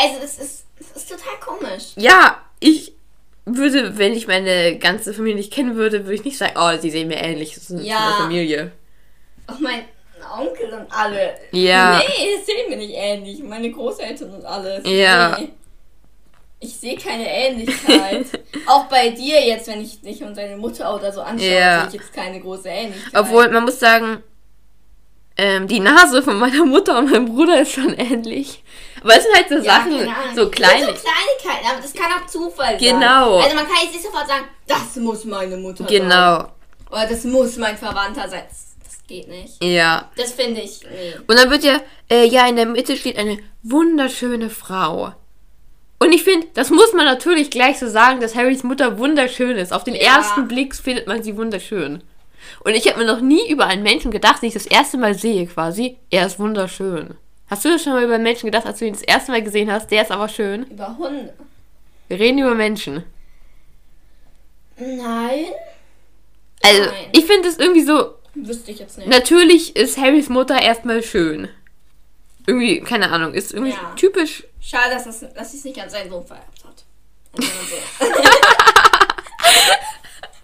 [0.00, 1.92] Also, das ist, das ist total komisch.
[1.96, 2.92] Ja, ich
[3.44, 6.90] würde, wenn ich meine ganze Familie nicht kennen würde, würde ich nicht sagen, oh, sie
[6.90, 7.98] sehen mir ähnlich, das ist Ja.
[8.06, 8.72] eine Familie.
[9.46, 9.84] Auch mein
[10.32, 11.34] Onkel und alle.
[11.52, 11.98] Ja.
[11.98, 13.42] Nee, es sehen mir nicht ähnlich.
[13.42, 14.82] Meine Großeltern und alles.
[14.86, 15.36] Ja.
[15.38, 15.50] Nee.
[16.60, 18.26] Ich sehe keine Ähnlichkeit.
[18.66, 21.80] auch bei dir jetzt, wenn ich dich und deine Mutter oder so anschaue, Ja.
[21.80, 23.20] sehe ich jetzt keine große Ähnlichkeit.
[23.20, 24.22] Obwohl, man muss sagen,
[25.36, 28.62] ähm, die Nase von meiner Mutter und meinem Bruder ist schon ähnlich.
[29.02, 29.92] Aber es sind halt so Ja, Sachen,
[30.36, 30.86] so kleine.
[30.86, 33.34] Das sind so Kleinigkeiten, aber das kann auch Zufall Genau.
[33.40, 33.44] sein.
[33.44, 35.86] Also man kann jetzt nicht sofort sagen, das muss meine Mutter sein.
[35.88, 36.48] Genau,
[36.90, 38.44] Oder das muss mein Verwandter sein.
[39.06, 39.62] Geht nicht.
[39.62, 40.10] ja.
[40.16, 41.14] Das finde ich, nee.
[41.26, 41.80] Und dann wird ja,
[42.10, 45.12] äh, ja, in der Mitte steht eine wunderschöne Frau.
[45.98, 49.72] Und ich finde, das muss man natürlich gleich so sagen, dass Harrys Mutter wunderschön ist.
[49.72, 50.16] Auf den Ja.
[50.16, 52.02] ersten Blick findet man sie wunderschön.
[52.64, 55.14] Und ich habe mir noch nie über einen Menschen gedacht, den ich das erste Mal
[55.14, 57.14] sehe quasi, er ist wunderschön.
[57.48, 59.42] Hast du das schon mal über einen Menschen gedacht, als du ihn das erste Mal
[59.42, 60.64] gesehen hast, der ist aber schön?
[60.64, 61.32] Über Hunde.
[62.08, 63.04] Wir reden über Menschen.
[64.76, 65.44] Nein.
[66.62, 66.92] Also, Nein.
[67.12, 69.08] ich finde es irgendwie so, Wüsste ich jetzt nicht.
[69.08, 71.48] natürlich ist Harrys Mutter erstmal schön.
[72.46, 73.92] Irgendwie, keine Ahnung, ist irgendwie Ja.
[73.96, 74.44] typisch.
[74.60, 76.84] Schade, dass, das, dass sie es nicht an seinen Sohn vererbt hat.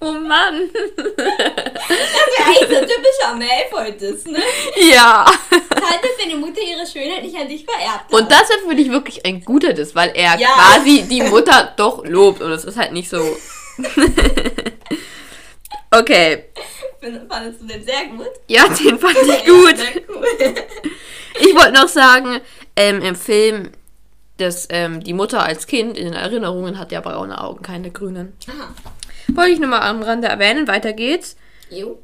[0.02, 0.70] Oh Mann.
[0.96, 4.38] Das wäre eigentlich so typischer Malfoy-Diss, ne?
[4.90, 5.26] ja.
[5.26, 8.10] Halt, dass deine Mutter ihre Schönheit nicht an dich vererbt hat.
[8.12, 10.48] Und das wäre für dich wirklich ein guter Diss, weil er Ja.
[10.54, 13.36] quasi die Mutter doch lobt und es ist halt nicht so.
[15.90, 16.44] okay.
[17.28, 18.28] Fandest du den sehr gut?
[18.46, 19.76] Ja, den fand ich gut.
[20.08, 20.54] cool.
[21.42, 22.40] Ich wollte noch sagen,
[22.76, 23.70] ähm, im Film,
[24.36, 28.34] dass ähm, die Mutter als Kind in den Erinnerungen hat ja braune Augen, keine grünen.
[28.48, 28.74] Aha.
[29.28, 30.68] Wollte ich nur mal am Rande erwähnen.
[30.68, 31.36] Weiter geht's.
[31.70, 31.98] Jo.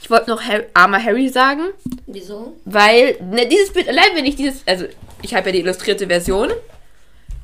[0.00, 1.64] Ich wollte noch Harry, armer Harry sagen,
[2.06, 2.56] Wieso?
[2.64, 4.86] weil ne, dieses Bild, allein wenn ich dieses, also
[5.22, 6.50] ich habe ja die illustrierte Version.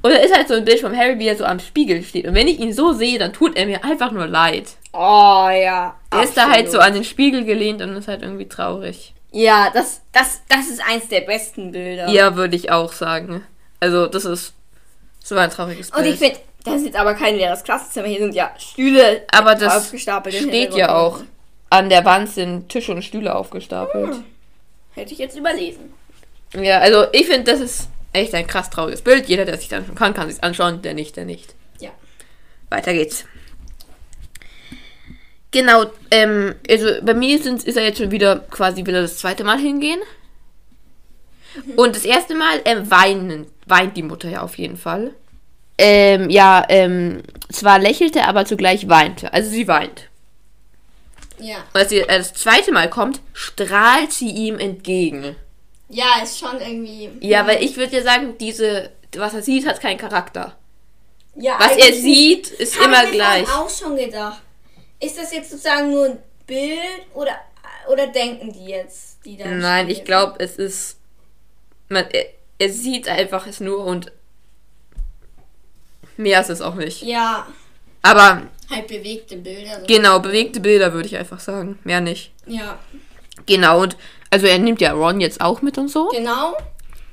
[0.05, 2.27] Und da ist halt so ein Bild von Harry, wie er so am Spiegel steht.
[2.27, 4.77] Und wenn ich ihn so sehe, dann tut er mir einfach nur leid.
[4.93, 5.97] Oh ja.
[6.13, 9.15] Der ist da halt so an den Spiegel gelehnt und ist halt irgendwie traurig.
[9.33, 12.11] Ja, das, das, das ist eins der besten Bilder.
[12.11, 13.47] Ja, würde ich auch sagen.
[13.81, 14.53] Also, das ist
[15.25, 16.05] so ein trauriges Bild.
[16.05, 18.07] Und ich finde, das ist jetzt aber kein leeres Klassenzimmer.
[18.07, 20.35] Hier sind ja Stühle Aber das aufgestapelt.
[20.35, 21.21] steht ja auch.
[21.71, 24.17] An der Wand sind Tische und Stühle aufgestapelt.
[24.95, 25.95] Hätte ich jetzt überlesen.
[26.53, 29.27] Ja, also ich finde, das ist echt ein krass trauriges Bild.
[29.27, 30.83] Jeder, der sich das anschauen kann, kann sich anschauen.
[30.83, 31.55] Der nicht, der nicht.
[31.81, 31.91] Ja.
[32.71, 33.25] Weiter geht's.
[35.51, 39.45] Genau, ähm, also bei mir sind, ist er jetzt schon wieder quasi wieder das zweite
[39.45, 40.01] Mal hingehen.
[41.77, 45.13] Und das erste Mal ähm, weinen, weint die Mutter ja auf jeden Fall.
[45.79, 49.33] Ähm, ja, ähm, zwar lächelte, aber zugleich weinte.
[49.33, 50.09] Also sie weint.
[51.39, 51.57] Ja.
[51.73, 55.37] Und als sie das zweite Mal kommt, strahlt sie ihm entgegen.
[55.95, 57.11] Ja, ist schon irgendwie.
[57.21, 60.57] Ja, weil ich würde ja sagen, diese, was er sieht, hat keinen Charakter.
[61.37, 63.47] Ja, Was er eigentlich sieht, ist immer ich mir gleich.
[63.47, 64.43] vorhin auch schon gedacht.
[65.01, 66.79] Ist das jetzt sozusagen nur ein Bild
[67.13, 67.37] oder,
[67.91, 70.97] oder denken die jetzt, die da Nein, ich glaube, es ist.
[71.89, 72.27] Man, er,
[72.59, 74.11] er sieht einfach es nur und.
[76.17, 77.03] Mehr ist es auch nicht.
[77.03, 77.47] Ja,
[78.03, 79.81] Aber halt bewegte Bilder.
[79.81, 79.87] So.
[79.87, 81.79] genau, bewegte Bilder würde ich einfach sagen.
[81.85, 82.33] Mehr nicht.
[82.47, 82.79] Ja,
[83.47, 83.97] Genau, und
[84.35, 86.09] also er nimmt ja Ron jetzt auch mit und so.
[86.09, 86.57] genau.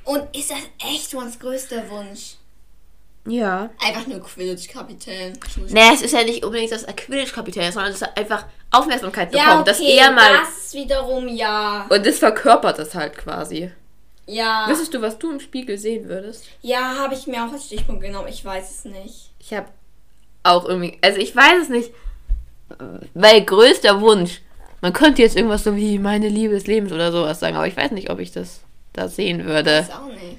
[0.04, 0.58] Und ist das
[0.92, 2.34] echt Rons größter Wunsch?
[3.24, 3.70] Ja.
[3.80, 5.38] Einfach nur Quidditch-Kapitän.
[5.68, 9.30] Naja, es ist ja nicht unbedingt, dass er Quidditch-Kapitän ist, sondern dass er einfach Aufmerksamkeit
[9.30, 9.48] bekommt.
[9.48, 10.40] Ja, okay, dass er mal.
[10.40, 11.86] das wiederum ja.
[11.88, 13.70] Und das verkörpert es halt quasi.
[14.26, 16.46] Ja, Wüsstest du, was du im Spiegel sehen würdest?
[16.62, 18.26] ja, habe ich mir auch als Stichpunkt genommen.
[18.28, 19.30] Ich weiß es nicht.
[19.38, 19.68] Ich habe
[20.42, 21.92] auch irgendwie, also ich weiß es nicht,
[23.14, 24.40] weil größter Wunsch,
[24.82, 27.76] man könnte jetzt irgendwas so wie meine Liebe des Lebens oder sowas sagen, aber ich
[27.76, 28.60] weiß nicht, ob ich das
[28.92, 29.70] da sehen würde.
[29.78, 30.38] Ist auch nicht.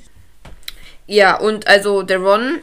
[1.08, 2.60] Ja, und also der Ron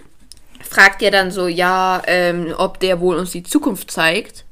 [0.63, 4.45] fragt ja dann so, ja, ähm, ob der wohl uns die Zukunft zeigt.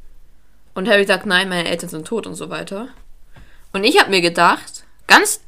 [0.75, 2.89] Und Harry sagt, nein, meine Eltern sind tot und so weiter.
[3.73, 5.41] Und ich habe mir gedacht, ganz,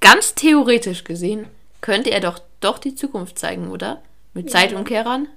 [0.00, 1.46] ganz theoretisch gesehen,
[1.80, 4.02] könnte er doch doch die Zukunft zeigen, oder?
[4.34, 4.52] Mit Ja.
[4.52, 5.28] Zeitumkehrern?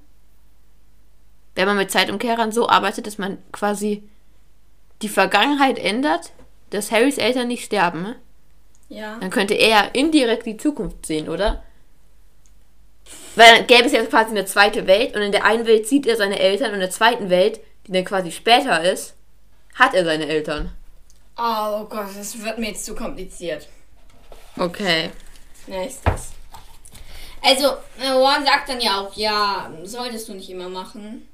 [1.56, 4.04] Wenn man mit Zeitumkehrern so arbeitet, dass man quasi
[5.04, 6.32] die Vergangenheit ändert,
[6.72, 8.16] dass Harrys Eltern nicht sterben, ne?
[8.90, 9.18] Ja.
[9.20, 11.64] dann könnte er indirekt die Zukunft sehen, oder?
[13.36, 16.06] Weil dann gäbe es ja quasi eine zweite Welt und in der einen Welt sieht
[16.06, 19.16] er seine Eltern und in der zweiten Welt, die dann quasi später ist,
[19.76, 20.72] hat er seine Eltern.
[21.38, 23.68] Oh Gott, das wird mir jetzt zu kompliziert.
[24.58, 25.10] Okay.
[25.66, 26.34] Nächstes.
[27.42, 31.28] Also, äh, Ron sagt dann ja auch, ja, solltest du nicht immer machen.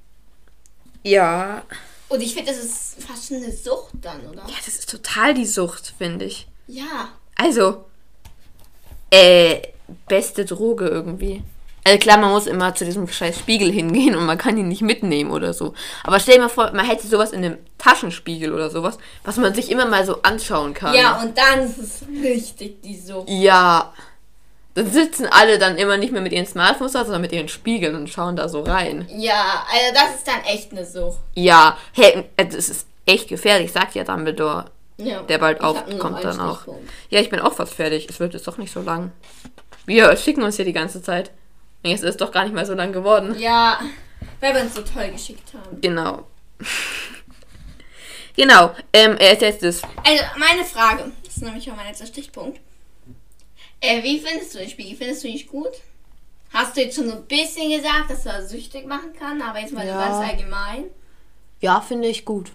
[1.03, 1.63] Ja.
[2.09, 4.43] Und ich finde, das ist fast schon eine Sucht dann, oder?
[4.47, 6.47] Ja, das ist total die Sucht, finde ich.
[6.67, 7.09] Ja.
[7.35, 7.85] Also,
[9.11, 9.61] äh,
[10.07, 11.43] beste Droge irgendwie.
[11.83, 14.81] Also klar, man muss immer zu diesem scheiß Spiegel hingehen und man kann ihn nicht
[14.81, 15.73] mitnehmen oder so.
[16.03, 19.55] Aber stell dir mal vor, man hätte sowas in einem Taschenspiegel oder sowas, was man
[19.55, 20.93] sich immer mal so anschauen kann.
[20.93, 23.29] Ja, und dann ist es richtig die Sucht.
[23.29, 23.93] Ja.
[24.75, 27.95] Dann sitzen alle dann immer nicht mehr mit ihren Smartphones da, sondern mit ihren Spiegeln
[27.95, 29.07] und schauen da so rein.
[29.11, 31.17] Ja, also das ist dann echt eine Sucht.
[31.35, 34.65] Ja, hey, äh, das ist echt gefährlich, sagt ja Dumbledore,
[34.97, 35.21] Ja.
[35.23, 36.61] der bald aufkommt dann auch.
[37.09, 38.07] Ja, ich bin auch fast fertig.
[38.09, 39.11] Es wird jetzt doch nicht so lang.
[39.85, 41.31] Wir schicken uns hier die ganze Zeit.
[41.83, 43.35] Und Jetzt ist es doch gar nicht mal so lang geworden.
[43.39, 43.79] Ja,
[44.39, 45.81] weil wir uns so toll geschickt haben.
[45.81, 46.27] Genau.
[48.35, 48.75] genau.
[48.93, 49.81] Ähm, als letztes.
[50.05, 52.59] Also, meine Frage, das ist nämlich auch mein letzter Stichpunkt.
[53.81, 54.97] Äh, wie findest du den Spiegel?
[54.97, 55.71] Findest du ihn nicht gut?
[56.53, 59.73] Hast du jetzt schon so ein bisschen gesagt, dass er süchtig machen kann, aber jetzt
[59.73, 59.99] mal Ja.
[60.07, 60.85] ganz allgemein.
[61.61, 62.51] Ja, finde ich gut.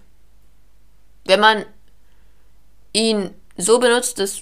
[1.25, 1.65] Wenn man
[2.93, 4.41] ihn so benutzt, dass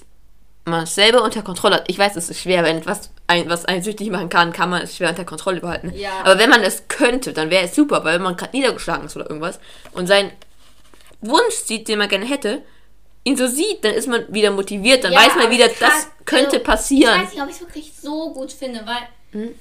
[0.64, 1.84] man es selber unter Kontrolle hat.
[1.90, 4.82] Ich weiß, es ist schwer, wenn etwas ein, was einen süchtig machen kann, kann man
[4.82, 5.92] es schwer unter Kontrolle behalten.
[5.94, 6.20] Ja.
[6.20, 9.16] Aber wenn man es könnte, dann wäre es super, weil wenn man gerade niedergeschlagen ist
[9.16, 9.60] oder irgendwas
[9.92, 10.30] und seinen
[11.20, 12.62] Wunsch sieht, den man gerne hätte,
[13.24, 16.56] ihn so sieht, dann ist man wieder motiviert, dann Ja, weiß man wieder, das könnte
[16.56, 17.22] also, passieren.
[17.22, 19.54] Ich weiß nicht, ob ich es wirklich so gut finde, weil Hm?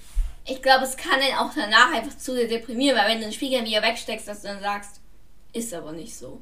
[0.46, 3.34] ich glaube, es kann dann auch danach einfach zu sehr deprimieren, weil wenn du den
[3.34, 5.00] Spiegel wieder wegsteckst, dass du dann sagst,
[5.54, 6.42] ist aber nicht so.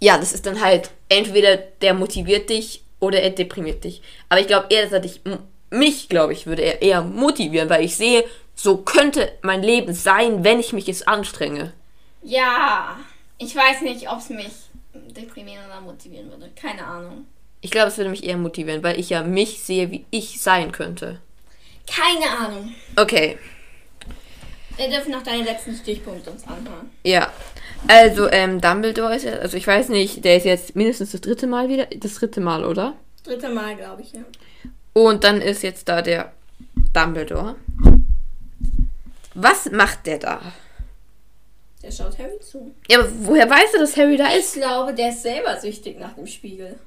[0.00, 4.02] Ja, das ist dann halt entweder der motiviert dich oder er deprimiert dich.
[4.28, 5.20] Aber ich glaube eher, dass er dich,
[5.70, 8.24] mich glaube ich, würde er eher motivieren, weil ich sehe,
[8.54, 11.72] so könnte mein Leben sein, wenn ich mich jetzt anstrenge.
[12.22, 12.96] Ja,
[13.38, 14.52] ich weiß nicht, ob es mich
[15.16, 16.50] deprimieren oder motivieren würde.
[16.54, 17.26] Keine Ahnung.
[17.60, 20.70] Ich glaube, es würde mich eher motivieren, weil ich ja mich sehe, wie ich sein
[20.72, 21.20] könnte.
[21.86, 22.72] Keine Ahnung.
[22.96, 23.38] Okay,
[24.76, 26.90] Wir dürfen noch deine letzten Stichpunkte uns anhören.
[27.04, 27.32] ja.
[27.86, 31.46] Also, ähm, Dumbledore ist ja, also ich weiß nicht, der ist jetzt mindestens das dritte
[31.46, 32.94] Mal wieder, das dritte Mal, oder?
[33.24, 34.22] Dritte Mal, glaube ich, ja.
[34.94, 36.32] Und dann ist jetzt da der
[36.94, 37.56] Dumbledore.
[39.34, 40.40] Was macht der da?
[41.84, 42.74] Der schaut Harry zu.
[42.88, 44.54] Ja, aber woher weißt du, dass Harry da Ich ist?
[44.54, 46.78] glaube, der ist selber süchtig nach dem Spiegel.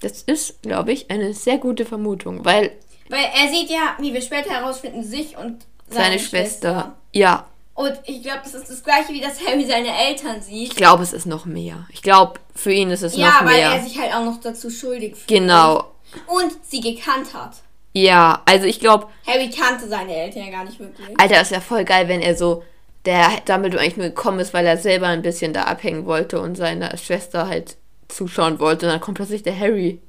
[0.00, 2.72] Das ist, glaube ich, eine sehr gute Vermutung, weil
[3.08, 6.94] Weil er sieht ja, wie wir später herausfinden, sich und seine, seine Schwester.
[7.12, 10.68] Ja, Und ich glaube, das ist das gleiche, wie das Harry seine Eltern sieht.
[10.72, 11.86] ich glaube, es ist noch mehr.
[11.90, 13.70] Ich glaube, für ihn ist es Ja, noch weil mehr.
[13.70, 15.28] er sich halt auch noch dazu schuldig fühlt.
[15.28, 15.90] genau.
[16.26, 17.56] Und sie gekannt hat.
[17.94, 21.08] Ja, also ich glaube, Harry kannte seine Eltern ja gar nicht wirklich.
[21.18, 22.62] Alter, ist ja voll geil, wenn er so
[23.04, 26.56] der Dumbledore eigentlich nur gekommen ist, weil er selber ein bisschen da abhängen wollte und
[26.56, 27.76] seiner Schwester halt
[28.08, 28.86] zuschauen wollte.
[28.86, 30.00] Und dann kommt plötzlich der Harry.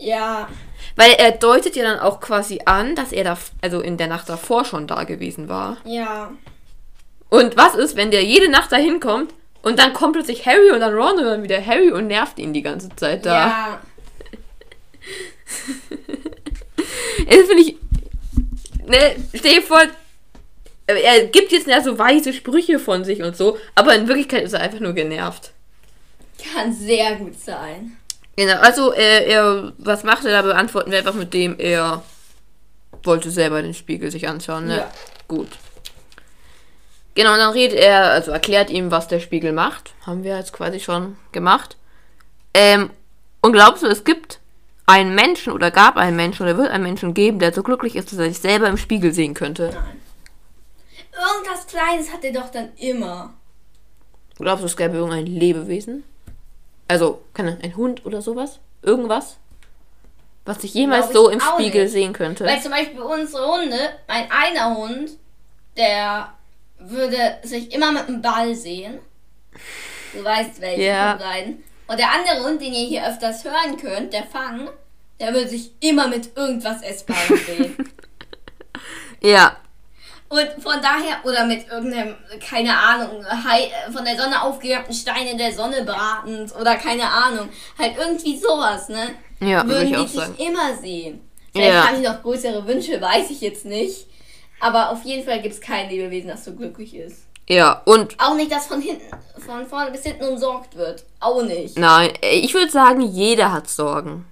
[0.00, 0.48] Ja,
[0.94, 4.28] Weil er deutet ja dann auch quasi an, dass er da, also in der Nacht
[4.28, 5.78] davor schon da gewesen war.
[5.84, 6.30] ja.
[7.30, 10.80] Und was ist, wenn der jede Nacht da hinkommt und dann kommt plötzlich Harry und
[10.80, 13.48] dann Ron und dann wieder Harry und nervt ihn die ganze Zeit da.
[13.48, 13.80] Ja.
[17.26, 17.76] Das finde ich.
[18.86, 19.82] Ne, stell dir vor,
[20.94, 24.54] er gibt jetzt ja so weise Sprüche von sich und so, aber in Wirklichkeit ist
[24.54, 25.52] er einfach nur genervt.
[26.54, 27.96] Kann sehr gut sein.
[28.36, 30.42] Genau, also er, er was macht er da?
[30.42, 32.02] Beantworten wir einfach mit dem, er
[33.02, 34.78] wollte selber den Spiegel sich anschauen, ne?
[34.78, 34.90] Ja.
[35.26, 35.48] Gut.
[37.14, 39.92] Genau, und dann redet er, also erklärt ihm, was der Spiegel macht.
[40.06, 41.76] Haben wir jetzt quasi schon gemacht.
[42.54, 42.90] Ähm,
[43.42, 44.38] und glaubst du, es gibt
[44.86, 48.12] einen Menschen oder gab einen Menschen oder wird einen Menschen geben, der so glücklich ist,
[48.12, 49.70] dass er sich selber im Spiegel sehen könnte?
[49.74, 50.07] Nein.
[51.18, 53.34] Irgendwas Kleines hat er doch dann immer.
[54.36, 56.04] Glaubst du, es gäbe irgendein Lebewesen?
[56.86, 58.60] Also, keine, ein Hund oder sowas?
[58.82, 59.36] Irgendwas?
[60.44, 61.92] Was sich jemals Glaub ich so im auch Spiegel nicht.
[61.92, 62.44] sehen könnte?
[62.44, 65.10] Weil zum Beispiel unsere Hunde, mein einer Hund,
[65.76, 66.32] der
[66.78, 69.00] würde sich immer mit einem Ball sehen.
[70.14, 71.10] Du weißt welchen Ja.
[71.18, 71.64] von beiden.
[71.88, 74.70] Und der andere Hund, den ihr hier öfters hören könnt, der Fang,
[75.20, 77.76] der würde sich immer mit irgendwas Essbarem sehen.
[79.20, 79.56] ja,
[80.28, 82.14] Und von daher, oder mit irgendeinem,
[82.46, 83.24] keine Ahnung,
[83.90, 87.48] von der Sonne aufgewärmten Stein in der Sonne bratend oder keine Ahnung.
[87.78, 89.14] Halt irgendwie sowas, ne?
[89.40, 90.34] Ja, würde Würden ich die auch sich sagen.
[90.36, 91.20] immer sehen.
[91.52, 91.86] Vielleicht Ja.
[91.88, 94.06] haben die noch größere Wünsche, weiß ich jetzt nicht.
[94.60, 97.22] Aber auf jeden Fall gibt es kein Lebewesen, das so glücklich ist.
[97.48, 99.06] ja, und Auch nicht, das von hinten,
[99.46, 101.04] von vorne bis hinten umsorgt wird.
[101.20, 101.78] Auch nicht.
[101.78, 104.26] nein, ich würde sagen, jeder hat Sorgen.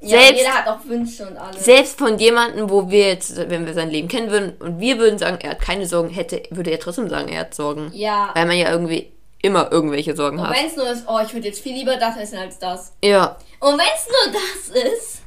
[0.00, 1.64] Ja, selbst- jeder hat auch Wünsche und alles.
[1.64, 5.18] Selbst von jemandem, wo wir jetzt, wenn wir sein Leben kennen würden und wir würden
[5.18, 7.90] sagen, er hat keine Sorgen, hätte, würde er trotzdem sagen, er hat Sorgen.
[7.94, 8.30] ja.
[8.34, 9.10] Weil man ja irgendwie
[9.40, 10.56] immer irgendwelche Sorgen Und hat.
[10.56, 12.92] wenn es nur ist, oh, ich würde jetzt viel lieber das essen als das.
[13.02, 15.22] Ja, Und wenn es nur das ist,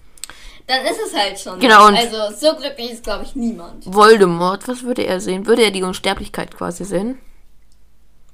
[0.67, 1.59] dann ist es halt schon.
[1.59, 3.85] Genau, und- Also so glücklich ist, glaube ich, niemand.
[3.91, 5.45] Voldemort, was würde er sehen?
[5.47, 7.17] Würde er die Unsterblichkeit quasi sehen?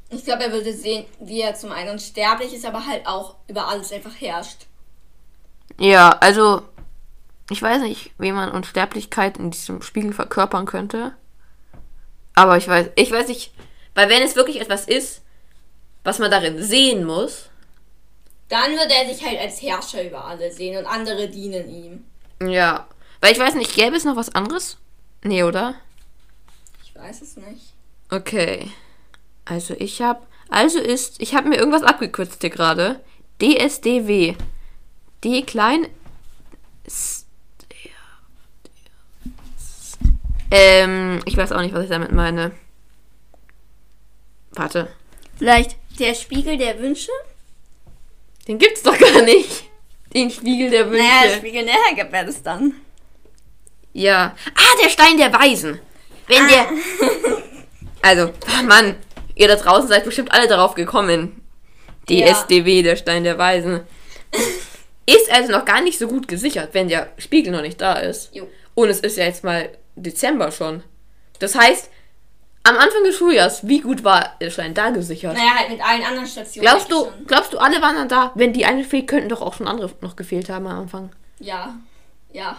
[0.09, 3.67] Ich glaube, er würde sehen, wie er zum einen unsterblich ist, aber halt auch über
[3.67, 4.67] alles einfach herrscht.
[5.79, 6.61] Ja, also
[7.49, 11.13] ich weiß nicht, wie man Unsterblichkeit in diesem Spiegel verkörpern könnte.
[12.35, 13.53] Aber ich weiß, ich weiß nicht,
[13.95, 15.21] weil wenn es wirklich etwas ist,
[16.03, 17.49] was man darin sehen muss,
[18.49, 22.03] Dann würde er sich halt als Herrscher über alle sehen und andere dienen ihm.
[22.51, 22.87] ja,
[23.21, 24.77] weil ich weiß nicht, gäbe es noch was anderes?
[25.23, 25.75] Nee, oder?
[26.83, 27.73] Ich weiß es nicht.
[28.11, 28.69] Okay.
[29.45, 32.99] Also ich habe, also ist, ich habe mir irgendwas abgekürzt hier gerade.
[33.41, 34.35] DSDW.
[35.23, 35.87] D klein.
[40.51, 42.51] Ähm, ich weiß auch nicht, was ich damit meine.
[44.51, 44.87] Warte.
[45.37, 47.11] Vielleicht der Spiegel der Wünsche?
[48.47, 49.63] Den gibt's doch gar nicht.
[50.13, 51.03] Den Spiegel der Wünsche.
[51.03, 52.73] Naja, Spiegel näher gibt das dann.
[53.93, 54.35] Ja.
[54.53, 55.79] Ah, der Stein der Weisen.
[56.27, 56.67] Wenn der.
[58.01, 58.95] Also, ah, Mann,
[59.35, 61.41] ihr da draußen seid bestimmt alle darauf gekommen.
[62.09, 62.27] Die Ja.
[62.83, 63.81] Der Stein der Weisen.
[65.05, 68.33] Ist also noch gar nicht so gut gesichert, wenn der Spiegel noch nicht da ist.
[68.33, 68.47] Jo.
[68.73, 70.83] Und es ist ja jetzt mal Dezember schon.
[71.39, 71.89] Das heißt,
[72.63, 75.33] am Anfang des Schuljahrs, wie gut war der Stein da gesichert?
[75.33, 76.65] Naja, halt mit allen anderen Stationen.
[76.65, 77.27] Glaubst du, schon.
[77.27, 78.31] glaubst du, alle waren dann da?
[78.35, 81.11] Wenn die eine fehlt, könnten doch auch schon andere noch gefehlt haben am Anfang.
[81.39, 81.75] Ja.
[82.31, 82.57] Ja.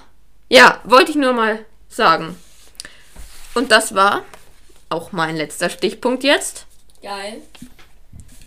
[0.50, 2.36] Ja, wollte ich nur mal sagen.
[3.54, 4.24] Und das war
[4.90, 6.66] auch mein letzter Stichpunkt jetzt.
[7.02, 7.40] Geil.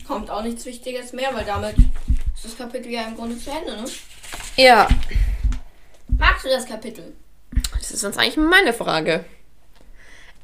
[0.08, 1.76] Kommt auch nichts Wichtiges mehr, weil damit
[2.38, 3.86] ist das Kapitel ja im Grunde zu Ende, ne?
[4.56, 4.88] Ja,
[6.18, 7.14] Magst du das Kapitel?
[7.78, 9.24] das ist sonst eigentlich meine Frage.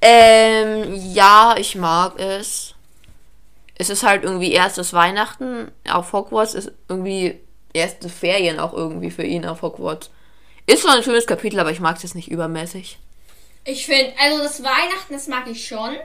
[0.01, 2.73] Ähm, ja, ich mag es.
[3.75, 7.39] Es ist halt irgendwie erstes Weihnachten auf Hogwarts, ist irgendwie
[7.73, 10.11] erste Ferien auch irgendwie für ihn auf Hogwarts.
[10.67, 12.99] Ist schon ein schönes Kapitel, aber ich mag es jetzt nicht übermäßig.
[13.65, 15.95] Ich finde, also das Weihnachten, das mag ich schon.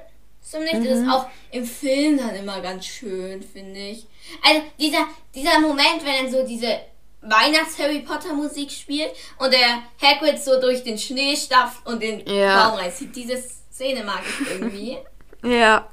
[0.42, 0.86] Zumindest Mhm.
[0.86, 4.06] ist es auch im Film dann immer ganz schön, finde ich.
[4.42, 6.78] Also dieser, dieser Moment, wenn dann so diese
[7.22, 12.68] Weihnachts-Harry Potter Musik spielt und der Hagrid so durch den Schnee stapft und den Ja.
[12.70, 13.14] Baum reinzieht.
[13.14, 13.36] Diese
[13.72, 14.98] Szene mag ich irgendwie.
[15.44, 15.86] Ja.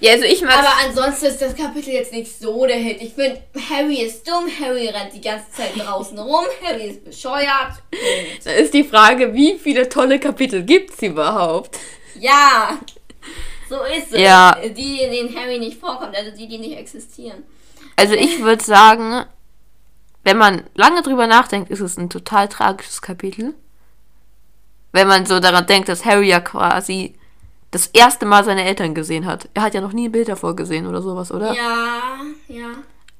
[0.00, 0.58] Ja, also ich mag.
[0.58, 3.00] Aber ansonsten ist das Kapitel jetzt nicht so der Hit.
[3.00, 3.40] Ich finde,
[3.70, 7.74] Harry ist dumm, Harry rennt die ganze Zeit draußen rum, Harry ist bescheuert.
[8.44, 11.78] Da ist die Frage, wie viele tolle Kapitel gibt's überhaupt?
[12.18, 12.78] Ja,
[13.74, 14.20] so ist es.
[14.20, 14.56] Ja.
[14.62, 17.42] Die, in denen Harry nicht vorkommt, also die, die nicht existieren.
[17.96, 19.24] Also ich würde sagen,
[20.22, 23.54] wenn man lange drüber nachdenkt, ist es ein total tragisches Kapitel.
[24.92, 27.14] Wenn man so daran denkt, dass Harry ja quasi
[27.70, 29.48] das erste Mal seine Eltern gesehen hat.
[29.52, 31.52] Er hat ja noch nie ein Bild davor gesehen oder sowas, oder?
[31.54, 32.70] Ja, ja,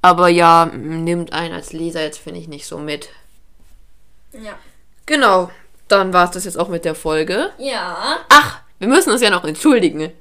[0.00, 3.08] Aber ja, nimmt einen als Leser jetzt, finde ich, nicht so mit.
[4.32, 4.52] ja.
[5.06, 5.50] Genau,
[5.88, 7.50] dann war es das jetzt auch mit der Folge.
[7.58, 8.18] Ja.
[8.30, 10.12] Ach, wir müssen uns ja noch entschuldigen.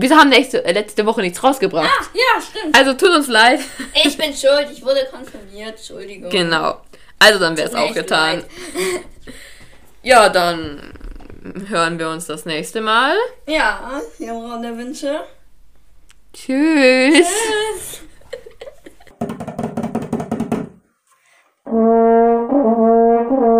[0.00, 1.90] Wir haben nächste, äh, letzte Woche nichts rausgebracht.
[1.90, 2.76] Ah, ja, stimmt.
[2.76, 3.58] Also tut uns leid.
[4.04, 6.30] Ich bin schuld, ich wurde konfirmiert, Entschuldigung.
[6.30, 6.80] Genau.
[7.18, 8.36] Also dann wäre es auch getan.
[8.38, 8.46] leid.
[10.04, 10.92] Ja, dann
[11.68, 13.16] hören wir uns das nächste Mal.
[13.46, 15.20] Ja, hier im Raum der Wünsche.
[16.32, 17.26] Tschüss.
[17.26, 18.02] Tschüss.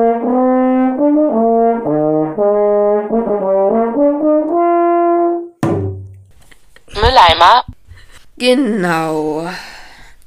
[7.19, 7.65] Mülleimer,
[8.37, 9.51] Genau.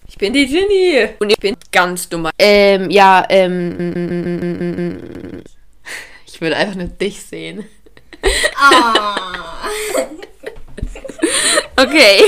[0.08, 1.08] Ich bin die Ginny.
[1.20, 2.32] Und ich bin ganz dummer.
[2.38, 4.22] Ähm, ja, ähm.
[6.26, 7.66] Ich will einfach nur dich sehen.
[8.58, 9.16] Ah.
[11.78, 12.24] Okay.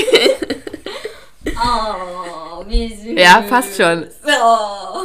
[1.46, 3.18] Oh, wie süß.
[3.20, 4.08] Ja, passt schon.
[4.26, 5.04] Oh.